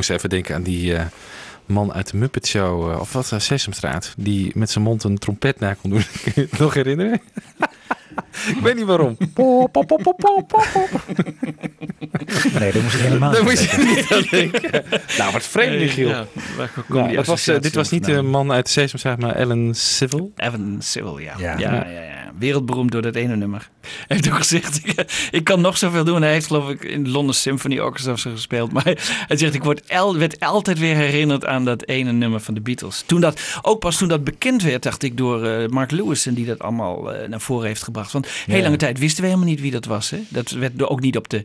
Moest 0.00 0.12
even 0.12 0.28
denken 0.28 0.54
aan 0.54 0.62
die 0.62 0.94
eh, 0.96 1.04
man 1.66 1.92
uit 1.92 2.10
de 2.10 2.16
Muppet 2.16 2.46
Show. 2.46 2.90
eh, 2.90 3.00
of 3.00 3.12
wat, 3.12 3.30
uh, 3.34 3.38
Sesamstraat. 3.38 4.14
Die 4.16 4.52
met 4.54 4.70
zijn 4.70 4.84
mond 4.84 5.04
een 5.04 5.18
trompet 5.18 5.60
na 5.60 5.74
kon 5.74 5.90
doen. 5.90 6.02
Kun 6.22 6.32
je 6.34 6.40
het 6.50 6.58
nog 6.58 6.74
herinneren? 6.74 7.20
ik 8.56 8.60
weet 8.62 8.76
niet 8.76 8.84
waarom. 8.84 9.16
Pop, 9.34 9.72
pop, 9.72 9.86
pop, 9.86 10.02
pop, 10.02 10.16
pop, 10.18 10.46
pop. 10.48 10.90
Nee, 12.58 12.72
daar 12.72 12.82
moest 12.82 12.94
ik 12.94 13.00
helemaal 13.00 13.30
niet 13.30 13.42
moest 13.42 13.70
je 13.70 13.76
niet 13.76 14.12
aan 14.12 14.26
denken. 14.30 14.84
nou, 15.18 15.32
wat 15.32 15.42
vreemd, 15.46 15.78
Michiel. 15.80 16.08
Ja, 16.08 16.26
Nou, 16.88 17.14
dat 17.16 17.26
was, 17.26 17.46
eh, 17.46 17.60
dit 17.60 17.74
was 17.74 17.90
niet 17.90 18.04
de 18.04 18.22
man 18.22 18.52
uit 18.52 18.68
Sesamstraat, 18.68 19.18
maar 19.18 19.34
Ellen 19.34 19.74
Civil. 19.74 20.32
Evan 20.36 20.76
Civil, 20.78 21.18
ja. 21.18 21.34
Ja. 21.38 21.58
Ja. 21.58 21.74
Ja, 21.74 21.86
ja, 21.86 22.00
ja. 22.02 22.19
Wereldberoemd 22.40 22.92
door 22.92 23.02
dat 23.02 23.14
ene 23.14 23.36
nummer. 23.36 23.68
Hij 23.80 23.90
heeft 24.06 24.28
ook 24.30 24.36
gezegd, 24.36 24.80
ik, 24.84 25.04
ik 25.38 25.44
kan 25.44 25.60
nog 25.60 25.78
zoveel 25.78 26.04
doen. 26.04 26.22
Hij 26.22 26.32
heeft 26.32 26.46
geloof 26.46 26.70
ik 26.70 26.84
in 26.84 27.04
de 27.04 27.10
London 27.10 27.34
Symphony 27.34 27.78
Orchestra 27.78 28.12
of 28.12 28.18
zo 28.18 28.30
gespeeld. 28.30 28.72
Maar 28.72 28.84
hij, 29.26 29.36
zegt, 29.36 29.54
ik 29.54 29.64
word 29.64 29.82
el, 29.86 30.16
werd 30.16 30.40
altijd 30.40 30.78
weer 30.78 30.94
herinnerd 30.94 31.46
aan 31.46 31.64
dat 31.64 31.86
ene 31.86 32.12
nummer 32.12 32.40
van 32.40 32.54
de 32.54 32.60
Beatles. 32.60 33.02
Toen 33.06 33.20
dat, 33.20 33.40
ook 33.62 33.80
pas 33.80 33.96
toen 33.98 34.08
dat 34.08 34.24
bekend 34.24 34.62
werd, 34.62 34.82
dacht 34.82 35.02
ik, 35.02 35.16
door 35.16 35.44
eh, 35.44 35.68
Mark 35.68 35.90
Lewis. 35.90 36.26
En 36.26 36.34
die 36.34 36.46
dat 36.46 36.58
allemaal 36.58 37.12
eh, 37.14 37.28
naar 37.28 37.40
voren 37.40 37.66
heeft 37.66 37.82
gebracht. 37.82 38.12
Want 38.12 38.26
heel 38.46 38.56
Ja. 38.56 38.62
lange 38.62 38.76
tijd 38.76 38.98
wisten 38.98 39.20
we 39.22 39.28
helemaal 39.28 39.48
niet 39.48 39.60
wie 39.60 39.70
dat 39.70 39.84
was. 39.84 40.10
Hè? 40.10 40.18
Dat 40.28 40.50
werd 40.50 40.82
ook 40.88 41.00
niet 41.00 41.16
op 41.16 41.28
de, 41.28 41.42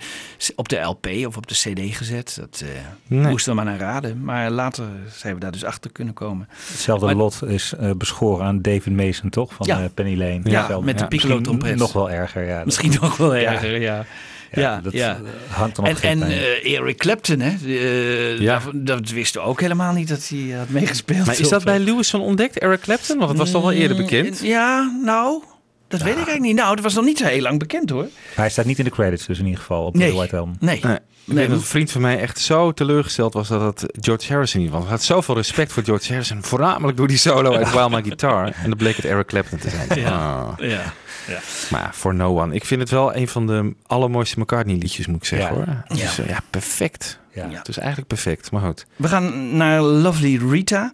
op 0.56 0.70
de 0.70 0.78
LP 0.80 1.08
of 1.28 1.38
op 1.38 1.48
de 1.48 1.54
CD 1.56 1.96
gezet. 1.96 2.38
Dat 2.40 2.62
eh, 2.64 2.70
Nee. 3.08 3.30
moesten 3.30 3.50
we 3.52 3.56
maar 3.56 3.66
naar 3.66 3.80
raden. 3.80 4.24
Maar 4.24 4.50
later 4.52 4.86
zijn 5.16 5.34
we 5.34 5.40
daar 5.40 5.52
dus 5.52 5.64
achter 5.64 5.92
kunnen 5.92 6.14
komen. 6.14 6.48
Hetzelfde 6.72 7.06
Maar- 7.06 7.16
lot 7.16 7.42
is 7.48 7.74
beschoren 7.98 8.46
aan 8.46 8.62
David 8.62 8.96
Mason, 8.96 9.30
toch? 9.30 9.54
Van 9.54 9.68
Ja. 9.68 9.90
Penny 9.94 10.18
Lane. 10.18 10.40
Ja. 10.44 10.80
Met 10.86 10.96
de 10.96 11.02
Ja, 11.04 11.08
piccolo-trompet. 11.08 11.76
Nog 11.76 11.94
wel 11.94 12.12
erger, 12.12 12.46
ja. 12.46 12.56
Dat- 12.58 12.66
Misschien 12.66 12.94
nog 13.02 13.18
wel 13.18 13.36
Ja. 13.46 13.52
erger, 13.52 13.80
ja. 13.82 14.06
ja, 14.52 14.62
ja, 14.62 14.80
dat 14.82 14.94
ja. 14.94 15.10
eh, 15.10 15.56
hangt 15.58 15.78
er 15.78 15.84
nog 15.84 15.92
En, 15.92 15.98
geen 15.98 16.24
en 16.24 16.30
eh, 16.32 16.74
Eric 16.78 16.98
Clapton, 16.98 17.40
hè? 17.40 17.56
Eh, 17.66 18.40
Ja. 18.40 18.60
dat, 18.60 18.72
dat 18.88 19.10
wisten 19.10 19.42
we 19.42 19.48
ook 19.48 19.62
helemaal 19.62 19.94
niet 19.94 20.08
dat 20.08 20.28
hij 20.30 20.58
had 20.58 20.70
meegespeeld. 20.70 21.26
Maar 21.26 21.40
is 21.40 21.50
dat 21.50 21.64
bij 21.64 21.80
Lewis 21.80 22.10
van 22.10 22.22
ontdekt, 22.22 22.58
Eric 22.60 22.80
Clapton? 22.82 23.18
Want 23.18 23.30
het 23.30 23.40
was 23.40 23.52
toch 23.52 23.62
wel 23.62 23.72
eerder 23.72 23.98
mm, 23.98 24.04
bekend? 24.04 24.40
Ja, 24.44 24.98
nou, 25.04 25.44
dat 25.88 26.00
weet 26.00 26.10
ik 26.10 26.16
eigenlijk 26.16 26.46
niet. 26.46 26.56
Nou, 26.56 26.76
dat 26.76 26.84
was 26.84 26.94
nog 26.94 27.06
niet 27.06 27.18
zo 27.18 27.26
heel 27.26 27.42
lang 27.42 27.60
bekend 27.60 27.90
hoor. 27.90 28.08
Hij 28.36 28.50
staat 28.50 28.66
niet 28.66 28.78
in 28.80 28.84
de 28.86 28.92
credits, 28.92 29.26
dus 29.26 29.40
in 29.40 29.46
ieder 29.46 29.60
geval 29.60 29.86
op 29.86 29.96
Nee. 29.96 30.10
de 30.10 30.16
White 30.16 30.38
Album. 30.38 30.56
Nee. 30.60 30.82
Nee. 31.26 31.38
Ik 31.38 31.42
weet 31.44 31.50
dat 31.50 31.58
een 31.66 31.72
vriend 31.72 31.92
van 31.92 32.02
mij 32.02 32.20
echt 32.20 32.40
zo 32.40 32.72
teleurgesteld 32.72 33.34
was 33.34 33.48
dat 33.48 33.62
het 33.62 33.98
George 34.06 34.32
Harrison 34.34 34.62
niet 34.62 34.72
was. 34.72 34.82
Hij 34.82 34.90
had 34.92 35.04
zoveel 35.04 35.36
respect 35.36 35.72
voor 35.74 35.84
George 35.84 36.08
Harrison. 36.08 36.44
Voornamelijk 36.44 36.98
door 36.98 37.08
die 37.08 37.18
solo 37.18 37.54
uit 37.56 37.72
While 37.72 37.90
My 37.90 38.02
Guitar. 38.04 38.46
En 38.64 38.70
dan 38.70 38.78
bleek 38.78 38.96
het 38.96 39.06
Eric 39.06 39.28
Clapton 39.28 39.58
te 39.60 39.70
zijn. 39.70 40.00
Ja. 40.00 40.10
Ah. 40.12 40.54
Ja. 40.58 40.94
Ja. 41.28 41.40
Maar 41.72 41.92
For 41.94 42.16
No 42.16 42.42
One. 42.42 42.54
Ik 42.56 42.66
vind 42.66 42.82
het 42.82 42.90
wel 42.90 43.16
een 43.16 43.28
van 43.28 43.48
de 43.48 43.74
allermooiste 43.88 44.40
McCartney 44.40 44.76
liedjes, 44.76 45.08
moet 45.08 45.16
ik 45.18 45.26
zeggen 45.26 45.58
Ja. 45.58 45.84
hoor. 45.88 45.98
Is, 45.98 46.20
eh, 46.20 46.28
ja, 46.30 46.40
perfect. 46.50 47.20
Ja. 47.34 47.50
Het 47.50 47.68
is 47.68 47.78
eigenlijk 47.78 48.08
perfect, 48.08 48.52
maar 48.52 48.62
goed. 48.62 48.86
We 48.96 49.08
gaan 49.08 49.58
naar 49.58 49.82
Lovely 49.82 50.40
Rita. 50.50 50.92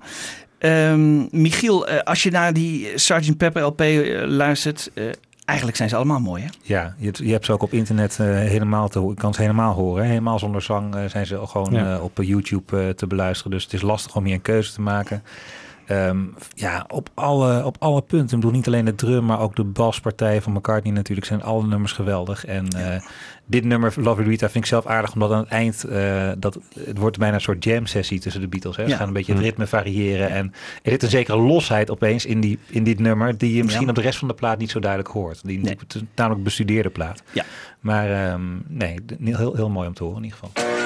Ehm, 0.59 1.41
Michiel, 1.41 1.87
eh, 1.87 1.99
als 1.99 2.23
je 2.23 2.31
naar 2.31 2.53
die 2.53 2.87
Sgt. 2.95 3.37
Pepper 3.37 3.61
LP 3.61 3.81
eh, 3.81 4.21
luistert, 4.27 4.89
eh, 4.93 5.05
eigenlijk 5.51 5.77
zijn 5.77 5.89
ze 5.89 5.95
allemaal 5.95 6.19
mooi 6.19 6.43
hè? 6.43 6.49
Ja, 6.61 6.95
je, 6.97 7.11
je 7.23 7.31
hebt 7.31 7.45
ze 7.45 7.51
ook 7.51 7.61
op 7.63 7.73
internet 7.73 8.19
eh, 8.19 8.25
helemaal 8.27 8.87
te 8.89 8.99
horen. 8.99 9.15
Je 9.15 9.21
kan 9.21 9.33
ze 9.33 9.41
helemaal 9.41 9.73
horen. 9.73 10.03
hè. 10.03 10.09
Helemaal 10.09 10.39
zonder 10.39 10.61
zang 10.61 10.95
eh, 10.95 11.01
zijn 11.05 11.25
ze 11.25 11.39
gewoon 11.47 11.71
Ja. 11.73 11.95
eh, 11.95 12.03
op 12.03 12.17
YouTube 12.21 12.81
eh, 12.81 12.89
te 12.89 13.07
beluisteren. 13.07 13.51
Dus 13.51 13.63
het 13.63 13.73
is 13.73 13.81
lastig 13.81 14.15
om 14.15 14.23
hier 14.25 14.33
een 14.33 14.41
keuze 14.41 14.73
te 14.73 14.81
maken. 14.81 15.23
Ehm, 15.91 16.19
ja, 16.55 16.85
op 16.87 17.09
alle, 17.13 17.65
op 17.65 17.75
alle 17.79 18.01
punten. 18.01 18.35
Ik 18.37 18.43
bedoel, 18.43 18.55
niet 18.57 18.67
alleen 18.67 18.85
de 18.85 18.95
drum, 18.95 19.25
maar 19.25 19.39
ook 19.39 19.55
de 19.55 19.63
baspartijen 19.63 20.41
van 20.41 20.53
McCartney 20.53 20.93
natuurlijk 20.93 21.27
zijn 21.27 21.43
alle 21.43 21.67
nummers 21.67 21.91
geweldig. 21.91 22.45
En 22.45 22.67
eh, 22.67 23.01
dit 23.45 23.63
nummer, 23.63 23.93
Lovely 23.95 24.27
Rita, 24.27 24.49
vind 24.49 24.63
ik 24.63 24.69
zelf 24.69 24.85
aardig, 24.85 25.13
omdat 25.13 25.31
aan 25.31 25.39
het 25.39 25.47
eind, 25.49 25.83
eh, 25.83 26.31
dat, 26.37 26.59
het 26.85 26.97
wordt 26.97 27.17
bijna 27.17 27.35
een 27.35 27.41
soort 27.41 27.63
jam 27.63 27.85
sessie 27.85 28.19
tussen 28.19 28.41
de 28.41 28.47
Beatles. 28.47 28.75
Hè. 28.75 28.83
Ze 28.83 28.89
Ja. 28.89 28.95
gaan 28.97 29.07
een 29.07 29.13
beetje 29.13 29.31
het 29.31 29.41
Hm. 29.41 29.47
ritme 29.47 29.67
variëren. 29.67 30.29
En 30.29 30.53
er 30.83 30.91
zit 30.91 31.03
een 31.03 31.09
zekere 31.09 31.37
losheid 31.37 31.91
opeens 31.91 32.25
in, 32.25 32.39
die, 32.41 32.59
in 32.67 32.83
dit 32.83 32.99
nummer, 32.99 33.37
die 33.37 33.53
je 33.55 33.63
misschien 33.63 33.83
Ja. 33.85 33.89
op 33.89 33.95
de 33.95 34.01
rest 34.01 34.19
van 34.19 34.27
de 34.27 34.33
plaat 34.33 34.57
niet 34.57 34.71
zo 34.71 34.79
duidelijk 34.79 35.09
hoort. 35.13 35.41
Die, 35.43 35.59
Nee. 35.59 35.77
Namelijk 36.15 36.43
bestudeerde 36.43 36.89
plaat. 36.89 37.23
Ja. 37.31 37.43
Maar 37.79 38.11
ehm, 38.11 38.41
nee, 38.67 38.95
heel, 39.23 39.55
heel 39.55 39.69
mooi 39.69 39.87
om 39.87 39.93
te 39.93 40.03
horen 40.03 40.17
in 40.17 40.23
ieder 40.23 40.39
geval. 40.39 40.80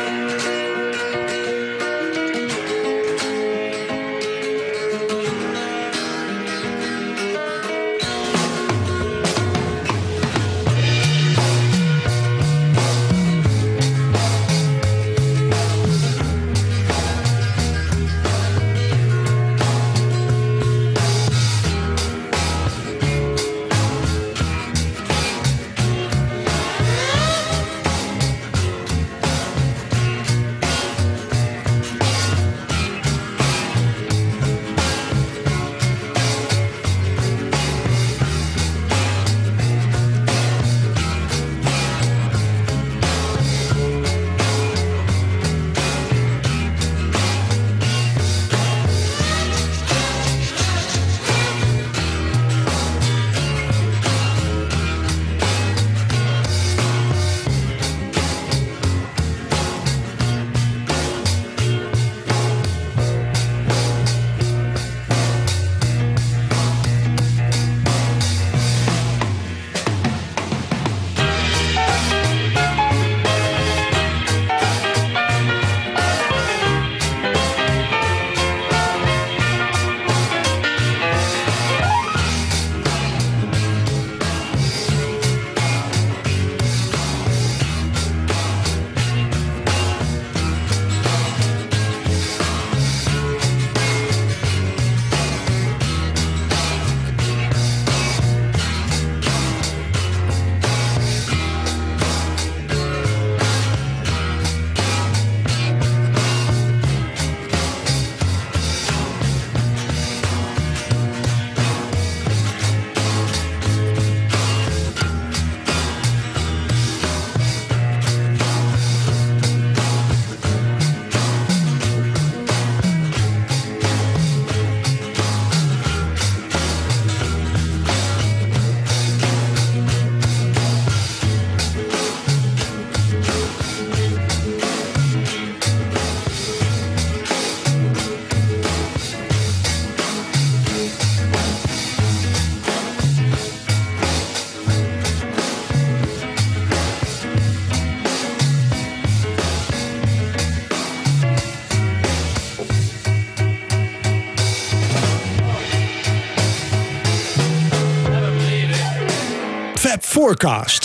Forecast. 160.26 160.85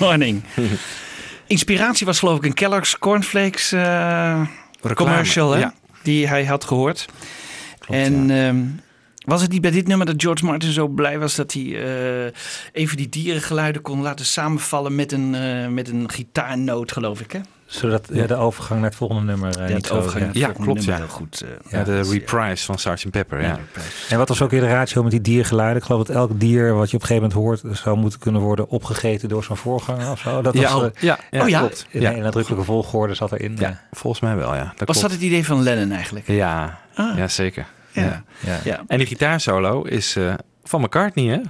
Morning. 0.00 0.42
Morning. 0.56 0.80
Inspiratie 1.46 2.06
was 2.06 2.18
geloof 2.18 2.38
ik 2.38 2.44
een 2.44 2.54
Kellogg's 2.54 2.98
Cornflakes 2.98 3.72
eh, 3.72 4.42
commercial 4.94 5.52
hè? 5.52 5.58
Ja. 5.58 5.74
die 6.02 6.26
hij 6.26 6.44
had 6.44 6.64
gehoord. 6.64 7.06
en 7.88 8.30
ehm, 8.30 8.64
was 9.24 9.42
het 9.42 9.50
niet 9.50 9.60
bij 9.60 9.70
dit 9.70 9.86
nummer 9.86 10.06
dat 10.06 10.22
George 10.22 10.44
Martin 10.44 10.72
zo 10.72 10.88
blij 10.88 11.18
was 11.18 11.34
dat 11.34 11.52
hij 11.52 11.62
eh, 11.62 12.32
even 12.72 12.96
die 12.96 13.08
dierengeluiden 13.08 13.82
kon 13.82 14.02
laten 14.02 14.26
samenvallen 14.26 14.94
met 14.94 15.12
een, 15.12 15.34
eh, 15.34 15.68
met 15.68 15.88
een 15.88 16.10
gitaarnoot 16.10 16.92
geloof 16.92 17.20
ik 17.20 17.32
hè? 17.32 17.40
Zodat 17.70 18.08
ja, 18.12 18.26
de 18.26 18.34
overgang 18.34 18.80
naar 18.80 18.88
het 18.88 18.98
volgende 18.98 19.22
nummer 19.22 19.58
eh, 19.58 19.68
Ja, 19.68 19.74
niet 19.74 19.90
overgang 19.90 20.30
Ja, 20.32 20.48
klopt, 20.52 20.84
ja. 20.84 20.96
heel 20.96 21.08
goed. 21.08 21.40
eh, 21.40 21.48
Ja, 21.72 21.84
de 21.84 22.00
reprise 22.02 22.64
van 22.64 22.78
Sgt. 22.78 23.10
Pepper, 23.10 23.42
ja. 23.42 23.58
En 24.08 24.18
wat 24.18 24.28
was 24.28 24.42
ook 24.42 24.50
weer 24.50 24.60
de 24.60 24.66
ratio 24.68 25.02
met 25.02 25.10
die 25.10 25.20
diergeluiden? 25.20 25.76
Ik 25.76 25.84
geloof 25.84 26.06
dat 26.06 26.16
elk 26.16 26.40
dier 26.40 26.74
wat 26.74 26.90
je 26.90 26.96
op 26.96 27.02
een 27.02 27.08
gegeven 27.08 27.28
moment 27.36 27.62
hoort... 27.62 27.76
zou 27.78 27.96
moeten 27.98 28.18
kunnen 28.18 28.40
worden 28.40 28.68
opgegeten 28.68 29.28
door 29.28 29.44
zijn 29.44 29.58
voorganger 29.58 30.10
of 30.10 30.20
zo. 30.20 30.42
Dat 30.42 30.54
Ja, 30.54 30.62
was, 30.62 30.72
oh, 30.72 30.84
eh, 30.84 30.90
ja, 30.98 31.18
ja, 31.30 31.42
Oh 31.42 31.48
ja? 31.48 31.58
klopt. 31.58 31.86
in 31.90 32.00
Ja. 32.00 32.12
een 32.12 32.22
nadrukkelijke 32.22 32.64
volgorde 32.64 33.14
zat 33.14 33.32
erin. 33.32 33.56
ja, 33.58 33.80
volgens 33.92 34.22
mij 34.22 34.36
wel, 34.36 34.54
ja. 34.54 34.64
Dat 34.76 34.88
Was 34.88 34.96
klopt. 34.96 35.00
dat 35.00 35.10
het 35.10 35.20
idee 35.20 35.44
van 35.46 35.62
Lennon 35.62 35.90
eigenlijk? 35.92 36.26
Ja, 36.26 36.78
Ah. 36.94 37.16
ja 37.16 37.28
zeker. 37.28 37.66
Ja. 37.92 38.02
Ja. 38.02 38.22
Ja. 38.40 38.58
Ja. 38.64 38.82
En 38.86 38.98
die 38.98 39.06
gitaarsolo 39.06 39.82
is 39.82 40.16
eh, 40.16 40.34
van 40.64 40.80
McCartney, 40.80 41.24
hè? 41.26 41.40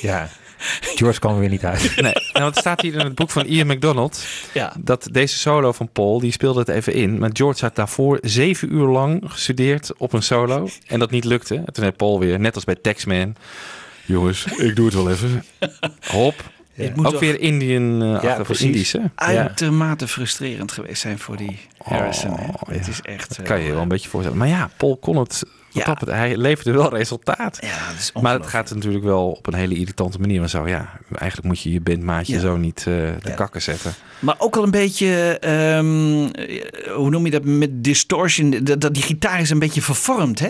ja. 0.00 0.28
George 0.80 1.18
kwam 1.18 1.34
er 1.34 1.40
weer 1.40 1.48
niet 1.48 1.64
uit. 1.64 1.92
Nee, 2.00 2.12
nou, 2.32 2.44
het 2.44 2.56
staat 2.56 2.80
hier 2.80 2.92
in 2.92 2.98
het 2.98 3.14
boek 3.14 3.30
van 3.30 3.44
Ian 3.46 3.66
McDonald. 3.66 4.24
Ja. 4.52 4.72
Dat 4.78 5.08
deze 5.12 5.38
solo 5.38 5.72
van 5.72 5.88
Paul, 5.92 6.20
die 6.20 6.32
speelde 6.32 6.58
het 6.58 6.68
even 6.68 6.92
in. 6.92 7.18
Maar 7.18 7.30
George 7.32 7.64
had 7.64 7.76
daarvoor 7.76 8.18
zeven 8.22 8.74
uur 8.74 8.86
lang 8.86 9.22
gestudeerd 9.26 9.90
op 9.96 10.12
een 10.12 10.22
solo. 10.22 10.68
En 10.86 10.98
dat 10.98 11.10
niet 11.10 11.24
lukte. 11.24 11.54
En 11.54 11.72
toen 11.72 11.84
heeft 11.84 11.96
Paul 11.96 12.18
weer, 12.18 12.40
net 12.40 12.54
als 12.54 12.64
bij 12.64 12.74
Taxman... 12.74 13.34
Jongens, 14.04 14.44
ik 14.44 14.76
doe 14.76 14.84
het 14.84 14.94
wel 14.94 15.10
even. 15.10 15.44
Hop. 16.06 16.34
Ook 16.96 17.04
toch 17.10 17.20
weer 17.20 17.40
Indian, 17.40 18.02
uh, 18.02 18.22
Ja, 18.22 18.42
precies. 18.42 18.96
Uitermate 19.14 20.08
frustrerend 20.08 20.72
geweest 20.72 21.00
zijn 21.00 21.18
voor 21.18 21.36
die 21.36 21.58
Harrison. 21.82 22.36
hè? 22.36 22.46
Oh, 22.46 22.68
Het 22.68 22.88
is 22.88 23.00
echt... 23.00 23.28
Dat 23.28 23.38
eh, 23.38 23.44
kan 23.44 23.60
je 23.60 23.72
wel 23.72 23.82
een 23.82 23.88
beetje 23.88 24.08
voorstellen. 24.08 24.38
Maar 24.38 24.48
ja, 24.48 24.70
Paul 24.76 24.96
kon 24.96 25.16
het... 25.16 25.42
Ja. 25.70 25.96
Ja. 26.06 26.12
Hij 26.14 26.36
leverde 26.36 26.72
wel 26.72 26.90
resultaat. 26.94 27.58
Ja, 27.60 27.88
dat 27.90 27.98
is 27.98 28.12
Maar 28.20 28.34
het 28.34 28.46
gaat 28.46 28.74
natuurlijk 28.74 29.04
wel 29.04 29.30
op 29.30 29.46
een 29.46 29.54
hele 29.54 29.74
irritante 29.74 30.18
manier. 30.18 30.40
Maar 30.40 30.48
zo, 30.48 30.68
ja, 30.68 30.88
eigenlijk 31.14 31.48
moet 31.48 31.60
je 31.60 31.72
je 31.72 31.80
bandmaatje 31.80 32.34
Ja. 32.34 32.40
zo 32.40 32.56
niet 32.56 32.78
eh 32.78 32.84
de 32.84 33.14
Ja. 33.22 33.34
kakken 33.34 33.62
zetten. 33.62 33.94
Maar 34.18 34.34
ook 34.38 34.56
al 34.56 34.62
een 34.62 34.70
beetje, 34.70 35.38
ehm, 35.38 36.24
eh, 36.26 36.92
hoe 36.94 37.10
noem 37.10 37.24
je 37.24 37.30
dat, 37.30 37.44
met 37.44 37.84
distortion. 37.84 38.50
Dat, 38.62 38.80
dat 38.80 38.94
die 38.94 39.02
gitaar 39.02 39.40
is 39.40 39.50
een 39.50 39.58
beetje 39.58 39.82
vervormd. 39.82 40.38
Hè? 40.40 40.48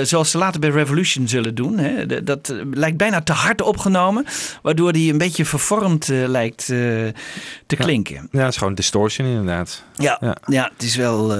Eh, 0.00 0.04
zoals 0.04 0.30
ze 0.30 0.38
later 0.38 0.60
bij 0.60 0.70
Revolution 0.70 1.28
zullen 1.28 1.54
doen. 1.54 1.78
Hè? 1.78 2.06
Dat, 2.06 2.26
dat 2.26 2.48
eh, 2.48 2.56
lijkt 2.72 2.96
bijna 2.96 3.22
te 3.22 3.32
hard 3.32 3.62
opgenomen. 3.62 4.24
Waardoor 4.62 4.92
die 4.92 5.12
een 5.12 5.18
beetje 5.18 5.44
vervormd 5.44 6.08
eh, 6.08 6.28
lijkt 6.28 6.60
eh, 6.60 6.76
te 7.66 7.76
klinken. 7.76 8.28
Ja, 8.32 8.40
het 8.40 8.52
is 8.52 8.56
gewoon 8.56 8.74
distortion 8.74 9.26
inderdaad. 9.28 9.82
Ja, 9.96 10.16
ja. 10.20 10.36
Ja. 10.46 10.70
het 10.74 10.82
is 10.82 10.96
wel... 10.96 11.34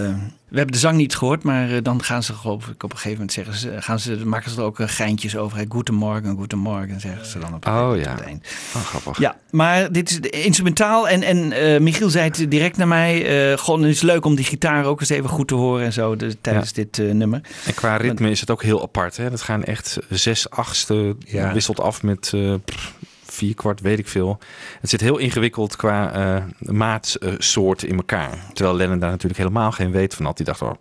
eh, 0.47 0.53
we 0.53 0.57
hebben 0.57 0.75
de 0.75 0.81
zang 0.81 0.97
niet 0.97 1.17
gehoord, 1.17 1.43
maar 1.43 1.71
eh, 1.71 1.77
dan 1.83 2.03
gaan 2.03 2.23
ze 2.23 2.33
geloof 2.33 2.67
ik 2.69 2.83
op 2.83 2.91
een 2.91 2.97
gegeven 2.97 3.13
moment 3.13 3.33
zeggen 3.33 3.55
ze, 3.55 3.83
gaan 3.83 3.99
ze, 3.99 4.27
maken 4.27 4.51
ze 4.51 4.57
er 4.57 4.63
ook 4.65 4.81
eh, 4.81 4.89
geintjes 4.89 5.37
over. 5.37 5.65
Goedemorgen, 5.69 6.37
goedemorgen, 6.37 7.01
zeggen 7.01 7.27
ze 7.27 7.39
dan 7.39 7.55
op, 7.55 7.67
Oh, 7.67 7.89
op 7.91 7.97
ja. 8.05 8.11
het 8.11 8.21
eind. 8.21 8.47
Oh, 8.77 8.83
grappig. 8.83 9.19
Ja, 9.19 9.37
maar 9.51 9.93
dit 9.93 10.11
is 10.11 10.19
instrumentaal. 10.31 11.09
En, 11.09 11.23
en 11.23 11.53
eh, 11.53 11.81
Michiel 11.81 12.11
zei 12.11 12.25
het 12.25 12.51
direct 12.51 12.77
naar 12.77 12.89
mij. 12.89 13.51
eh 13.53 13.59
gewoon, 13.59 13.83
het 13.83 13.91
is 13.95 14.03
leuk 14.03 14.25
om 14.25 14.35
die 14.35 14.45
gitaar 14.45 14.85
ook 14.85 15.01
eens 15.01 15.09
even 15.09 15.31
goed 15.31 15.49
te 15.49 15.55
horen 15.55 15.85
en 15.85 15.93
zo 15.93 16.17
dus, 16.17 16.35
tijdens 16.41 16.73
dit 16.73 16.99
eh, 16.99 17.11
nummer. 17.11 17.41
En 17.67 17.75
qua 17.75 17.97
ritme 17.97 18.31
is 18.31 18.41
het 18.41 18.51
ook 18.51 18.63
heel 18.63 18.83
apart. 18.83 19.17
Hè? 19.17 19.31
Dat 19.31 19.43
gaan 19.43 19.65
echt 19.65 19.99
zes 20.11 20.51
achtste, 20.51 21.17
Ja. 21.19 21.53
wisselt 21.53 21.81
af 21.81 22.03
met 22.03 22.31
eh, 22.35 22.55
pff, 22.65 22.93
vier 23.37 23.55
kwart, 23.55 23.81
weet 23.81 23.99
ik 23.99 24.09
veel. 24.09 24.39
Het 24.81 24.91
zit 24.91 25.01
heel 25.01 25.19
ingewikkeld 25.19 25.77
qua 25.77 26.13
eh 26.13 26.43
maatsoort 26.59 27.83
in 27.83 27.97
elkaar. 27.97 28.31
Terwijl 28.53 28.77
Lennon 28.77 28.99
daar 28.99 29.11
natuurlijk 29.11 29.39
helemaal 29.41 29.73
geen 29.73 29.91
weet 29.91 30.15
van 30.15 30.25
had. 30.25 30.37
Die 30.37 30.47
dacht, 30.47 30.63
oh, 30.63 30.73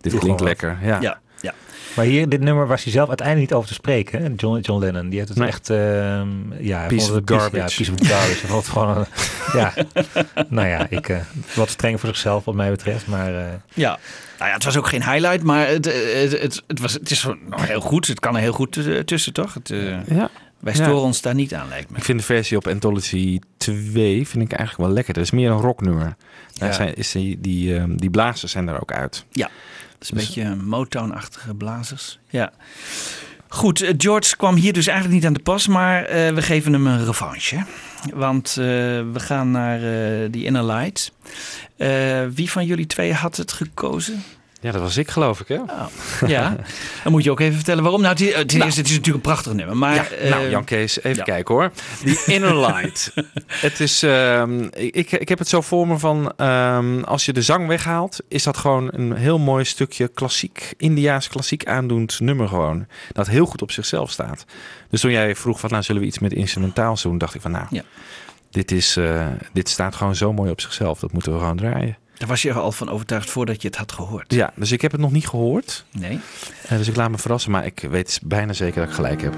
dit 0.00 0.12
Doe 0.12 0.20
klinkt 0.20 0.40
lekker. 0.40 0.78
Ja. 0.82 1.00
Ja, 1.00 1.18
ja. 1.40 1.54
Maar 1.96 2.04
hier, 2.04 2.28
dit 2.28 2.40
nummer 2.40 2.66
was 2.66 2.82
hij 2.82 2.92
zelf 2.92 3.08
uiteindelijk 3.08 3.48
niet 3.48 3.56
over 3.58 3.68
te 3.68 3.74
spreken. 3.74 4.22
Hè? 4.22 4.28
John, 4.36 4.58
John 4.60 4.80
Lennon. 4.84 5.08
Die 5.08 5.16
heeft 5.18 5.28
het 5.28 5.38
Nee. 5.38 5.48
echt... 5.48 5.70
ehm, 5.70 6.28
ja, 6.58 6.86
Piece 6.86 7.06
vond 7.06 7.14
het 7.20 7.30
of 7.30 7.36
een 7.36 7.40
garbage. 7.40 7.56
Ja, 7.56 7.76
piece 7.76 7.92
of 7.92 7.98
garbage. 8.08 8.40
Hij 8.40 8.48
vond 8.48 8.62
het 8.66 8.72
gewoon... 8.72 8.96
een- 8.96 9.06
ja. 9.60 9.72
nou 10.48 10.68
ja, 10.68 10.86
ik... 10.88 11.08
eh, 11.08 11.16
wat 11.54 11.68
streng 11.68 12.00
voor 12.00 12.08
zichzelf 12.08 12.44
wat 12.44 12.54
mij 12.54 12.70
betreft. 12.70 13.06
Maar 13.06 13.34
eh, 13.34 13.44
ja. 13.74 13.98
Nou 14.38 14.48
ja, 14.48 14.54
het 14.54 14.64
was 14.64 14.76
ook 14.76 14.86
geen 14.88 15.02
highlight, 15.10 15.42
maar 15.42 15.66
het, 15.68 15.84
het, 15.84 16.40
het, 16.40 16.62
het, 16.66 16.80
was, 16.80 16.92
het 16.92 17.10
is 17.10 17.26
nog 17.50 17.66
heel 17.66 17.80
goed. 17.80 18.06
Het 18.06 18.20
kan 18.20 18.34
er 18.34 18.40
heel 18.40 18.52
goed 18.52 18.78
tussen, 19.06 19.32
toch? 19.32 19.54
Het, 19.54 19.70
eh, 19.70 20.06
Ja. 20.06 20.30
Wij 20.64 20.74
Ja. 20.76 20.82
storen 20.84 21.02
ons 21.02 21.20
daar 21.20 21.34
niet 21.34 21.54
aan, 21.54 21.68
lijkt 21.68 21.90
me. 21.90 21.96
Ik 21.96 22.04
vind 22.04 22.18
de 22.18 22.24
versie 22.24 22.56
op 22.56 22.66
Anthology 22.66 23.38
2 23.56 24.28
vind 24.28 24.44
ik 24.44 24.52
eigenlijk 24.52 24.86
wel 24.88 24.90
lekker. 24.94 25.14
Dat 25.14 25.22
is 25.22 25.30
meer 25.30 25.50
een 25.50 25.60
rocknummer. 25.60 26.16
Daar 26.54 26.68
Ja. 26.68 26.74
zijn, 26.74 26.94
is 26.94 27.10
die, 27.12 27.40
die, 27.40 27.76
ehm, 27.76 27.96
die 27.96 28.10
blazers 28.10 28.52
zijn 28.52 28.66
daar 28.66 28.80
ook 28.80 28.92
uit. 28.92 29.24
Ja, 29.30 29.50
dat 29.92 30.02
is 30.02 30.10
een 30.10 30.16
Dus- 30.16 30.26
beetje 30.26 30.54
Motown-achtige 30.54 31.54
blazers. 31.54 32.18
Ja. 32.28 32.52
Goed, 33.48 33.80
eh, 33.80 33.94
George 33.96 34.36
kwam 34.36 34.54
hier 34.54 34.72
dus 34.72 34.86
eigenlijk 34.86 35.16
niet 35.18 35.26
aan 35.26 35.32
de 35.34 35.42
pas, 35.42 35.66
maar 35.66 36.04
eh, 36.04 36.34
we 36.34 36.42
geven 36.42 36.72
hem 36.72 36.86
een 36.86 37.04
revanche. 37.04 37.64
Want 38.14 38.48
eh, 38.48 38.64
we 39.12 39.14
gaan 39.20 39.50
naar 39.50 39.82
eh 39.82 40.28
die 40.30 40.44
Inner 40.44 40.64
Light. 40.64 41.12
Eh, 41.76 42.22
wie 42.34 42.50
van 42.50 42.66
jullie 42.66 42.86
twee 42.86 43.12
had 43.12 43.36
het 43.36 43.52
gekozen? 43.52 44.22
Ja, 44.64 44.72
dat 44.72 44.80
was 44.80 44.96
ik 44.96 45.10
geloof 45.10 45.40
ik 45.40 45.48
hè? 45.48 45.56
Oh, 45.56 45.86
ja, 46.26 46.56
dan 47.02 47.12
moet 47.12 47.24
je 47.24 47.30
ook 47.30 47.40
even 47.40 47.54
vertellen 47.54 47.82
waarom. 47.82 48.00
Nou, 48.00 48.14
ten 48.14 48.26
ten 48.46 48.62
eerste, 48.62 48.80
het 48.80 48.88
is 48.90 48.96
natuurlijk 48.96 49.14
een 49.14 49.20
prachtig 49.20 49.52
nummer. 49.52 49.76
Maar, 49.76 49.94
Ja, 49.94 50.28
nou 50.28 50.44
eh, 50.44 50.50
Jan 50.50 50.64
Kees, 50.64 50.96
even 51.02 51.16
ja. 51.16 51.22
kijken 51.22 51.54
hoor. 51.54 51.70
Die 52.04 52.18
Inner 52.26 52.56
Light. 52.66 53.12
het 53.48 53.80
is, 53.80 54.02
ehm, 54.02 54.62
ik, 54.72 55.12
ik 55.12 55.28
heb 55.28 55.38
het 55.38 55.48
zo 55.48 55.60
voor 55.60 55.86
me 55.88 55.98
van, 55.98 56.32
ehm, 56.36 57.02
als 57.02 57.24
je 57.24 57.32
de 57.32 57.42
zang 57.42 57.66
weghaalt, 57.66 58.20
is 58.28 58.42
dat 58.42 58.56
gewoon 58.56 58.88
een 58.92 59.12
heel 59.16 59.38
mooi 59.38 59.64
stukje 59.64 60.08
klassiek, 60.08 60.74
Indiaas 60.76 61.28
klassiek 61.28 61.66
aandoend 61.66 62.20
nummer 62.20 62.48
gewoon. 62.48 62.86
Dat 63.12 63.26
heel 63.26 63.46
goed 63.46 63.62
op 63.62 63.70
zichzelf 63.70 64.10
staat. 64.10 64.44
Dus 64.90 65.00
toen 65.00 65.10
jij 65.10 65.34
vroeg 65.36 65.60
van, 65.60 65.70
nou 65.70 65.82
zullen 65.82 66.00
we 66.00 66.06
iets 66.06 66.18
met 66.18 66.32
instrumentaal 66.32 66.96
doen, 67.02 67.18
dacht 67.18 67.34
ik 67.34 67.40
van, 67.40 67.50
nou, 67.50 67.66
Ja. 67.70 67.82
dit, 68.50 68.70
is, 68.72 68.96
eh, 68.96 69.26
dit 69.52 69.68
staat 69.68 69.94
gewoon 69.94 70.14
zo 70.14 70.32
mooi 70.32 70.50
op 70.50 70.60
zichzelf. 70.60 70.98
Dat 70.98 71.12
moeten 71.12 71.32
we 71.32 71.38
gewoon 71.38 71.56
draaien. 71.56 71.96
Daar 72.24 72.32
was 72.32 72.42
je 72.42 72.48
er 72.48 72.58
al 72.58 72.72
van 72.72 72.88
overtuigd 72.90 73.30
voordat 73.30 73.62
je 73.62 73.68
het 73.68 73.76
had 73.76 73.92
gehoord. 73.92 74.34
Ja, 74.34 74.52
dus 74.54 74.72
ik 74.72 74.80
heb 74.80 74.92
het 74.92 75.00
nog 75.00 75.12
niet 75.12 75.28
gehoord. 75.28 75.84
Nee? 75.90 76.20
Eh, 76.68 76.78
dus 76.78 76.88
ik 76.88 76.96
laat 76.96 77.10
me 77.10 77.18
verrassen, 77.18 77.50
maar 77.50 77.66
ik 77.66 77.86
weet 77.90 78.20
bijna 78.22 78.52
zeker 78.52 78.80
dat 78.80 78.88
ik 78.88 78.94
gelijk 78.94 79.22
heb. 79.22 79.34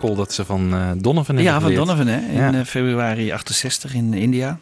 Dat 0.00 0.32
ze 0.32 0.44
van 0.44 0.74
eh, 0.74 0.90
Donovan 0.96 1.34
hebben 1.36 1.44
Ja, 1.54 1.60
van 1.60 1.70
geleerd. 1.70 1.86
Donovan 1.86 2.06
hè? 2.06 2.18
In 2.28 2.34
Ja. 2.36 2.52
eh, 2.54 2.64
februari 2.66 3.32
68 3.32 3.94
in 3.94 4.14
India. 4.14 4.58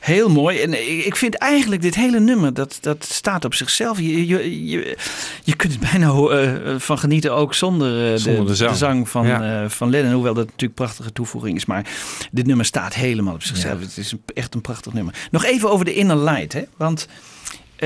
Heel 0.00 0.28
mooi. 0.30 0.60
En 0.60 0.72
ik 0.88 1.04
ik 1.04 1.16
vind 1.16 1.34
eigenlijk 1.34 1.82
dit 1.82 1.94
hele 1.94 2.20
nummer, 2.20 2.54
dat, 2.54 2.78
dat 2.80 3.04
staat 3.04 3.44
op 3.44 3.54
zichzelf. 3.54 3.98
Je, 3.98 4.26
je, 4.26 4.68
je, 4.68 4.96
je 5.44 5.56
kunt 5.56 5.72
het 5.72 5.90
bijna 5.90 6.08
eh, 6.08 6.74
van 6.78 6.98
genieten 6.98 7.34
ook 7.34 7.54
zonder, 7.54 8.12
eh, 8.12 8.18
Zonder 8.18 8.56
de 8.56 8.74
zang. 8.74 9.08
van, 9.08 9.26
Ja. 9.26 9.62
eh, 9.62 9.68
van 9.68 9.90
Lennon. 9.90 10.12
Hoewel 10.12 10.34
dat 10.34 10.44
natuurlijk 10.44 10.78
een 10.78 10.84
prachtige 10.86 11.12
toevoeging 11.12 11.56
is. 11.56 11.64
Maar 11.66 11.86
dit 12.30 12.46
nummer 12.46 12.64
staat 12.64 12.94
helemaal 12.94 13.34
op 13.34 13.42
zichzelf. 13.42 13.80
Het 13.80 13.96
is 13.96 14.12
een, 14.12 14.22
echt 14.34 14.54
een 14.54 14.60
prachtig 14.60 14.92
nummer. 14.92 15.14
Nog 15.30 15.44
even 15.44 15.70
over 15.70 15.84
de 15.84 15.94
Inner 15.94 16.18
Light. 16.18 16.52
Hè? 16.52 16.62
Want 16.76 17.08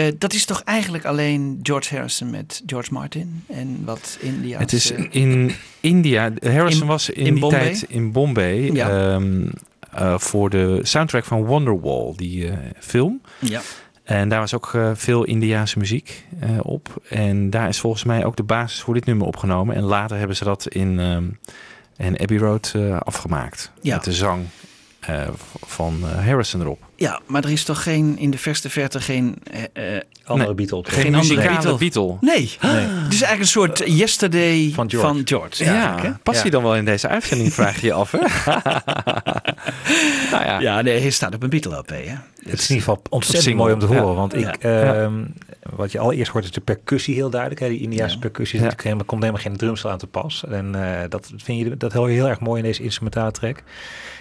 eh, 0.06 0.12
dat 0.18 0.32
is 0.32 0.44
toch 0.44 0.62
eigenlijk 0.62 1.04
alleen 1.04 1.58
George 1.62 1.94
Harrison 1.94 2.30
met 2.30 2.62
George 2.66 2.92
Martin. 2.92 3.44
En 3.48 3.82
wat 3.84 4.18
India. 4.20 4.58
Het 4.58 4.72
is 4.72 4.90
in 5.10 5.52
India. 5.80 6.32
Harrison 6.42 6.82
In- 6.82 6.86
was 6.88 7.10
in, 7.10 7.24
in 7.26 7.32
die 7.32 7.40
Bombay? 7.42 7.60
tijd 7.60 7.84
in 7.88 8.12
Bombay 8.12 8.72
Ja. 8.72 8.88
ehm, 9.14 9.48
eh, 9.92 10.18
voor 10.18 10.50
de 10.50 10.80
soundtrack 10.82 11.24
van 11.24 11.44
Wonderwall, 11.44 12.12
die 12.16 12.48
eh, 12.48 12.56
film. 12.78 13.20
Ja. 13.38 13.60
En 14.04 14.28
daar 14.28 14.40
was 14.40 14.54
ook 14.54 14.70
eh, 14.74 14.90
veel 14.94 15.24
Indiaanse 15.24 15.78
muziek 15.78 16.24
eh, 16.40 16.48
op. 16.62 17.02
En 17.08 17.50
daar 17.50 17.68
is 17.68 17.78
volgens 17.80 18.04
mij 18.04 18.24
ook 18.24 18.36
de 18.36 18.42
basis 18.42 18.80
voor 18.80 18.94
dit 18.94 19.04
nummer 19.04 19.26
opgenomen. 19.26 19.76
En 19.76 19.82
later 19.82 20.18
hebben 20.18 20.36
ze 20.36 20.44
dat 20.44 20.66
in, 20.68 20.98
in 21.96 22.18
Abbey 22.20 22.38
Road 22.38 22.72
eh, 22.76 22.96
afgemaakt. 23.00 23.70
Ja. 23.82 23.94
Met 23.94 24.04
de 24.04 24.12
zang 24.12 24.44
eh, 25.08 25.28
van 25.66 25.98
eh, 26.02 26.24
Harrison 26.26 26.60
erop. 26.60 26.78
ja, 26.96 27.20
maar 27.26 27.44
er 27.44 27.50
is 27.50 27.64
toch 27.64 27.82
geen 27.82 28.18
in 28.18 28.30
de 28.30 28.38
verste 28.38 28.70
verte 28.70 29.00
geen. 29.00 29.36
eh, 29.72 29.96
eh, 29.96 30.02
Andere 30.24 30.54
Nee. 30.54 30.66
Beatle. 30.66 30.90
Geen, 30.92 31.02
Geen 31.02 31.14
andere 31.14 31.34
muzikale 31.34 31.76
Beatle. 31.78 31.78
Beatle. 31.78 32.16
Nee. 32.20 32.56
Het 32.60 33.12
is 33.12 33.22
eigenlijk 33.22 33.40
een 33.40 33.46
soort 33.46 33.82
yesterday 33.86 34.70
van 34.74 34.90
Van 34.90 35.00
George. 35.00 35.22
George. 35.24 35.64
Ja, 35.64 35.72
eigenlijk, 35.72 36.02
hè? 36.02 36.12
past 36.22 36.36
Ja. 36.36 36.42
hij 36.42 36.50
dan 36.50 36.62
wel 36.62 36.76
in 36.76 36.84
deze 36.84 37.08
uitzending, 37.08 37.52
vraag 37.54 37.80
je 37.80 37.86
je 37.86 37.92
af. 37.92 38.12
Hè? 38.12 38.18
nou 40.30 40.44
ja. 40.44 40.60
Ja, 40.60 40.80
nee, 40.82 41.00
hij 41.00 41.10
staat 41.10 41.34
op 41.34 41.42
een 41.42 41.50
Beatle-LP, 41.50 41.88
hè? 41.88 42.14
Het 42.50 42.58
is 42.60 42.70
in 42.70 42.76
ieder 42.76 42.88
geval 42.88 43.02
ontzettend 43.10 43.44
Single, 43.44 43.62
mooi 43.62 43.74
om 43.74 43.80
te 43.80 43.88
ja. 43.94 44.00
horen. 44.00 44.16
Want 44.16 44.32
Ja. 44.32 44.52
ik, 44.52 44.56
ehm, 44.62 45.24
wat 45.76 45.92
je 45.92 45.98
allereerst 45.98 46.30
hoort 46.32 46.44
is 46.44 46.50
de 46.50 46.60
percussie 46.60 47.14
heel 47.14 47.30
duidelijk. 47.30 47.60
Hè? 47.60 47.68
Die 47.68 47.80
Indiaanse 47.80 48.14
Ja. 48.14 48.20
percussie 48.20 48.60
komt 49.06 49.22
helemaal 49.22 49.42
geen 49.42 49.56
drumstel 49.56 49.90
aan 49.90 49.98
te 49.98 50.06
pas. 50.06 50.44
En 50.48 50.74
eh, 51.02 51.08
dat 51.08 51.30
vind 51.36 51.58
je 51.58 51.76
dat 51.76 51.92
hoor 51.92 52.08
je 52.08 52.14
heel 52.14 52.28
erg 52.28 52.40
mooi 52.40 52.60
in 52.60 52.66
deze 52.66 52.82
instrumentale 52.82 53.30
track. 53.30 53.62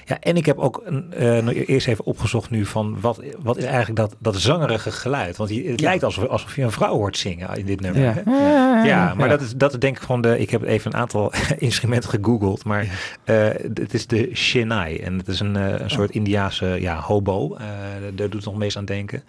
Ja, 0.10 0.20
en 0.20 0.38
ik 0.38 0.46
heb 0.46 0.58
ook 0.58 0.82
een, 0.86 1.14
eh, 1.14 1.38
nog 1.38 1.54
eerst 1.54 1.88
even 1.88 2.06
opgezocht 2.06 2.50
nu 2.50 2.66
van 2.66 2.98
wat, 3.02 3.22
wat 3.40 3.58
is 3.58 3.64
eigenlijk 3.64 3.96
dat, 3.96 4.16
dat 4.20 4.36
zangerige 4.42 4.92
geluid. 4.92 5.38
Want 5.38 5.50
het 5.50 5.60
Ja. 5.60 5.74
lijkt 5.88 6.04
alsof, 6.04 6.28
alsof 6.28 6.56
je 6.56 6.62
een 6.62 6.72
vrouw 6.72 6.94
hoort 6.96 7.18
zingen 7.18 7.58
in 7.58 7.66
dit 7.66 7.82
nummer. 7.82 8.02
Ja. 8.02 8.14
hè? 8.26 8.84
Ja, 8.88 9.14
maar 9.14 9.30
dat 9.30 9.42
is, 9.42 9.54
dat 9.56 9.74
is 9.74 9.80
denk 9.80 9.96
ik 9.98 10.02
gewoon 10.02 10.22
de. 10.22 10.40
Ik 10.40 10.50
heb 10.50 10.64
even 10.64 10.94
een 10.94 11.00
aantal 11.00 11.32
instrumenten 11.58 12.10
gegoogeld, 12.10 12.64
maar 12.66 12.88
eh, 13.24 13.48
het 13.74 13.94
is 13.94 14.08
de 14.08 14.30
shenai 14.34 14.98
en 14.98 15.18
het 15.18 15.28
is 15.28 15.40
een, 15.40 15.56
eh, 15.56 15.80
een 15.80 15.90
soort 15.90 16.12
Indiaanse 16.12 16.66
ja, 16.66 17.00
hobo. 17.00 17.56
Eh, 17.56 17.66
daar 18.02 18.30
doet 18.30 18.34
het 18.34 18.46
nog 18.46 18.58
meest 18.58 18.78
aan 18.78 18.86
denken. 18.86 19.24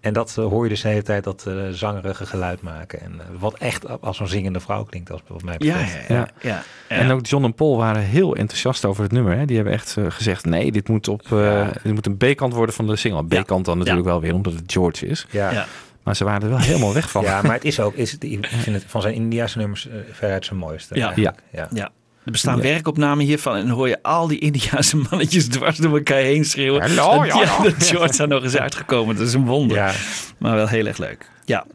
En 0.00 0.12
dat 0.12 0.34
hoor 0.34 0.62
je 0.62 0.68
dus 0.68 0.80
de 0.80 0.88
hele 0.88 1.02
tijd 1.02 1.24
dat 1.24 1.44
eh, 1.46 1.54
zangerige 1.70 2.26
geluid 2.26 2.62
maken 2.62 3.00
en 3.00 3.20
wat 3.38 3.54
echt 3.58 4.02
als 4.02 4.20
een 4.20 4.28
zingende 4.28 4.60
vrouw 4.60 4.84
klinkt, 4.84 5.10
als 5.10 5.20
wat 5.26 5.42
mij 5.42 5.54
Ja, 5.58 5.72
betreft. 5.72 6.08
ja, 6.08 6.14
ja. 6.14 6.28
ja. 6.40 6.62
ja. 6.88 6.94
En 6.96 7.10
ook 7.10 7.26
John 7.26 7.44
en 7.44 7.54
Paul 7.54 7.76
waren 7.76 8.02
heel 8.02 8.36
enthousiast 8.36 8.84
over 8.84 9.02
het 9.02 9.12
nummer. 9.12 9.36
Hè? 9.36 9.44
Die 9.44 9.56
hebben 9.56 9.74
echt 9.74 9.96
gezegd, 10.22 10.44
nee, 10.44 10.72
dit 10.72 10.88
moet, 10.88 11.08
op, 11.08 11.32
eh, 11.32 11.38
Ja. 11.44 11.72
dit 11.82 11.92
moet 11.94 12.06
een 12.06 12.16
B-kant 12.16 12.54
worden 12.54 12.74
van 12.74 12.86
de 12.86 12.96
single. 12.96 13.24
B-kant 13.24 13.64
dan 13.64 13.78
natuurlijk 13.78 14.06
wel 14.06 14.20
weer, 14.20 14.34
omdat 14.34 14.52
het 14.52 14.62
George 14.66 15.06
is. 15.06 15.26
Ja. 15.30 15.50
Ja. 15.50 15.66
Maar 16.02 16.16
ze 16.16 16.24
waren 16.24 16.42
er 16.42 16.48
wel 16.48 16.58
helemaal 16.58 16.94
weg 16.94 17.10
van. 17.10 17.22
Ja, 17.22 17.42
maar 17.42 17.52
het 17.52 17.64
is 17.64 17.80
ook, 17.80 17.94
is 17.94 18.12
het, 18.12 18.24
ik 18.24 18.46
vind 18.46 18.76
het 18.76 18.84
van 18.86 19.02
zijn 19.02 19.14
Indiaanse 19.14 19.58
nummers 19.58 19.88
eh, 19.88 19.94
veruit 20.12 20.44
zijn 20.44 20.58
mooiste. 20.58 20.94
Ja. 20.96 21.12
ja. 21.16 21.34
Ja. 21.72 21.90
Er 22.24 22.32
bestaan 22.32 22.56
Ja. 22.56 22.62
werkopnamen 22.62 23.24
hiervan 23.24 23.56
en 23.56 23.66
dan 23.66 23.76
hoor 23.76 23.88
je 23.88 24.02
al 24.02 24.26
die 24.26 24.38
Indiaanse 24.38 24.96
mannetjes 24.96 25.48
dwars 25.54 25.76
door 25.78 25.96
elkaar 25.96 26.18
heen 26.18 26.44
schreeuwen. 26.44 26.80
Hallo, 26.80 27.18
dat, 27.18 27.26
ja, 27.26 27.40
ja. 27.42 27.62
dat 27.62 27.74
George 27.86 28.16
daar 28.16 28.28
nog 28.28 28.42
eens 28.42 28.56
uitgekomen. 28.56 29.16
Dat 29.16 29.26
is 29.26 29.34
een 29.34 29.46
wonder. 29.46 29.76
Ja. 29.76 29.92
Maar 30.38 30.54
wel 30.54 30.68
heel 30.68 30.86
erg 30.86 30.98
leuk. 30.98 31.28
Ja. 31.44 31.66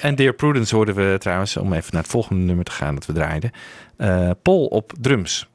En 0.00 0.14
Dear 0.14 0.32
Prudence 0.32 0.74
hoorden 0.74 0.94
we 0.94 1.16
trouwens, 1.18 1.56
om 1.56 1.72
even 1.72 1.88
naar 1.92 2.02
het 2.02 2.10
volgende 2.10 2.42
nummer 2.44 2.64
te 2.64 2.70
gaan 2.70 2.94
dat 2.94 3.06
we 3.06 3.12
draaiden. 3.12 3.50
eh, 3.96 4.30
Paul 4.42 4.64
op 4.66 4.92
drums. 5.00 5.48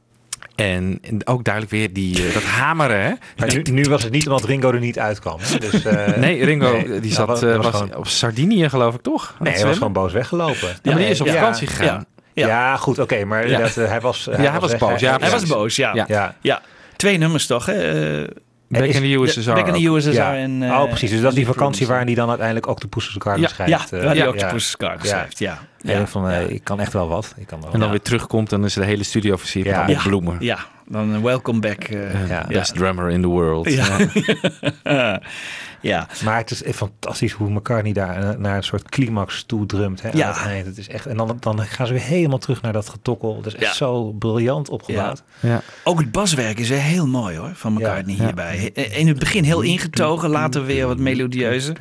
En 0.55 0.99
en 1.01 1.27
ook 1.27 1.43
duidelijk 1.43 1.73
weer 1.73 1.93
die, 1.93 2.27
eh, 2.27 2.33
dat 2.33 2.43
hameren. 2.43 3.01
Hè? 3.01 3.11
Maar 3.37 3.53
nu, 3.55 3.61
nu 3.61 3.83
was 3.83 4.03
het 4.03 4.11
niet 4.11 4.27
omdat 4.27 4.43
Ringo 4.43 4.71
er 4.71 4.79
niet 4.79 4.99
uitkwam. 4.99 5.37
hè. 5.41 5.57
Dus, 5.57 5.83
eh, 5.85 6.15
Nee, 6.17 6.45
Ringo 6.45 6.71
nee, 6.71 6.83
die 6.83 6.99
nou, 6.99 7.07
zat 7.07 7.27
was- 7.27 7.41
eh, 7.41 7.55
was 7.55 7.65
was 7.65 7.75
gewoon- 7.75 7.95
op 7.95 8.07
Sardinië 8.07 8.69
geloof 8.69 8.95
ik 8.95 9.01
toch? 9.01 9.35
Nee, 9.39 9.53
hij 9.53 9.65
was 9.65 9.77
gewoon 9.77 9.93
boos 9.93 10.13
weggelopen. 10.13 10.67
Ja, 10.67 10.91
maar 10.91 10.95
die 10.95 11.07
is 11.07 11.21
op 11.21 11.27
Ja. 11.27 11.33
vakantie 11.33 11.67
gegaan. 11.67 12.05
Ja. 12.33 12.47
Ja, 12.47 12.77
goed, 12.77 12.99
oké, 12.99 13.25
maar 13.25 13.49
Ja. 13.49 13.59
dat, 13.59 13.75
hij 13.75 14.01
was... 14.01 14.27
hij 14.31 14.59
was 14.59 14.77
boos, 14.77 14.99
ja, 14.99 15.17
Hij 15.19 15.29
was 15.31 15.45
boos, 15.45 15.75
ja. 15.75 15.93
Ja. 15.93 16.05
Ja. 16.07 16.35
Ja. 16.41 16.61
Twee 16.95 17.17
nummers 17.17 17.45
toch? 17.47 17.65
Hè? 17.65 18.23
Eh, 18.75 18.81
Back 18.81 18.89
is- 18.89 18.95
in 18.95 19.01
the 19.01 19.19
USSR. 19.21 19.53
Back 19.53 19.67
in 19.67 19.73
the 19.83 19.89
ook. 19.89 19.95
USSR 19.97 20.11
Ja. 20.11 20.35
en... 20.35 20.63
eh, 20.63 20.69
oh, 20.71 20.83
precies. 20.87 21.09
Dus 21.09 21.21
dat 21.21 21.29
is 21.29 21.35
die 21.35 21.45
vakantie 21.45 21.87
waarin 21.87 22.05
hij 22.05 22.15
dan 22.15 22.27
uiteindelijk 22.29 22.67
ook 22.67 22.79
de 22.81 22.87
Poesjes 22.87 23.15
Garden 23.19 23.41
Ja. 23.41 23.47
schrijft. 23.47 23.71
Ja, 23.71 23.77
eh, 23.85 23.89
waar 23.91 24.01
hij 24.15 24.15
ja. 24.15 24.25
ook 24.25 24.39
de 24.39 24.45
Poesjes 24.45 24.75
Garden 24.77 24.99
Ja. 25.03 25.09
schrijft. 25.09 25.39
Ja. 25.39 25.59
En 25.81 25.99
Ja. 25.99 26.07
van, 26.07 26.29
eh, 26.29 26.49
ik 26.49 26.63
kan 26.63 26.79
echt 26.79 26.93
wel 26.93 27.07
wat. 27.07 27.33
Ik 27.37 27.47
kan 27.47 27.61
wel 27.61 27.73
En 27.73 27.79
dan 27.79 27.89
weer 27.89 28.01
terugkomt, 28.01 28.49
dan 28.49 28.65
is 28.65 28.73
de 28.73 28.85
hele 28.85 29.03
studio 29.03 29.35
versierd 29.35 29.67
Ja. 29.67 29.85
met 29.87 30.03
bloemen. 30.03 30.37
Ja, 30.39 30.57
dan 30.87 31.09
een 31.13 31.21
welcome 31.21 31.59
back. 31.59 31.83
eh, 31.83 32.13
Eh, 32.23 32.29
Ja. 32.29 32.45
Best 32.47 32.75
drummer 32.75 33.09
in 33.09 33.21
the 33.21 33.27
world. 33.27 33.71
Ja. 33.71 33.85
ja. 35.87 36.07
Maar 36.23 36.37
het 36.37 36.51
is 36.51 36.63
echt 36.63 36.75
fantastisch 36.77 37.31
hoe 37.31 37.49
McCartney 37.49 37.93
daar 37.93 38.23
eh, 38.29 38.37
naar 38.37 38.57
een 38.57 38.63
soort 38.63 38.89
climax 38.89 39.43
toe 39.43 39.65
drumt. 39.65 40.01
Hè, 40.01 40.09
Ja. 40.13 40.33
aan 40.33 40.49
het. 40.49 40.65
Het 40.65 40.77
is 40.77 40.87
echt, 40.87 41.05
en 41.05 41.17
dan, 41.17 41.37
dan 41.39 41.59
gaan 41.61 41.87
ze 41.87 41.93
weer 41.93 42.01
helemaal 42.01 42.37
terug 42.37 42.61
naar 42.61 42.73
dat 42.73 42.89
getokkel. 42.89 43.35
Dat 43.35 43.45
is 43.45 43.53
echt 43.55 43.63
Ja. 43.65 43.73
zo 43.73 44.11
briljant 44.11 44.69
opgebouwd. 44.69 45.23
Ja. 45.39 45.61
Ook 45.83 45.99
het 45.99 46.11
baswerk 46.11 46.59
is 46.59 46.69
heel 46.69 47.07
mooi 47.07 47.37
hoor, 47.37 47.51
van 47.53 47.73
McCartney 47.73 48.15
Ja. 48.15 48.23
hierbij. 48.23 48.57
In 48.73 49.07
het 49.07 49.19
begin 49.19 49.43
heel 49.43 49.61
ingetogen, 49.61 50.29
later 50.29 50.65
weer 50.65 50.87
wat 50.87 50.97
melodieuzer. 50.97 51.77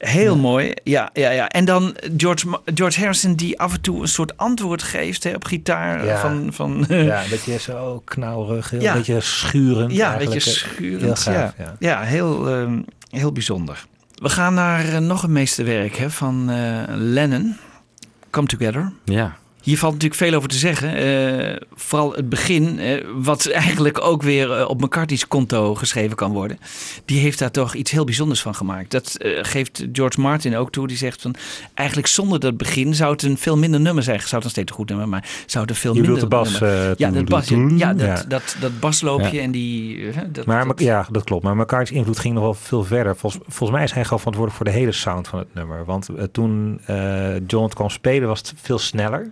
Heel 0.00 0.36
mooi, 0.36 0.72
ja, 0.84 1.10
ja, 1.12 1.30
ja. 1.30 1.48
En 1.48 1.64
dan 1.64 1.96
George, 2.16 2.60
George 2.74 3.00
Harrison 3.00 3.34
die 3.34 3.58
af 3.60 3.72
en 3.74 3.80
toe 3.80 4.00
een 4.02 4.08
soort 4.08 4.36
antwoord 4.36 4.82
geeft 4.82 5.24
hè, 5.24 5.34
op 5.34 5.44
gitaar. 5.44 6.04
Ja. 6.04 6.20
Van, 6.20 6.48
van, 6.52 6.84
Ja, 6.88 7.22
een 7.24 7.30
beetje 7.30 7.58
zo 7.58 8.02
knauwerig, 8.04 8.70
heel, 8.70 8.80
Ja. 8.80 8.90
een 8.92 8.96
beetje 8.98 9.20
schurend. 9.20 9.92
ja, 9.92 10.12
een 10.12 10.18
beetje 10.18 10.32
Heel 10.32 10.52
schurend. 10.52 11.18
gaaf, 11.18 11.34
ja. 11.34 11.54
ja. 11.58 11.76
Ja, 11.78 12.02
heel, 12.02 12.48
ehm, 12.48 12.80
heel 13.10 13.32
bijzonder. 13.32 13.84
We 14.14 14.28
gaan 14.28 14.54
naar 14.54 14.88
eh, 14.88 14.98
nog 14.98 15.22
een 15.22 15.32
meesterwerk 15.32 15.96
hè, 15.96 16.10
van 16.10 16.50
eh, 16.50 16.82
Lennon, 16.88 17.56
Come 18.30 18.46
Together. 18.46 18.92
ja. 19.04 19.36
Hier 19.70 19.78
valt 19.78 19.92
natuurlijk 19.92 20.20
veel 20.20 20.34
over 20.34 20.48
te 20.48 20.56
zeggen. 20.56 20.94
Eh, 20.96 21.56
vooral 21.74 22.12
het 22.12 22.28
begin, 22.28 22.78
eh, 22.78 23.04
wat 23.14 23.46
eigenlijk 23.46 24.00
ook 24.04 24.22
weer 24.22 24.52
eh, 24.52 24.68
op 24.68 24.80
McCarthy's 24.80 25.28
konto 25.28 25.74
geschreven 25.74 26.16
kan 26.16 26.32
worden. 26.32 26.58
Die 27.04 27.20
heeft 27.20 27.38
daar 27.38 27.50
toch 27.50 27.74
iets 27.74 27.90
heel 27.90 28.04
bijzonders 28.04 28.42
van 28.42 28.54
gemaakt. 28.54 28.90
Dat 28.90 29.16
geeft 29.42 29.86
George 29.92 30.20
Martin 30.20 30.56
ook 30.56 30.72
toe. 30.72 30.86
Die 30.86 30.96
zegt 30.96 31.22
van, 31.22 31.34
eigenlijk 31.74 32.08
zonder 32.08 32.40
dat 32.40 32.56
begin 32.56 32.94
zou 32.94 33.12
het 33.12 33.22
een 33.22 33.38
veel 33.38 33.56
minder 33.58 33.80
nummer 33.80 34.02
zijn. 34.02 34.18
Zou 34.20 34.30
het 34.34 34.42
nog 34.42 34.50
steeds 34.52 34.70
een 34.70 34.76
goed 34.76 34.88
nummer, 34.88 35.08
maar 35.08 35.28
zou 35.46 35.62
het 35.64 35.70
een 35.72 35.80
veel 35.80 35.94
Je 35.94 36.00
minder 36.00 36.28
bedoelt 36.28 36.46
de 36.46 36.50
bas. 36.50 36.60
nummer- 36.60 36.94
ja, 36.98 37.10
dat, 37.10 37.24
bas, 37.28 37.48
ja, 37.76 37.94
dat, 37.94 38.06
ja. 38.06 38.24
Dat, 38.28 38.56
dat 38.60 38.80
basloopje 38.80 39.36
Ja. 39.36 39.42
en 39.42 39.50
die... 39.50 39.98
dat, 40.32 40.46
Maar 40.46 40.66
dat- 40.66 40.80
ja, 40.80 41.06
dat 41.10 41.24
klopt. 41.24 41.44
Maar 41.44 41.56
McCarthy's 41.56 41.96
invloed 41.96 42.18
ging 42.18 42.34
nog 42.34 42.42
wel 42.42 42.54
veel 42.54 42.84
verder. 42.84 43.16
Volgens, 43.16 43.42
volgens 43.48 43.70
mij 43.70 43.84
is 43.84 43.92
hij 43.92 44.02
gewoon 44.04 44.18
verantwoordelijk 44.18 44.64
voor 44.64 44.72
de 44.72 44.78
hele 44.80 44.92
sound 44.92 45.28
van 45.28 45.38
het 45.38 45.54
nummer. 45.54 45.84
Want 45.84 46.08
toen 46.32 46.80
John 47.46 47.64
het 47.64 47.74
kwam 47.74 47.90
spelen 47.90 48.28
was 48.28 48.38
het 48.38 48.52
veel 48.62 48.78
sneller. 48.78 49.30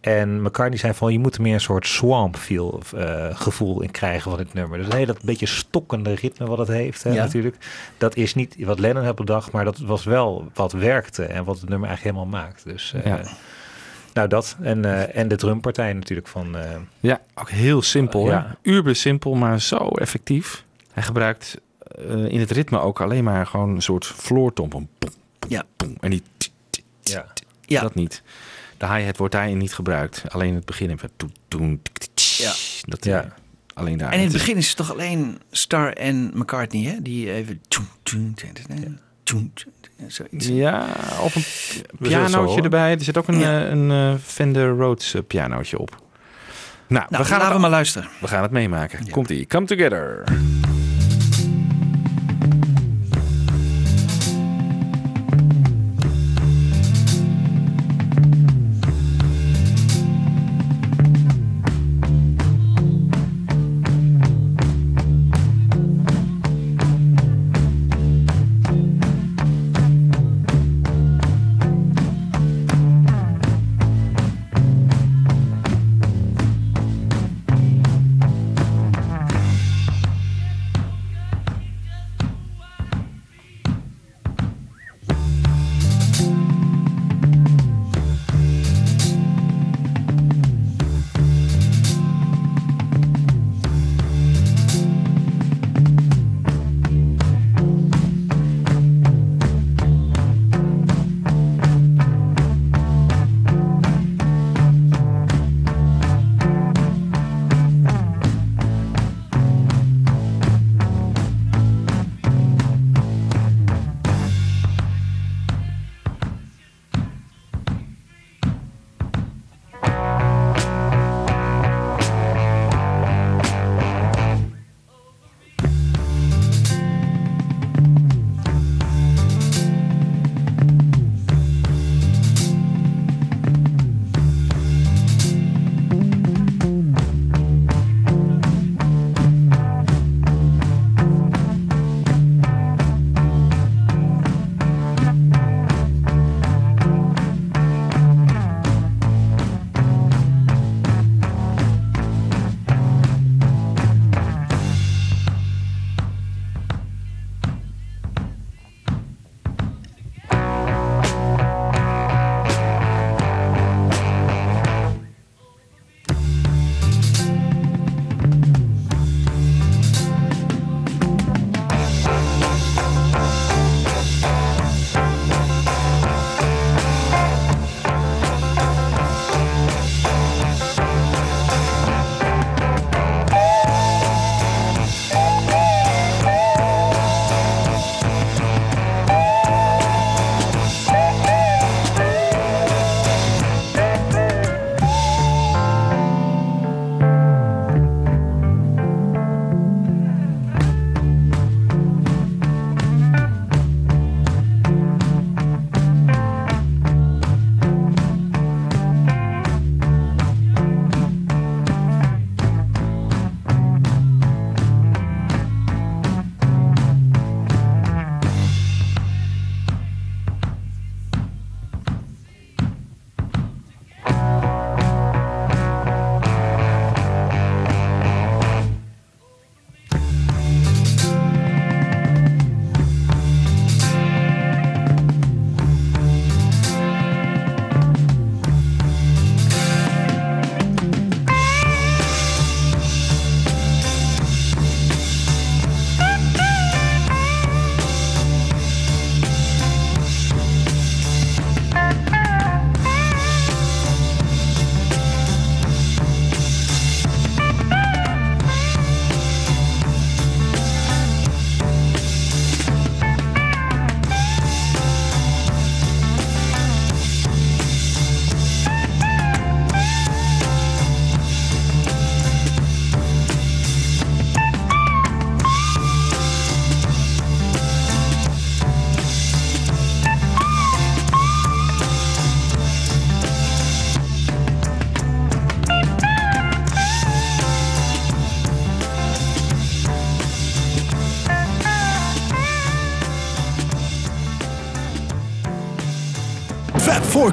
En 0.00 0.42
McCartney 0.42 0.78
zei 0.78 0.94
van 0.94 1.12
je 1.12 1.18
moet 1.18 1.34
er 1.34 1.42
meer 1.42 1.54
een 1.54 1.60
soort 1.60 1.86
swamp 1.86 2.36
feel 2.36 2.80
eh, 2.96 3.26
gevoel 3.32 3.82
in 3.82 3.90
krijgen 3.90 4.30
van 4.30 4.38
dit 4.40 4.54
nummer. 4.54 4.78
Dus 4.78 4.86
een 4.86 4.92
hele 4.92 5.06
dat 5.06 5.22
beetje 5.22 5.46
stokkende 5.46 6.14
ritme 6.14 6.46
wat 6.46 6.58
het 6.58 6.68
heeft 6.68 7.02
hè, 7.02 7.10
Ja. 7.10 7.24
natuurlijk. 7.24 7.56
Dat 7.98 8.16
is 8.16 8.34
niet 8.34 8.56
wat 8.64 8.78
Lennon 8.78 9.04
had 9.04 9.14
bedacht, 9.16 9.52
maar 9.52 9.64
dat 9.64 9.78
was 9.78 10.04
wel 10.04 10.50
wat 10.54 10.72
werkte 10.72 11.24
en 11.24 11.44
wat 11.44 11.60
het 11.60 11.68
nummer 11.68 11.88
eigenlijk 11.88 12.16
helemaal 12.16 12.40
maakt. 12.42 12.64
Dus 12.64 12.92
eh, 12.92 13.04
Ja. 13.04 13.20
nou 14.14 14.28
dat. 14.28 14.56
En, 14.62 14.84
eh, 14.84 15.16
en 15.20 15.28
de 15.28 15.36
drumpartij 15.36 15.92
natuurlijk 15.92 16.28
van... 16.28 16.56
Ja, 17.00 17.20
ook 17.34 17.50
heel 17.50 17.82
simpel. 17.82 18.26
Ja. 18.26 18.56
Uber 18.62 18.96
simpel, 18.96 19.34
maar 19.34 19.60
zo 19.60 19.76
effectief. 19.88 20.64
Hij 20.92 21.02
gebruikt 21.02 21.60
in 22.28 22.40
het 22.40 22.50
ritme 22.50 22.78
ook 22.80 23.00
alleen 23.00 23.24
maar 23.24 23.46
gewoon 23.46 23.74
een 23.74 23.82
soort 23.82 24.06
floortom. 24.06 24.68
Boem, 24.68 24.88
Ja. 25.48 25.64
En 26.00 26.10
die 26.10 26.22
ja. 27.02 27.24
Ja. 27.60 27.80
dat 27.80 27.94
niet. 27.94 28.22
De 28.78 28.86
hi-hat 28.92 29.16
wordt 29.16 29.34
daarin 29.34 29.58
niet 29.58 29.74
gebruikt. 29.74 30.22
Alleen 30.28 30.54
het 30.54 30.64
begin 30.64 30.90
even. 30.90 31.10
Ja. 32.38 32.52
Dat, 32.82 33.04
Ja. 33.04 33.22
eh, 33.22 33.30
alleen 33.74 33.98
daar. 33.98 34.12
En 34.12 34.18
in 34.18 34.24
het 34.24 34.32
begin 34.32 34.56
is 34.56 34.68
het 34.68 34.76
toch 34.76 34.92
alleen 34.92 35.40
Star 35.50 35.92
en 35.92 36.30
McCartney, 36.34 36.82
hè? 36.82 37.02
Die 37.02 37.32
even... 37.32 37.60
Zoiets. 40.06 40.46
Ja, 40.46 40.86
of 41.22 41.34
een 41.34 41.44
pianootje 42.08 42.62
erbij. 42.62 42.92
Er 42.92 43.00
zit 43.04 43.16
ook 43.16 43.28
een, 43.28 43.38
Ja. 43.38 43.64
eh, 43.64 43.70
een 43.70 43.90
eh, 43.90 44.14
Fender 44.24 44.68
Rhodes 44.76 45.14
pianootje 45.26 45.78
op. 45.78 45.90
Nou, 46.86 47.06
Nou, 47.10 47.22
we, 47.22 47.28
gaan 47.28 47.38
laten 47.38 47.44
het, 47.44 47.52
we 47.54 47.60
maar 47.60 47.70
luisteren. 47.70 48.08
we 48.20 48.28
gaan 48.28 48.42
het 48.42 48.50
meemaken. 48.50 49.04
Ja. 49.04 49.10
Komt-ie. 49.10 49.46
Come 49.46 49.66
together. 49.66 50.24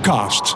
Fab 0.06 0.55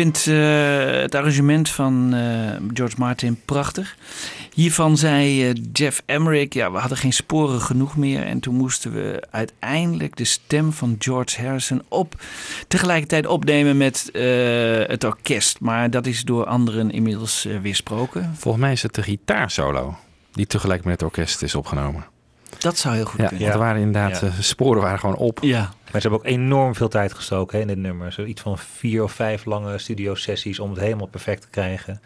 vind 0.00 0.26
eh, 0.26 1.00
het 1.00 1.14
arrangement 1.14 1.68
van 1.68 2.14
eh, 2.14 2.20
George 2.74 2.94
Martin 2.98 3.40
prachtig. 3.44 3.96
Hiervan 4.54 4.96
zei 4.96 5.48
eh, 5.48 5.54
Jeff 5.72 6.02
Emmerich, 6.06 6.54
ja, 6.54 6.72
we 6.72 6.78
hadden 6.78 6.98
geen 6.98 7.12
sporen 7.12 7.60
genoeg 7.60 7.96
meer. 7.96 8.22
En 8.22 8.40
toen 8.40 8.54
moesten 8.54 8.92
we 8.92 9.22
uiteindelijk 9.30 10.16
de 10.16 10.24
stem 10.24 10.72
van 10.72 10.96
George 10.98 11.42
Harrison 11.42 11.82
op, 11.88 12.14
tegelijkertijd 12.68 13.26
opnemen 13.26 13.76
met 13.76 14.10
het 14.88 15.04
orkest. 15.04 15.60
Maar 15.60 15.90
dat 15.90 16.06
is 16.06 16.22
door 16.24 16.44
anderen 16.44 16.90
inmiddels 16.90 17.46
weersproken. 17.62 18.34
Volgens 18.36 18.62
mij 18.62 18.72
is 18.72 18.82
het 18.82 18.94
de 18.94 19.02
gitaarsolo 19.02 19.96
die 20.32 20.46
tegelijk 20.46 20.84
met 20.84 20.92
het 20.92 21.02
orkest 21.02 21.42
is 21.42 21.54
opgenomen. 21.54 22.04
Dat 22.62 22.78
zou 22.78 22.94
heel 22.94 23.04
goed 23.04 23.20
Ja, 23.20 23.26
kunnen. 23.26 23.42
want 23.44 23.58
er 23.58 23.64
waren 23.66 23.80
inderdaad, 23.82 24.20
Ja. 24.20 24.26
eh, 24.26 24.32
sporen 24.40 24.82
waren 24.82 24.98
gewoon 24.98 25.16
op. 25.16 25.38
Ja, 25.42 25.60
Maar 25.92 26.00
ze 26.00 26.08
hebben 26.08 26.18
ook 26.18 26.32
enorm 26.34 26.74
veel 26.74 26.88
tijd 26.88 27.12
gestoken 27.14 27.56
hè, 27.56 27.60
in 27.62 27.68
dit 27.68 27.76
nummer. 27.78 28.12
Zoiets 28.12 28.40
van 28.42 28.58
vier 28.58 29.02
of 29.02 29.12
vijf 29.12 29.44
lange 29.44 29.78
studio-sessies 29.78 30.58
om 30.58 30.70
het 30.70 30.80
helemaal 30.80 31.06
perfect 31.06 31.42
te 31.42 31.48
krijgen. 31.48 32.00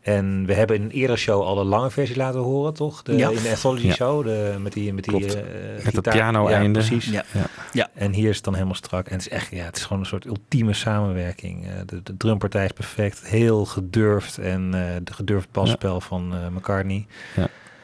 En 0.00 0.46
we 0.46 0.54
hebben 0.54 0.76
in 0.76 0.82
een 0.82 0.90
eerdere 0.90 1.18
show 1.18 1.42
al 1.42 1.54
de 1.54 1.64
lange 1.64 1.90
versie 1.90 2.16
laten 2.16 2.40
horen, 2.40 2.74
toch? 2.74 3.02
De, 3.02 3.16
Ja. 3.16 3.28
In 3.30 3.42
de 3.42 3.48
Anthology 3.50 3.86
Ja. 3.86 3.92
Show, 3.94 4.24
de, 4.24 4.56
met 4.58 4.72
die, 4.72 4.92
met 4.94 5.04
die 5.04 5.14
eh, 5.26 5.42
Met 5.74 5.84
dat 5.84 5.94
gitaar. 5.94 6.14
piano-einde. 6.14 6.80
Ja, 6.80 6.86
precies. 6.88 7.10
ja. 7.12 7.24
Ja. 7.32 7.46
ja. 7.72 7.88
En 7.94 8.12
hier 8.12 8.28
is 8.28 8.34
het 8.36 8.44
dan 8.44 8.54
helemaal 8.54 8.74
strak. 8.74 9.06
En 9.06 9.12
het 9.12 9.20
is 9.20 9.28
echt, 9.28 9.50
ja, 9.50 9.64
het 9.64 9.76
is 9.76 9.82
gewoon 9.82 9.98
een 9.98 10.06
soort 10.08 10.24
ultieme 10.26 10.72
samenwerking. 10.72 11.66
Eh, 11.66 11.72
de, 11.86 12.02
de 12.02 12.16
drumpartij 12.16 12.64
is 12.64 12.72
perfect, 12.72 13.26
heel 13.26 13.64
gedurfd. 13.64 14.38
En 14.38 14.74
eh, 14.74 14.80
de 15.04 15.12
gedurfd 15.12 15.50
basspel 15.52 16.00
van 16.00 16.34
eh, 16.34 16.38
McCartney. 16.56 17.06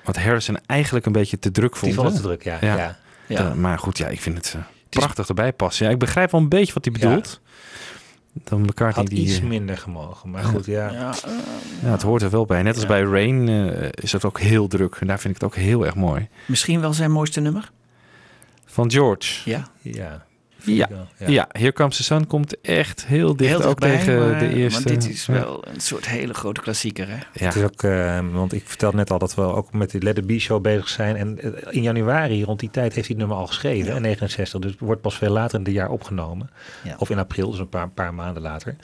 Wat 0.05 0.17
Harrison 0.17 0.59
eigenlijk 0.67 1.07
een 1.07 1.13
beetje 1.13 1.39
te 1.39 1.51
druk 1.51 1.77
vond. 1.77 1.93
Die 1.93 2.01
vond 2.03 2.17
te 2.17 2.23
druk, 2.23 2.45
ja. 2.45 2.59
Ja. 2.61 2.77
ja. 2.77 2.97
ja. 3.27 3.55
Maar 3.55 3.79
goed, 3.79 3.99
ja, 3.99 4.07
ik 4.09 4.21
vind 4.21 4.37
het 4.37 4.55
eh, 4.57 4.63
prachtig 4.89 5.29
erbij 5.29 5.53
passen. 5.53 5.87
Ja, 5.87 5.93
ik 5.93 5.99
begrijp 5.99 6.31
wel 6.31 6.41
een 6.41 6.49
beetje 6.49 6.73
wat 6.75 6.85
hij 6.85 6.95
Ja. 6.99 7.01
bedoelt. 7.09 7.41
Dan 8.33 8.61
McCartney 8.61 8.93
Had 9.05 9.07
die... 9.07 9.19
iets 9.27 9.39
eh, 9.39 9.45
minder 9.45 9.79
gemogen. 9.79 10.31
Maar 10.31 10.45
goed, 10.45 10.67
ja. 10.67 10.91
Ja, 10.93 11.15
eh, 11.25 11.33
Ja, 11.83 11.91
het 11.91 12.03
hoort 12.03 12.23
er 12.23 12.31
wel 12.31 12.45
bij. 12.47 12.63
Net 12.63 12.73
als 12.75 12.83
Ja. 12.83 12.89
bij 12.89 13.03
Rain 13.03 13.49
is 13.95 14.13
het 14.13 14.25
ook 14.25 14.41
heel 14.41 14.69
druk. 14.69 14.95
En 15.01 15.07
daar 15.07 15.19
vind 15.21 15.35
ik 15.35 15.41
het 15.41 15.51
ook 15.51 15.57
heel 15.57 15.87
erg 15.87 15.95
mooi. 15.95 16.29
misschien 16.47 16.81
wel 16.81 16.93
zijn 16.93 17.11
mooiste 17.11 17.41
nummer. 17.41 17.71
Van 18.67 18.91
George. 18.91 19.51
Ja. 19.51 19.67
Ja. 19.81 20.25
Ja. 20.65 20.89
Ja. 21.17 21.29
Ja, 21.29 21.49
Here 21.53 21.73
Comes 21.73 21.97
the 21.97 22.03
Sun 22.03 22.27
komt 22.27 22.61
echt 22.61 23.07
heel 23.07 23.37
dicht. 23.37 23.51
Heel 23.51 23.59
ook 23.69 23.81
dichtbij, 23.81 23.99
tegen 23.99 24.29
maar- 24.31 24.39
de 24.39 24.55
eerste. 24.55 24.83
Want 24.89 25.01
dit 25.03 25.13
is 25.13 25.27
Ja. 25.27 25.33
wel 25.33 25.65
een 25.69 25.81
soort 25.81 26.09
hele 26.09 26.35
grote 26.35 26.61
klassieker, 26.61 27.09
hè? 27.09 27.15
Ja. 27.15 27.23
Het 27.47 27.55
is 27.57 27.63
ook, 27.63 27.83
eh, 27.83 28.19
want 28.33 28.53
ik 28.53 28.63
vertelde 28.67 28.97
net 28.97 29.11
al 29.11 29.19
dat 29.19 29.35
we 29.35 29.43
ook 29.43 29.73
met 29.73 29.91
de 29.91 29.99
Let 30.03 30.19
It 30.19 30.27
Be 30.27 30.39
show 30.39 30.63
bezig 30.63 30.89
zijn. 30.89 31.17
En 31.17 31.41
eh, 31.41 31.51
in 31.71 31.83
januari, 31.83 32.45
rond 32.45 32.61
die 32.61 32.71
tijd, 32.71 32.95
heeft 32.95 33.07
hij 33.07 33.17
het 33.17 33.19
nummer 33.19 33.37
al 33.37 33.47
geschreven, 33.47 33.91
Ja. 33.91 33.97
in 33.97 34.03
69. 34.03 34.61
Dus 34.61 34.71
het 34.71 34.81
wordt 34.81 35.01
pas 35.01 35.17
veel 35.17 35.31
later 35.33 35.59
in 35.59 35.65
het 35.65 35.75
jaar 35.75 35.91
opgenomen. 35.91 36.51
Ja. 36.85 36.95
Of 36.99 37.11
in 37.11 37.19
april, 37.19 37.51
dus 37.51 37.59
een 37.61 37.69
paar, 37.69 37.89
paar 37.89 38.15
maanden 38.15 38.43
later. 38.43 38.77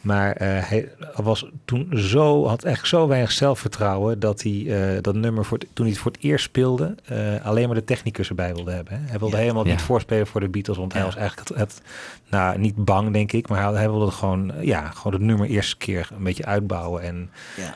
Maar 0.00 0.32
eh, 0.32 0.48
hij 0.68 0.88
was 1.14 1.46
toen 1.64 1.88
zo, 1.94 2.46
had 2.46 2.64
echt 2.64 2.88
zo 2.88 3.06
weinig 3.08 3.32
zelfvertrouwen 3.32 4.18
dat 4.20 4.42
hij 4.42 4.64
eh, 4.96 5.02
dat 5.02 5.14
nummer, 5.14 5.44
voor 5.44 5.58
het- 5.58 5.66
toen 5.72 5.84
hij 5.84 5.94
het 5.94 6.02
voor 6.02 6.12
het 6.12 6.22
eerst 6.22 6.44
speelde, 6.44 6.94
eh, 7.04 7.16
alleen 7.46 7.66
maar 7.66 7.76
de 7.76 7.84
technicus 7.84 8.28
erbij 8.28 8.54
wilde 8.54 8.70
hebben. 8.72 8.92
Hè. 8.94 9.08
Hij 9.08 9.18
wilde 9.18 9.36
Ja. 9.36 9.42
helemaal 9.42 9.64
Ja. 9.66 9.70
niet 9.70 9.80
voorspelen 9.82 10.26
voor 10.26 10.40
de 10.40 10.48
Beatles, 10.48 10.76
want 10.76 10.92
hij 10.92 11.04
was 11.04 11.16
eigenlijk 11.16 11.48
het, 11.48 11.58
het- 11.58 11.82
nou, 12.30 12.58
niet 12.58 12.74
bang, 12.84 13.12
denk 13.12 13.32
ik, 13.32 13.48
maar 13.48 13.62
hij, 13.62 13.72
hij 13.72 13.90
wilde 13.90 14.10
gewoon, 14.10 14.52
ja, 14.60 14.90
gewoon 14.90 15.12
het 15.12 15.22
nummer 15.22 15.46
eerst 15.46 15.76
keer 15.76 16.08
een 16.16 16.22
beetje 16.22 16.44
uitbouwen 16.44 17.02
en, 17.02 17.30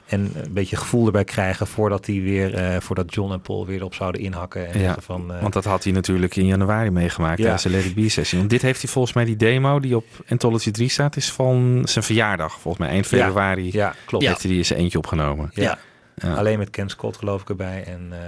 en 0.06 0.30
een 0.44 0.52
beetje 0.52 0.76
gevoel 0.76 1.06
erbij 1.06 1.24
krijgen 1.24 1.66
voordat 1.66 2.06
hij 2.06 2.20
weer, 2.20 2.82
voordat 2.82 3.14
John 3.14 3.32
en 3.32 3.40
Paul 3.40 3.66
weer 3.66 3.76
erop 3.78 3.94
zouden 3.94 4.20
inhakken. 4.20 4.72
En 4.72 4.80
Ja, 4.80 4.96
van, 5.01 5.26
Want 5.40 5.52
dat 5.52 5.64
had 5.64 5.84
hij 5.84 5.92
natuurlijk 5.92 6.36
in 6.36 6.46
januari 6.46 6.90
meegemaakt 6.90 7.36
Ja. 7.38 7.42
tijdens 7.42 7.62
de 7.62 7.70
Let 7.70 7.84
It 7.84 7.94
Be 7.94 8.09
sessie. 8.09 8.38
Want 8.38 8.51
dit 8.51 8.62
heeft 8.62 8.82
hij 8.82 8.90
volgens 8.90 9.14
mij, 9.14 9.24
die 9.24 9.36
demo 9.36 9.80
die 9.80 9.96
op 9.96 10.05
Anthology 10.28 10.70
3 10.70 10.88
staat, 10.88 11.16
is 11.16 11.32
van 11.32 11.82
zijn 11.84 12.05
verjaardag, 12.14 12.52
volgens 12.60 12.78
mij 12.84 12.88
eind 12.88 13.06
februari, 13.06 13.68
Ja, 13.72 13.94
klopt. 14.04 14.26
heeft 14.26 14.42
hij 14.42 14.50
er 14.50 14.56
eens 14.56 14.70
eentje 14.70 14.98
opgenomen. 14.98 15.50
Ja. 15.54 15.78
Ja. 16.16 16.34
Alleen 16.34 16.58
met 16.58 16.70
Ken 16.70 16.88
Scott 16.88 17.16
geloof 17.16 17.40
ik 17.42 17.48
erbij. 17.48 17.84
En, 17.86 18.08
eh, 18.12 18.18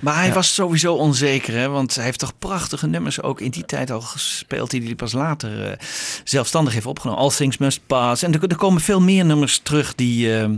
Maar 0.00 0.14
hij 0.16 0.32
was 0.32 0.54
sowieso 0.54 0.94
onzeker, 0.94 1.54
hè? 1.54 1.68
want 1.68 1.94
hij 1.94 2.04
heeft 2.04 2.18
toch 2.18 2.38
prachtige 2.38 2.86
nummers 2.86 3.22
ook 3.22 3.40
in 3.40 3.50
die 3.50 3.64
tijd 3.64 3.90
al 3.90 4.00
gespeeld, 4.00 4.70
die 4.70 4.82
hij 4.82 4.94
pas 4.94 5.12
later 5.12 5.64
eh, 5.70 5.78
zelfstandig 6.24 6.72
heeft 6.74 6.86
opgenomen. 6.86 7.22
All 7.22 7.30
Things 7.30 7.58
Must 7.58 7.80
Pass. 7.86 8.22
En 8.22 8.34
er, 8.34 8.48
er 8.48 8.56
komen 8.56 8.80
veel 8.80 9.00
meer 9.00 9.24
nummers 9.24 9.58
terug 9.58 9.94
die, 9.94 10.38
eh, 10.38 10.48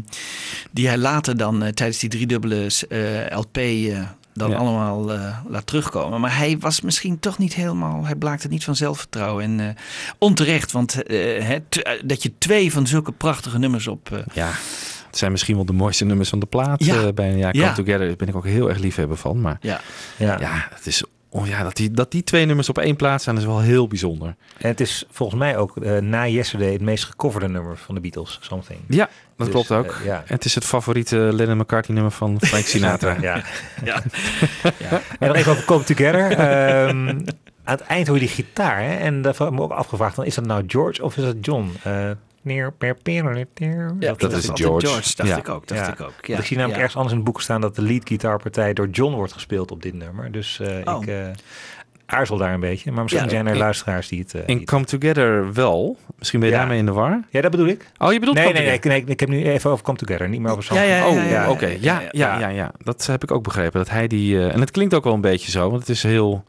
die 0.71 0.87
hij 0.87 0.99
later 0.99 1.37
dan 1.37 1.59
tijdens 1.75 1.99
die 1.99 2.11
driedubbele 2.11 2.67
eh, 2.89 3.39
LP 3.39 3.57
eh, 3.57 3.99
dan 4.35 4.51
Ja. 4.51 4.57
allemaal 4.57 5.13
eh, 5.13 5.37
laat 5.49 5.67
terugkomen. 5.67 6.21
Maar 6.21 6.37
hij 6.37 6.59
was 6.59 6.81
misschien 6.81 7.19
toch 7.19 7.39
niet 7.39 7.55
helemaal, 7.55 8.05
hij 8.05 8.15
blaakte 8.15 8.49
niet 8.49 8.65
van 8.65 8.77
zelfvertrouwen. 8.77 9.45
En 9.45 9.61
eh, 9.61 9.75
onterecht, 10.19 10.73
want 10.73 11.03
eh, 11.03 11.17
hè, 11.45 11.59
dat 12.05 12.23
je 12.23 12.33
twee 12.39 12.73
van 12.73 12.87
zulke 12.87 13.13
prachtige 13.13 13.59
nummers 13.59 13.87
op... 13.87 14.25
Ja, 14.33 14.51
het 15.07 15.21
zijn 15.21 15.33
misschien 15.33 15.57
wel 15.57 15.65
de 15.65 15.73
mooiste 15.73 16.05
nummers 16.05 16.29
van 16.29 16.39
de 16.39 16.47
plaat. 16.47 16.85
Ja. 16.85 16.95
eh, 17.03 17.09
bij 17.15 17.31
een 17.31 17.39
jaar 17.39 17.53
Come 17.53 17.65
Ja. 17.65 17.73
Together 17.73 18.17
ben 18.17 18.29
ik 18.29 18.37
ook 18.37 18.47
heel 18.47 18.69
erg 18.69 18.79
liefhebber 18.79 19.17
van. 19.17 19.41
Maar 19.41 19.57
ja. 19.61 19.81
ja. 20.17 20.41
ja, 20.41 20.67
het 20.75 20.87
is, 20.87 21.05
oh 21.35 21.47
ja 21.47 21.63
dat, 21.63 21.77
die, 21.77 21.91
dat 21.91 22.11
die 22.11 22.25
twee 22.25 22.47
nummers 22.47 22.69
op 22.69 22.79
één 22.79 22.97
plaats 22.97 23.23
staan 23.23 23.37
is 23.37 23.45
wel 23.45 23.61
heel 23.61 23.87
bijzonder. 23.89 24.35
En 24.59 24.69
het 24.69 24.81
is 24.81 25.05
volgens 25.11 25.39
mij 25.39 25.57
ook 25.57 25.77
eh, 25.77 25.97
na 25.99 26.27
Yesterday 26.29 26.73
het 26.73 26.81
meest 26.81 27.05
gecoverde 27.05 27.49
nummer 27.49 27.77
van 27.77 27.95
de 27.95 28.01
Beatles, 28.01 28.39
Something. 28.43 28.79
Ja, 28.89 29.09
dat 29.37 29.47
Dus, 29.47 29.49
klopt 29.49 29.71
ook. 29.71 29.93
eh, 30.01 30.05
ja. 30.07 30.17
En 30.17 30.35
het 30.35 30.45
is 30.45 30.55
het 30.55 30.65
favoriete 30.65 31.17
Lennon 31.17 31.57
McCartney 31.57 31.95
nummer 31.97 32.13
van 32.13 32.37
Frank 32.41 32.65
Sinatra. 32.73 33.17
ja. 33.21 33.43
Ja. 33.85 34.03
En 35.19 35.29
nog 35.29 35.37
even 35.37 35.53
over 35.53 35.65
Come 35.65 35.85
Together. 35.85 36.31
Ehm, 36.33 37.09
aan 37.65 37.77
het 37.77 37.81
eind 37.81 38.07
hoor 38.07 38.17
je 38.17 38.23
die 38.23 38.33
gitaar. 38.35 38.83
Hè? 38.83 38.95
En 38.97 39.23
dat 39.23 39.39
heb 39.39 39.49
ik 39.49 39.55
me 39.55 39.61
ook 39.61 39.71
afgevraagd, 39.73 40.17
dan 40.17 40.25
is 40.25 40.35
dat 40.35 40.47
nou 40.47 40.65
George 40.67 41.03
of 41.05 41.17
is 41.17 41.25
dat 41.25 41.37
John? 41.41 41.73
Eh, 41.83 42.11
neer, 42.43 42.73
per, 42.73 42.95
per, 42.95 43.47
per, 43.55 43.95
Ja, 43.99 44.13
dat 44.17 44.33
is 44.33 44.49
altijd 44.49 44.69
George. 44.69 45.13
dacht 45.17 45.29
Ja. 45.29 45.37
ik 45.37 45.49
ook. 45.49 45.67
Dacht 45.67 45.81
Ja. 45.87 45.93
ik 45.93 46.01
ook. 46.01 46.27
Ik 46.27 46.45
zie 46.45 46.57
namelijk 46.57 46.79
ergens 46.81 46.95
anders 46.97 47.13
in 47.15 47.21
het 47.21 47.31
boek 47.31 47.41
staan 47.43 47.61
dat 47.61 47.77
de 47.77 47.83
lead 47.83 48.03
gitaarpartij 48.09 48.73
door 48.73 48.89
John 48.89 49.15
wordt 49.15 49.33
gespeeld 49.33 49.71
op 49.71 49.83
dit 49.83 49.95
nummer. 49.95 50.33
Dus 50.33 50.61
eh, 50.61 50.95
Oh. 50.95 51.03
ik 51.03 51.09
eh, 51.09 51.17
aarzel 52.07 52.37
daar 52.37 52.55
een 52.55 52.61
beetje. 52.61 52.93
Maar 52.93 53.03
misschien 53.03 53.25
Ja, 53.25 53.31
zijn 53.31 53.47
er 53.47 53.57
luisteraars 53.57 54.09
die 54.09 54.21
het... 54.21 54.35
eh, 54.35 54.47
het- 54.57 54.65
Come 54.65 54.85
Together 54.85 55.53
wel. 55.53 55.97
Misschien 56.19 56.41
ben 56.41 56.49
je 56.49 56.55
Ja. 56.55 56.61
daarmee 56.61 56.79
in 56.79 56.87
de 56.87 56.93
war. 56.93 57.21
ja, 57.31 57.41
dat 57.41 57.51
bedoel 57.51 57.67
ik. 57.67 57.87
Oh, 57.99 58.13
je 58.13 58.19
bedoelt 58.19 58.37
Nee, 58.37 58.47
Come 58.47 58.59
nee, 58.59 58.67
nee, 58.69 58.79
Together? 58.79 58.99
ik- 58.99 59.05
nee, 59.07 59.15
ik 59.15 59.21
heb 59.21 59.29
nu 59.29 59.45
even 59.45 59.71
over 59.71 59.85
Come 59.85 59.99
Together, 59.99 60.29
niet 60.29 60.41
meer 60.41 60.51
over 60.53 60.75
Ja, 60.75 60.83
ja, 60.83 60.97
ja, 60.97 61.09
Oh, 61.09 61.15
ja, 61.15 61.23
ja. 61.25 61.51
oké. 61.51 61.67
Ja, 61.67 61.77
ja, 61.81 62.01
ja, 62.11 62.39
ja. 62.39 62.49
ja, 62.49 62.71
Dat 62.79 63.07
heb 63.07 63.23
ik 63.23 63.31
ook 63.31 63.43
begrepen. 63.43 63.79
Dat 63.79 63.91
hij 63.91 64.07
die. 64.07 64.49
en 64.49 64.61
het 64.61 64.71
klinkt 64.71 64.95
ook 64.95 65.05
wel 65.05 65.15
een 65.15 65.21
beetje 65.21 65.51
zo, 65.51 65.69
want 65.69 65.81
het 65.81 65.89
is 65.89 66.03
heel. 66.03 66.45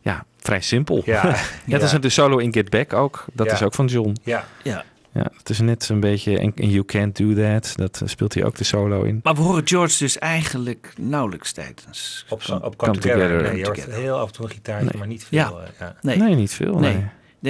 Ja, 0.00 0.24
vrij 0.40 0.60
simpel. 0.60 1.02
Ja, 1.04 1.34
Net 1.66 1.82
als 1.82 2.00
de 2.00 2.08
solo 2.08 2.36
in 2.38 2.52
Get 2.52 2.70
Back 2.70 2.92
ook. 2.92 3.24
Dat 3.32 3.46
Ja. 3.46 3.52
is 3.52 3.62
ook 3.62 3.74
van 3.74 3.86
John. 3.86 4.16
ja. 4.22 4.44
Ja. 4.62 4.84
Ja, 5.14 5.30
het 5.38 5.50
is 5.50 5.58
net 5.60 5.88
een 5.88 6.00
beetje. 6.00 6.38
En 6.38 6.52
You 6.54 6.84
Can't 6.84 7.16
Do 7.16 7.34
That. 7.34 7.72
Dat 7.76 8.00
eh, 8.00 8.08
speelt 8.08 8.34
hij 8.34 8.44
ook 8.44 8.56
de 8.56 8.64
solo 8.64 9.02
in. 9.02 9.20
Maar 9.22 9.34
we 9.34 9.40
horen 9.40 9.66
George 9.66 9.98
dus 9.98 10.18
eigenlijk 10.18 10.92
nauwelijks 11.00 11.52
tijdens. 11.52 12.26
Op, 12.28 12.42
Come- 12.42 12.56
op 12.64 12.76
Come, 12.76 12.92
Come 12.92 12.92
Together. 13.02 13.28
Together. 13.28 13.42
Nee, 13.48 13.58
je 13.58 13.64
hoort 13.64 13.76
Together. 13.76 14.00
heel 14.00 14.18
af 14.18 14.26
en 14.26 14.32
toe 14.32 14.44
een 14.44 14.50
gitaartje, 14.50 14.88
Nee. 14.88 14.98
maar 14.98 15.06
niet 15.06 15.24
veel. 15.24 15.38
Ja. 15.38 15.50
eh, 15.50 15.68
ja. 15.80 15.96
Nee, 16.00 16.16
Nee, 16.18 16.34
niet 16.34 16.52
veel. 16.52 16.78
Nee. 16.78 17.04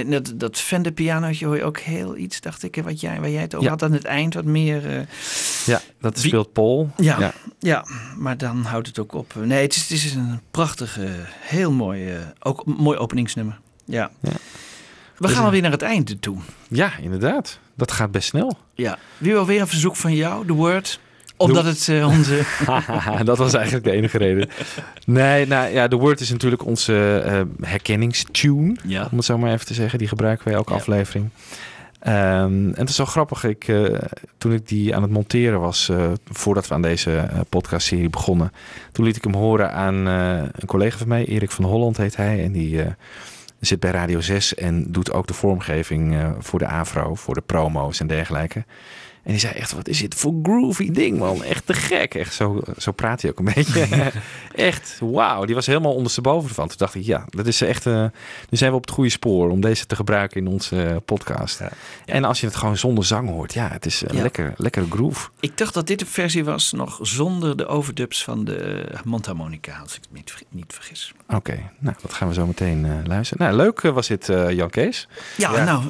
Dat, 0.07 0.33
dat 0.37 0.59
Fender 0.59 0.93
pianootje 0.93 1.47
hoor 1.47 1.57
je 1.57 1.65
ook 1.65 1.79
heel 1.79 2.17
iets, 2.17 2.41
dacht 2.41 2.63
ik, 2.63 2.81
wat 2.85 3.01
jij, 3.01 3.21
waar 3.21 3.31
jij 3.31 3.41
het 3.43 3.55
over 3.55 3.65
Ja. 3.67 3.71
had 3.73 3.83
aan 3.83 3.93
het 3.93 4.05
eind, 4.05 4.35
wat 4.35 4.45
meer. 4.45 4.87
eh, 4.91 5.01
Ja, 5.67 5.81
dat 6.01 6.15
Wie- 6.21 6.27
speelt 6.29 6.53
Paul. 6.53 6.91
ja, 6.97 7.19
Ja. 7.21 7.33
ja. 7.59 7.85
maar 8.19 8.37
dan 8.37 8.63
houdt 8.63 8.87
het 8.87 8.99
ook 8.99 9.13
op. 9.15 9.35
Nee, 9.35 9.63
het 9.63 9.75
is, 9.77 9.83
het 9.83 9.91
is 9.91 10.15
een 10.15 10.41
prachtig, 10.51 10.99
eh, 10.99 11.09
heel 11.41 11.73
mooi, 11.73 12.09
eh, 12.11 12.19
ook 12.43 12.63
een 12.67 12.73
mooi 12.73 12.99
openingsnummer. 12.99 13.59
Ja. 13.85 14.11
We 15.29 15.35
gaan 15.35 15.45
alweer 15.45 15.63
naar 15.63 15.71
het 15.71 15.83
einde 15.83 16.19
toe. 16.19 16.37
Ja, 16.69 16.93
inderdaad. 17.03 17.59
Dat 17.77 17.93
gaat 17.93 18.11
best 18.11 18.29
snel. 18.29 18.59
Ja. 18.75 18.99
Wie 19.19 19.33
wil 19.33 19.47
weer 19.47 19.61
een 19.61 19.67
verzoek 19.67 19.97
van 19.97 20.15
jou, 20.15 20.47
The 20.47 20.53
Word? 20.53 21.01
Omdat 21.37 21.65
het 21.65 21.89
eh, 21.89 22.07
onze... 22.09 22.43
dat 23.25 23.39
was 23.39 23.55
eigenlijk 23.55 23.85
de 23.85 23.91
enige 23.91 24.19
reden. 24.19 24.49
Nee, 25.07 25.47
nou 25.47 25.69
ja, 25.73 25.89
The 25.89 25.97
Word 25.97 26.21
is 26.21 26.31
natuurlijk 26.31 26.65
onze 26.65 27.19
eh, 27.25 27.69
herkenningstune. 27.69 28.77
Ja. 28.85 29.09
Om 29.11 29.17
het 29.17 29.27
zo 29.27 29.39
maar 29.39 29.53
even 29.53 29.67
te 29.67 29.75
zeggen. 29.75 29.99
Die 29.99 30.09
gebruiken 30.09 30.45
wij 30.49 30.55
elke 30.57 30.73
Ja. 30.73 30.79
aflevering. 30.79 31.29
Ehm, 32.01 32.15
en 32.53 32.75
het 32.75 32.89
is 32.89 32.97
wel 32.97 33.07
grappig. 33.07 33.45
Ik, 33.45 33.69
eh, 33.69 33.99
toen 34.39 34.53
ik 34.53 34.69
die 34.69 34.95
aan 34.95 35.03
het 35.03 35.11
monteren 35.11 35.61
was, 35.61 35.91
voordat 36.31 36.69
we 36.69 36.75
aan 36.75 36.83
deze 36.83 37.29
podcastserie 37.49 38.11
begonnen, 38.11 38.53
toen 38.93 39.05
liet 39.05 39.17
ik 39.17 39.25
hem 39.25 39.35
horen 39.35 39.73
aan 39.73 39.95
een 39.95 40.67
collega 40.67 40.99
van 40.99 41.09
mij, 41.09 41.25
Erik 41.25 41.51
van 41.51 41.65
Holland 41.65 41.97
heet 41.97 42.17
hij. 42.17 42.45
En 42.45 42.53
die 42.53 42.81
zit 43.65 43.81
bij 43.81 43.91
Radio 43.91 44.21
6 44.21 44.55
en 44.55 44.93
doet 44.93 45.13
ook 45.13 45.27
de 45.27 45.35
vormgeving 45.35 46.15
eh, 46.15 46.31
voor 46.39 46.59
de 46.59 46.67
Avro, 46.67 47.15
voor 47.15 47.35
de 47.35 47.41
promo's 47.41 48.01
en 48.01 48.07
dergelijke. 48.07 48.65
En 49.25 49.31
die 49.31 49.41
zei 49.41 49.55
echt, 49.55 49.73
wat 49.73 49.89
is 49.89 49.99
dit 49.99 50.15
voor 50.15 50.35
groovy 50.43 50.91
ding 50.91 51.19
man? 51.19 51.43
Echt 51.45 51.67
te 51.67 51.73
gek. 51.75 52.15
Echt 52.15 52.35
zo, 52.35 52.63
zo 52.79 52.93
praat 52.93 53.23
hij 53.23 53.31
ook 53.31 53.39
een 53.39 53.53
beetje. 53.55 53.87
echt, 54.55 54.99
wauw. 55.01 55.45
Die 55.45 55.55
was 55.55 55.67
helemaal 55.67 55.95
ondersteboven 55.95 56.49
ervan. 56.49 56.69
Toen 56.69 56.77
dacht 56.79 56.95
ik, 56.95 57.03
ja, 57.05 57.25
dat 57.29 57.47
is 57.47 57.61
echt... 57.61 57.87
eh 57.87 58.05
nu 58.51 58.59
zijn 58.59 58.71
we 58.71 58.77
op 58.77 58.83
het 58.85 58.95
goede 58.95 59.11
spoor 59.11 59.51
om 59.51 59.61
deze 59.61 59.87
te 59.87 59.97
gebruiken 59.97 60.41
in 60.41 60.47
onze 60.47 60.83
eh, 60.85 60.97
podcast. 61.05 61.59
Ja. 61.59 61.71
En 62.07 62.25
als 62.25 62.41
je 62.41 62.47
het 62.47 62.57
gewoon 62.57 62.77
zonder 62.77 63.05
zang 63.05 63.29
hoort, 63.29 63.53
ja, 63.55 63.69
het 63.69 63.87
is 63.87 64.03
een 64.07 64.17
Ja. 64.17 64.23
lekker, 64.23 64.55
lekkere 64.57 64.87
groove. 64.91 65.29
Ik 65.41 65.59
dacht 65.59 65.75
dat 65.75 65.87
dit 65.87 66.01
een 66.01 66.07
versie 66.07 66.45
was 66.45 66.73
nog 66.73 66.99
zonder 67.03 67.57
de 67.57 67.67
overdubs 67.67 68.25
van 68.25 68.45
de 68.45 68.87
mondharmonica, 69.05 69.79
als 69.79 69.95
ik 69.97 70.03
het 70.03 70.13
niet, 70.13 70.35
niet 70.51 70.73
vergis. 70.73 71.13
Oké, 71.29 71.71
nou, 71.79 71.97
dat 72.03 72.13
gaan 72.13 72.29
we 72.29 72.35
zo 72.35 72.47
meteen 72.47 72.85
eh, 72.85 72.93
luisteren. 73.05 73.47
Nou, 73.47 73.57
leuk 73.57 73.79
eh, 73.81 73.93
was 73.93 74.07
dit, 74.07 74.29
eh, 74.29 74.51
Jan 74.51 74.71
Kees. 74.71 75.09
Ja, 75.37 75.53
Ja. 75.57 75.65
nou, 75.65 75.83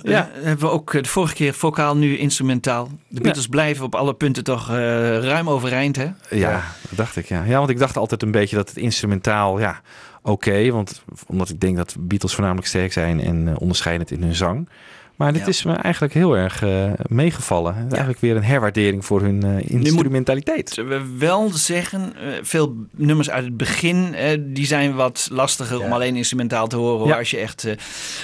hebben 0.43 0.59
we 0.67 0.73
ook 0.73 0.95
eh, 0.95 1.03
de 1.03 1.09
vorige 1.09 1.35
keer 1.35 1.55
vocaal, 1.55 1.97
nu 1.97 2.17
instrumentaal. 2.19 2.89
De 3.09 3.21
Beatles 3.25 3.47
blijven 3.47 3.85
op 3.85 3.95
alle 3.95 4.15
punten 4.15 4.45
toch 4.45 4.71
eh, 4.71 4.77
ruim 5.19 5.49
overeind, 5.51 5.97
hè? 5.97 6.09
Ja, 6.31 6.63
dat 6.89 6.99
dacht 6.99 7.17
ik, 7.17 7.27
ja. 7.27 7.45
Ja, 7.45 7.59
want 7.59 7.71
ik 7.71 7.79
dacht 7.79 7.97
altijd 7.97 8.23
een 8.23 8.31
beetje 8.31 8.57
dat 8.57 8.69
het 8.69 8.77
instrumentaal, 8.77 9.59
ja, 9.59 9.81
oké. 10.23 10.71
want 10.71 11.03
omdat 11.27 11.49
ik 11.49 11.61
denk 11.61 11.77
dat 11.77 11.97
Beatles 11.99 12.35
voornamelijk 12.35 12.67
sterk 12.67 12.93
zijn 12.93 13.21
en 13.21 13.49
eh, 13.49 13.55
onderscheidend 13.59 14.11
in 14.11 14.23
hun 14.23 14.35
zang. 14.35 14.69
Maar 15.17 15.33
dit 15.33 15.43
Ja. 15.43 15.47
is 15.49 15.63
me 15.63 15.73
eigenlijk 15.73 16.15
heel 16.15 16.37
erg 16.37 16.63
eh, 16.63 16.91
meegevallen. 17.09 17.75
Eigenlijk 17.89 18.21
weer 18.21 18.37
een 18.37 18.45
herwaardering 18.45 19.05
voor 19.05 19.21
hun 19.21 19.43
eh, 19.43 19.71
instrumentaliteit. 19.71 20.71
Zullen 20.71 21.03
we 21.03 21.19
wel 21.19 21.51
zeggen, 21.53 22.13
eh, 22.17 22.27
veel 22.43 22.75
nummers 22.91 23.31
uit 23.31 23.45
het 23.45 23.57
begin, 23.57 24.15
die 24.39 24.67
zijn 24.67 24.95
wat 24.95 25.29
lastiger 25.33 25.81
om 25.81 25.93
alleen 25.93 26.17
instrumentaal 26.17 26.67
te 26.67 26.77
horen. 26.77 27.07
hoor. 27.07 27.17
Als 27.17 27.31
je 27.31 27.37
echt, 27.37 27.67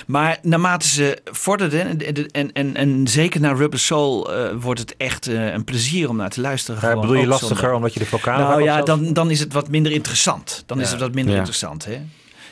maar 0.06 0.38
naarmate 0.42 0.88
ze 0.88 1.18
vorderden, 1.24 2.00
en, 2.00 2.30
en, 2.32 2.52
en, 2.52 2.76
en, 2.76 3.08
zeker 3.08 3.40
naar 3.40 3.56
Rubber 3.56 3.78
Soul, 3.78 4.30
wordt 4.60 4.80
het 4.80 4.94
echt 4.96 5.26
een 5.26 5.64
plezier 5.64 6.08
om 6.08 6.16
naar 6.16 6.30
te 6.30 6.40
luisteren. 6.40 6.80
Gewoon, 6.80 7.00
bedoel 7.00 7.16
je 7.16 7.26
lastiger 7.26 7.56
zonder- 7.56 7.74
omdat 7.74 7.94
je 7.94 8.00
de 8.00 8.06
vocalen 8.06 8.46
Nou 8.48 8.62
ja, 8.62 8.82
dan, 8.82 9.12
dan 9.12 9.30
is 9.30 9.40
het 9.40 9.52
wat 9.52 9.68
minder 9.68 9.92
interessant. 9.92 10.62
Dan 10.66 10.80
is 10.80 10.90
het 10.90 11.00
wat 11.00 11.14
minder 11.14 11.34
interessant, 11.36 11.84
hè? 11.84 12.00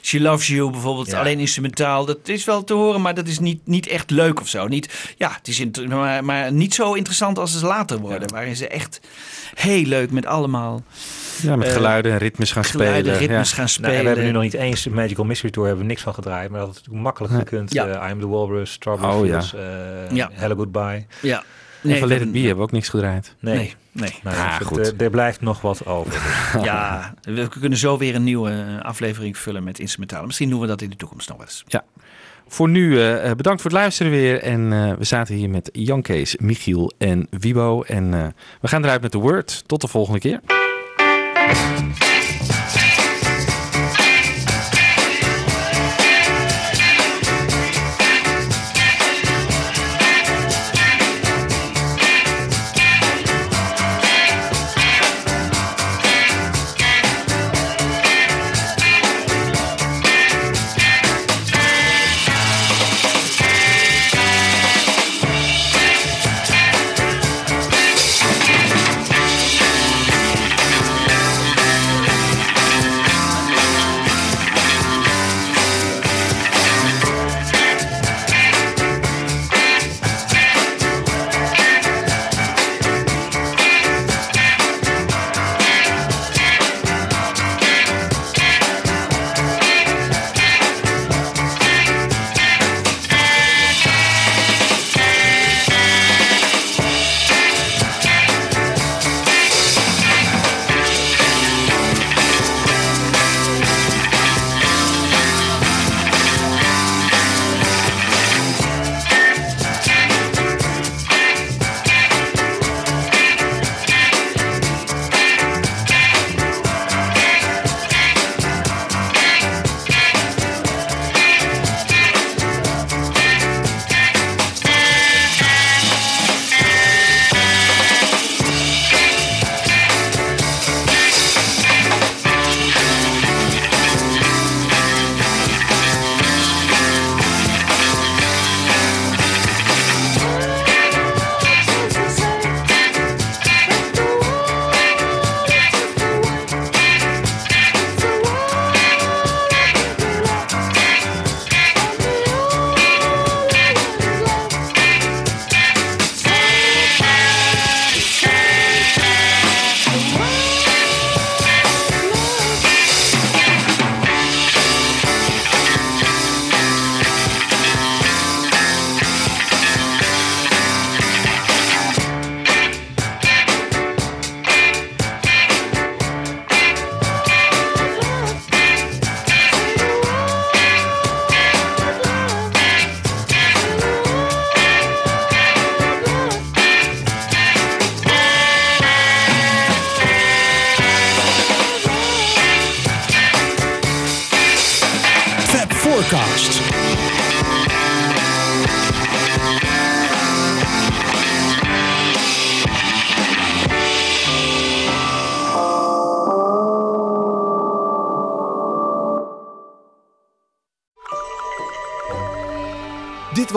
She 0.09 0.21
Loves 0.21 0.47
You 0.47 0.71
bijvoorbeeld, 0.71 1.07
Ja. 1.11 1.19
alleen 1.21 1.39
instrumentaal. 1.39 2.05
Dat 2.05 2.19
is 2.29 2.45
wel 2.45 2.65
te 2.65 2.75
horen, 2.75 3.01
maar 3.01 3.15
dat 3.15 3.27
is 3.27 3.39
niet, 3.39 3.61
niet 3.67 3.87
echt 3.87 4.11
leuk 4.11 4.41
of 4.41 4.49
zo. 4.49 4.67
Niet, 4.67 5.13
ja, 5.17 5.31
het 5.37 5.49
is 5.49 5.65
maar, 5.89 6.25
maar 6.25 6.53
niet 6.53 6.75
zo 6.75 6.93
interessant 6.93 7.39
als 7.39 7.59
ze 7.59 7.67
later 7.67 7.99
worden. 7.99 8.29
Waarin 8.31 8.57
ze 8.57 8.69
echt 8.69 9.01
heel 9.55 9.83
leuk 9.85 10.11
met 10.11 10.27
allemaal 10.27 10.83
Ja, 11.43 11.57
met 11.57 11.67
eh, 11.67 11.73
geluiden 11.73 12.13
en 12.13 12.19
ritmes 12.19 12.53
gaan 12.53 12.65
geluiden, 12.65 13.01
spelen. 13.01 13.19
ritmes 13.19 13.49
ja. 13.51 13.55
gaan 13.57 13.65
Nou, 13.65 13.69
spelen. 13.79 13.95
en 13.97 14.01
we 14.03 14.07
hebben 14.09 14.25
nu 14.25 14.31
nog 14.33 14.43
niet 14.43 14.55
eens 14.55 14.83
de 14.83 14.91
Magical 14.91 15.25
Mystery 15.25 15.51
Tour, 15.53 15.67
hebben 15.69 15.85
we 15.87 15.91
niks 15.91 16.03
van 16.05 16.15
gedraaid. 16.15 16.51
Maar 16.51 16.59
dat 16.59 16.69
had 16.69 16.77
natuurlijk 16.77 17.05
makkelijk 17.05 17.33
Nee. 17.33 17.43
gekund. 17.43 17.73
Ja. 17.73 17.87
Eh, 17.87 18.11
I'm 18.11 18.21
the 18.21 18.29
Walrus, 18.29 18.73
Strawberry 18.73 19.15
Oh, 19.15 19.27
ja. 19.27 19.43
Fields, 19.43 19.55
eh, 19.55 20.17
Ja. 20.17 20.31
Hello 20.33 20.55
Goodbye. 20.55 21.07
Ja. 21.23 21.37
En 21.39 21.45
van 21.83 21.91
Let 21.91 22.03
It 22.03 22.09
hebben- 22.09 22.31
Be 22.33 22.39
hebben 22.39 22.57
we 22.57 22.63
ook 22.63 22.73
niks 22.73 22.89
gedraaid. 22.89 23.35
Nee, 23.41 23.57
Nee, 23.57 23.75
nee. 24.01 24.15
Nou, 24.23 24.37
Ah, 24.37 24.59
het, 24.59 24.67
goed. 24.67 24.93
eh, 24.93 25.01
er 25.05 25.11
blijft 25.11 25.41
nog 25.41 25.61
wat 25.61 25.87
over. 25.87 26.13
Ja, 26.63 27.15
we 27.23 27.49
kunnen 27.61 27.79
zo 27.79 27.99
weer 27.99 28.15
een 28.15 28.25
nieuwe 28.25 28.51
eh, 28.51 28.85
aflevering 28.85 29.39
vullen 29.39 29.65
met 29.65 29.79
instrumentalen. 29.79 30.27
Misschien 30.27 30.51
doen 30.51 30.61
we 30.61 30.67
dat 30.67 30.83
in 30.83 30.91
de 30.91 30.97
toekomst 30.97 31.29
nog 31.29 31.37
wel 31.37 31.47
eens. 31.47 31.65
Voor 32.51 32.69
nu 32.69 33.03
eh, 33.03 33.33
bedankt 33.33 33.63
voor 33.63 33.71
het 33.71 33.81
luisteren 33.81 34.13
weer. 34.13 34.43
En 34.43 34.73
eh, 34.73 34.93
we 34.99 35.05
zaten 35.05 35.35
hier 35.35 35.51
met 35.51 35.71
Jan 35.73 36.03
Kees, 36.03 36.37
Michiel 36.37 36.93
en 36.99 37.27
Wibo. 37.31 37.83
En 37.83 38.15
eh, 38.15 38.27
we 38.61 38.69
gaan 38.69 38.85
eruit 38.85 39.03
met 39.03 39.13
de 39.13 39.19
Word. 39.19 39.63
Tot 39.67 39.81
de 39.81 39.89
volgende 39.89 40.19
keer. 40.21 40.41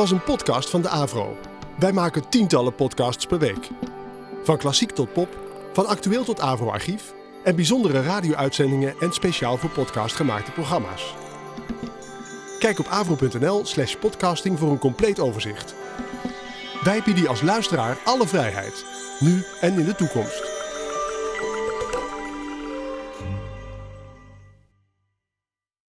Was 0.02 0.12
een 0.12 0.24
podcast 0.24 0.70
van 0.70 0.82
de 0.82 0.90
Avro. 0.90 1.38
Wij 1.80 1.92
maken 1.92 2.30
tientallen 2.30 2.76
podcasts 2.76 3.26
per 3.26 3.40
week. 3.40 3.70
Van 4.44 4.58
klassiek 4.58 4.92
tot 4.92 5.14
pop, 5.14 5.38
van 5.74 5.86
actueel 5.86 6.24
tot 6.24 6.40
Avro-archief 6.40 7.14
en 7.44 7.56
bijzondere 7.56 8.02
radio-uitzendingen 8.02 8.96
en 9.00 9.14
speciaal 9.14 9.58
voor 9.58 9.70
podcast 9.70 10.16
gemaakte 10.16 10.52
programma's. 10.52 11.14
Kijk 12.60 12.80
op 12.80 12.88
avro.nl 12.88 13.66
slash 13.66 13.96
podcasting 13.96 14.60
voor 14.60 14.72
een 14.72 14.80
compleet 14.80 15.20
overzicht. 15.20 15.76
Wij 16.84 17.02
bieden 17.06 17.28
als 17.28 17.42
luisteraar 17.42 17.98
alle 18.04 18.28
vrijheid, 18.28 18.86
nu 19.20 19.44
en 19.60 19.80
in 19.80 19.86
de 19.86 19.96
toekomst. 19.96 20.41